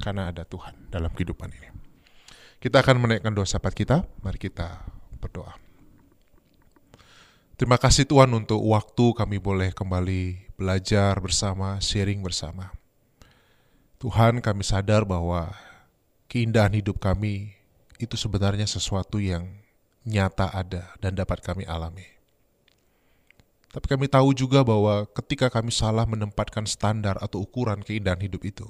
karena 0.00 0.32
ada 0.32 0.48
Tuhan 0.48 0.74
dalam 0.88 1.12
kehidupan 1.12 1.52
ini. 1.52 1.68
Kita 2.60 2.80
akan 2.80 2.96
menaikkan 3.00 3.32
doa 3.32 3.44
sahabat 3.44 3.72
kita. 3.72 4.04
Mari 4.24 4.36
kita 4.36 4.84
berdoa. 5.20 5.56
Terima 7.60 7.76
kasih 7.76 8.08
Tuhan 8.08 8.32
untuk 8.32 8.60
waktu 8.64 9.12
kami 9.12 9.36
boleh 9.36 9.76
kembali 9.76 10.52
belajar 10.56 11.20
bersama, 11.20 11.76
sharing 11.76 12.24
bersama. 12.24 12.72
Tuhan 14.00 14.40
kami 14.40 14.64
sadar 14.64 15.04
bahwa 15.04 15.52
keindahan 16.24 16.72
hidup 16.72 16.96
kami 16.96 17.52
itu 18.00 18.16
sebenarnya 18.16 18.64
sesuatu 18.64 19.20
yang 19.20 19.44
nyata 20.08 20.48
ada 20.48 20.96
dan 21.04 21.12
dapat 21.12 21.44
kami 21.44 21.68
alami. 21.68 22.08
Tapi 23.70 23.86
kami 23.86 24.08
tahu 24.08 24.32
juga 24.32 24.64
bahwa 24.64 25.04
ketika 25.14 25.46
kami 25.52 25.70
salah 25.70 26.08
menempatkan 26.08 26.64
standar 26.64 27.20
atau 27.20 27.44
ukuran 27.44 27.84
keindahan 27.84 28.18
hidup 28.18 28.42
itu, 28.42 28.66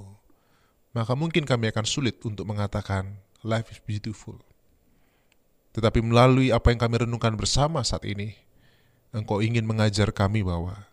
maka 0.91 1.15
mungkin 1.15 1.47
kami 1.47 1.71
akan 1.71 1.87
sulit 1.87 2.19
untuk 2.27 2.43
mengatakan 2.47 3.19
life 3.47 3.71
is 3.71 3.79
beautiful. 3.83 4.35
Tetapi 5.71 6.03
melalui 6.03 6.51
apa 6.51 6.75
yang 6.75 6.83
kami 6.83 7.07
renungkan 7.07 7.39
bersama 7.39 7.79
saat 7.87 8.03
ini, 8.03 8.35
Engkau 9.15 9.39
ingin 9.39 9.63
mengajar 9.63 10.11
kami 10.11 10.43
bahwa 10.43 10.87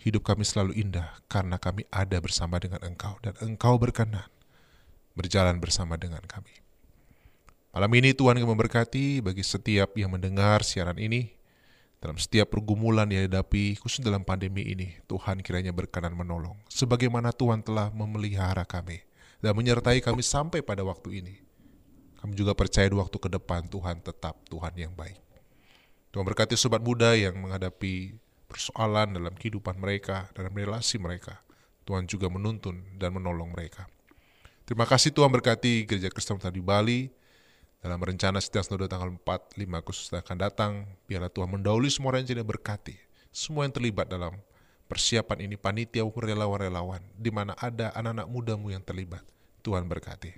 hidup 0.00 0.24
kami 0.24 0.44
selalu 0.44 0.76
indah 0.76 1.16
karena 1.32 1.56
kami 1.56 1.88
ada 1.88 2.20
bersama 2.20 2.60
dengan 2.60 2.84
Engkau 2.84 3.16
dan 3.24 3.36
Engkau 3.40 3.80
berkenan 3.80 4.28
berjalan 5.16 5.56
bersama 5.56 5.96
dengan 5.96 6.20
kami. 6.28 6.52
Malam 7.72 7.92
ini 7.96 8.12
Tuhan 8.12 8.36
yang 8.36 8.48
memberkati 8.52 9.24
bagi 9.24 9.44
setiap 9.44 9.96
yang 9.96 10.12
mendengar 10.12 10.60
siaran 10.60 11.00
ini, 11.00 11.32
dalam 11.98 12.20
setiap 12.20 12.52
pergumulan 12.52 13.08
yang 13.08 13.26
dihadapi, 13.26 13.80
khusus 13.80 14.04
dalam 14.04 14.22
pandemi 14.22 14.62
ini, 14.70 14.96
Tuhan 15.08 15.40
kiranya 15.40 15.72
berkenan 15.72 16.14
menolong. 16.14 16.56
Sebagaimana 16.70 17.34
Tuhan 17.34 17.64
telah 17.64 17.90
memelihara 17.90 18.62
kami 18.62 19.07
dan 19.38 19.54
menyertai 19.54 20.02
kami 20.02 20.22
sampai 20.22 20.62
pada 20.62 20.82
waktu 20.82 21.22
ini. 21.22 21.34
Kami 22.18 22.34
juga 22.34 22.54
percaya 22.54 22.90
di 22.90 22.98
waktu 22.98 23.14
ke 23.14 23.28
depan 23.30 23.70
Tuhan 23.70 24.02
tetap 24.02 24.34
Tuhan 24.50 24.74
yang 24.74 24.92
baik. 24.94 25.22
Tuhan 26.10 26.24
berkati 26.26 26.58
sobat 26.58 26.82
muda 26.82 27.14
yang 27.14 27.38
menghadapi 27.38 28.18
persoalan 28.50 29.14
dalam 29.14 29.36
kehidupan 29.36 29.78
mereka, 29.78 30.26
dalam 30.34 30.50
relasi 30.50 30.98
mereka. 30.98 31.38
Tuhan 31.86 32.08
juga 32.10 32.26
menuntun 32.26 32.80
dan 32.98 33.14
menolong 33.14 33.54
mereka. 33.54 33.86
Terima 34.68 34.84
kasih 34.84 35.14
Tuhan 35.14 35.32
berkati 35.32 35.88
Gereja 35.88 36.12
Kristen 36.12 36.36
di 36.52 36.60
Bali. 36.60 37.08
Dalam 37.78 38.02
rencana 38.02 38.42
setiap 38.42 38.66
Snodo 38.66 38.90
tanggal 38.90 39.14
4, 39.14 39.54
5 39.54 39.80
Agustus 39.80 40.10
akan 40.10 40.36
datang, 40.36 40.72
biarlah 41.06 41.30
Tuhan 41.30 41.46
mendahului 41.46 41.88
semua 41.88 42.10
yang 42.18 42.42
berkati. 42.42 42.98
Semua 43.30 43.64
yang 43.64 43.72
terlibat 43.72 44.10
dalam 44.10 44.34
persiapan 44.88 45.44
ini, 45.44 45.54
panitia 45.60 46.02
relawan-relawan, 46.02 47.04
di 47.14 47.28
mana 47.28 47.52
ada 47.60 47.92
anak-anak 47.92 48.26
mudamu 48.26 48.72
yang 48.72 48.82
terlibat. 48.82 49.22
Tuhan 49.60 49.84
berkati. 49.86 50.32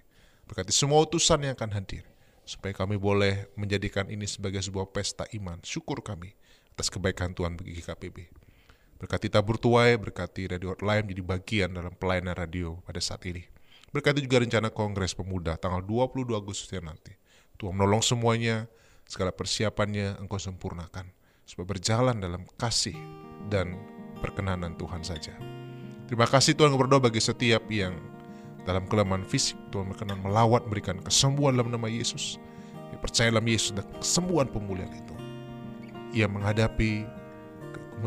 Berkati 0.50 0.74
semua 0.74 1.00
utusan 1.06 1.46
yang 1.46 1.54
akan 1.54 1.70
hadir, 1.78 2.02
supaya 2.42 2.74
kami 2.74 2.98
boleh 2.98 3.46
menjadikan 3.54 4.10
ini 4.10 4.26
sebagai 4.26 4.58
sebuah 4.58 4.90
pesta 4.90 5.22
iman. 5.30 5.62
Syukur 5.62 6.02
kami 6.02 6.34
atas 6.74 6.90
kebaikan 6.90 7.30
Tuhan 7.30 7.54
bagi 7.54 7.78
KPB. 7.78 8.26
Berkati 9.00 9.32
tabur 9.32 9.56
tuai, 9.56 9.96
berkati 9.96 10.44
radio 10.50 10.76
hotline 10.76 11.08
jadi 11.08 11.22
bagian 11.24 11.70
dalam 11.72 11.96
pelayanan 11.96 12.36
radio 12.36 12.82
pada 12.84 13.00
saat 13.00 13.24
ini. 13.24 13.46
Berkati 13.90 14.20
juga 14.20 14.44
rencana 14.44 14.68
Kongres 14.68 15.16
Pemuda 15.16 15.56
tanggal 15.56 15.80
22 15.80 16.36
Agustus 16.36 16.68
yang 16.68 16.90
nanti. 16.90 17.16
Tuhan 17.56 17.74
menolong 17.74 18.04
semuanya, 18.04 18.68
segala 19.08 19.32
persiapannya 19.34 20.20
engkau 20.20 20.36
sempurnakan. 20.36 21.08
Supaya 21.48 21.66
berjalan 21.66 22.22
dalam 22.22 22.46
kasih 22.54 22.94
dan 23.50 23.74
perkenanan 24.20 24.76
Tuhan 24.76 25.02
saja. 25.02 25.34
Terima 26.06 26.28
kasih 26.28 26.54
Tuhan 26.54 26.76
berdoa 26.76 27.00
bagi 27.00 27.18
setiap 27.18 27.66
yang 27.72 27.96
dalam 28.68 28.84
kelemahan 28.86 29.24
fisik 29.24 29.56
Tuhan 29.72 29.88
berkenan 29.88 30.20
melawat 30.20 30.68
berikan 30.68 31.00
kesembuhan 31.00 31.56
dalam 31.56 31.72
nama 31.72 31.88
Yesus. 31.88 32.36
Ya, 32.92 32.98
percaya 33.00 33.32
dalam 33.32 33.46
Yesus 33.48 33.72
dan 33.72 33.86
kesembuhan 33.98 34.46
pemulihan 34.50 34.90
itu. 34.92 35.14
Ia 36.20 36.26
menghadapi 36.28 37.06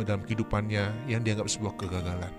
dalam 0.05 0.21
kehidupannya 0.25 1.09
yang 1.09 1.21
dianggap 1.21 1.47
sebuah 1.49 1.73
kegagalan 1.77 2.33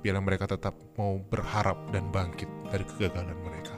biarlah 0.00 0.24
mereka 0.24 0.48
tetap 0.48 0.72
mau 0.96 1.20
berharap 1.20 1.76
dan 1.92 2.08
bangkit 2.08 2.48
dari 2.72 2.84
kegagalan 2.88 3.36
mereka. 3.44 3.76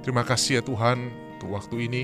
Terima 0.00 0.24
kasih 0.24 0.60
ya 0.60 0.62
Tuhan 0.64 1.12
untuk 1.36 1.56
waktu 1.56 1.76
ini. 1.88 2.02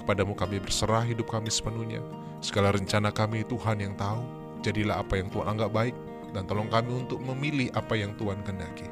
Kepadamu 0.00 0.32
kami 0.32 0.60
berserah 0.60 1.04
hidup 1.04 1.28
kami 1.28 1.52
sepenuhnya. 1.52 2.00
Segala 2.40 2.72
rencana 2.72 3.12
kami 3.12 3.44
Tuhan 3.44 3.82
yang 3.82 3.94
tahu. 3.96 4.24
Jadilah 4.62 5.02
apa 5.02 5.18
yang 5.18 5.28
Tuhan 5.30 5.58
anggap 5.58 5.70
baik. 5.72 5.94
Dan 6.36 6.44
tolong 6.44 6.68
kami 6.68 7.08
untuk 7.08 7.18
memilih 7.24 7.72
apa 7.72 7.96
yang 7.96 8.12
Tuhan 8.20 8.44
kendaki. 8.44 8.84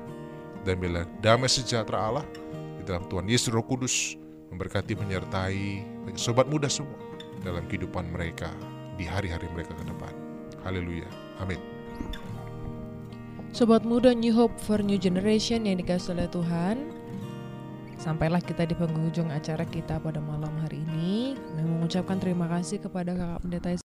Dan 0.65 0.81
bila 0.81 1.05
damai 1.21 1.53
sejahtera 1.53 2.11
Allah 2.11 2.27
di 2.81 2.83
dalam 2.83 3.05
Tuhan 3.07 3.29
Yesus 3.29 3.53
Roh 3.53 3.63
Kudus 3.63 4.17
memberkati 4.51 4.97
menyertai 4.97 5.85
sobat 6.17 6.49
muda 6.49 6.67
semua 6.67 6.97
dalam 7.45 7.63
kehidupan 7.69 8.09
mereka 8.09 8.49
di 8.97 9.05
hari-hari 9.05 9.47
mereka 9.53 9.77
ke 9.77 9.85
depan. 9.85 10.11
Haleluya. 10.65 11.07
Amin. 11.39 11.61
Sobat 13.57 13.89
muda 13.89 14.13
New 14.13 14.37
Hope 14.37 14.53
for 14.61 14.85
New 14.85 15.01
Generation 15.01 15.65
yang 15.65 15.81
dikasih 15.81 16.13
oleh 16.13 16.29
Tuhan 16.29 16.93
Sampailah 17.97 18.45
kita 18.45 18.69
di 18.69 18.77
penghujung 18.77 19.33
acara 19.33 19.65
kita 19.65 19.97
pada 19.97 20.21
malam 20.21 20.53
hari 20.61 20.85
ini 20.93 21.33
Kami 21.57 21.65
mengucapkan 21.65 22.21
terima 22.21 22.53
kasih 22.53 22.85
kepada 22.85 23.17
kakak 23.17 23.41
pendeta 23.41 23.86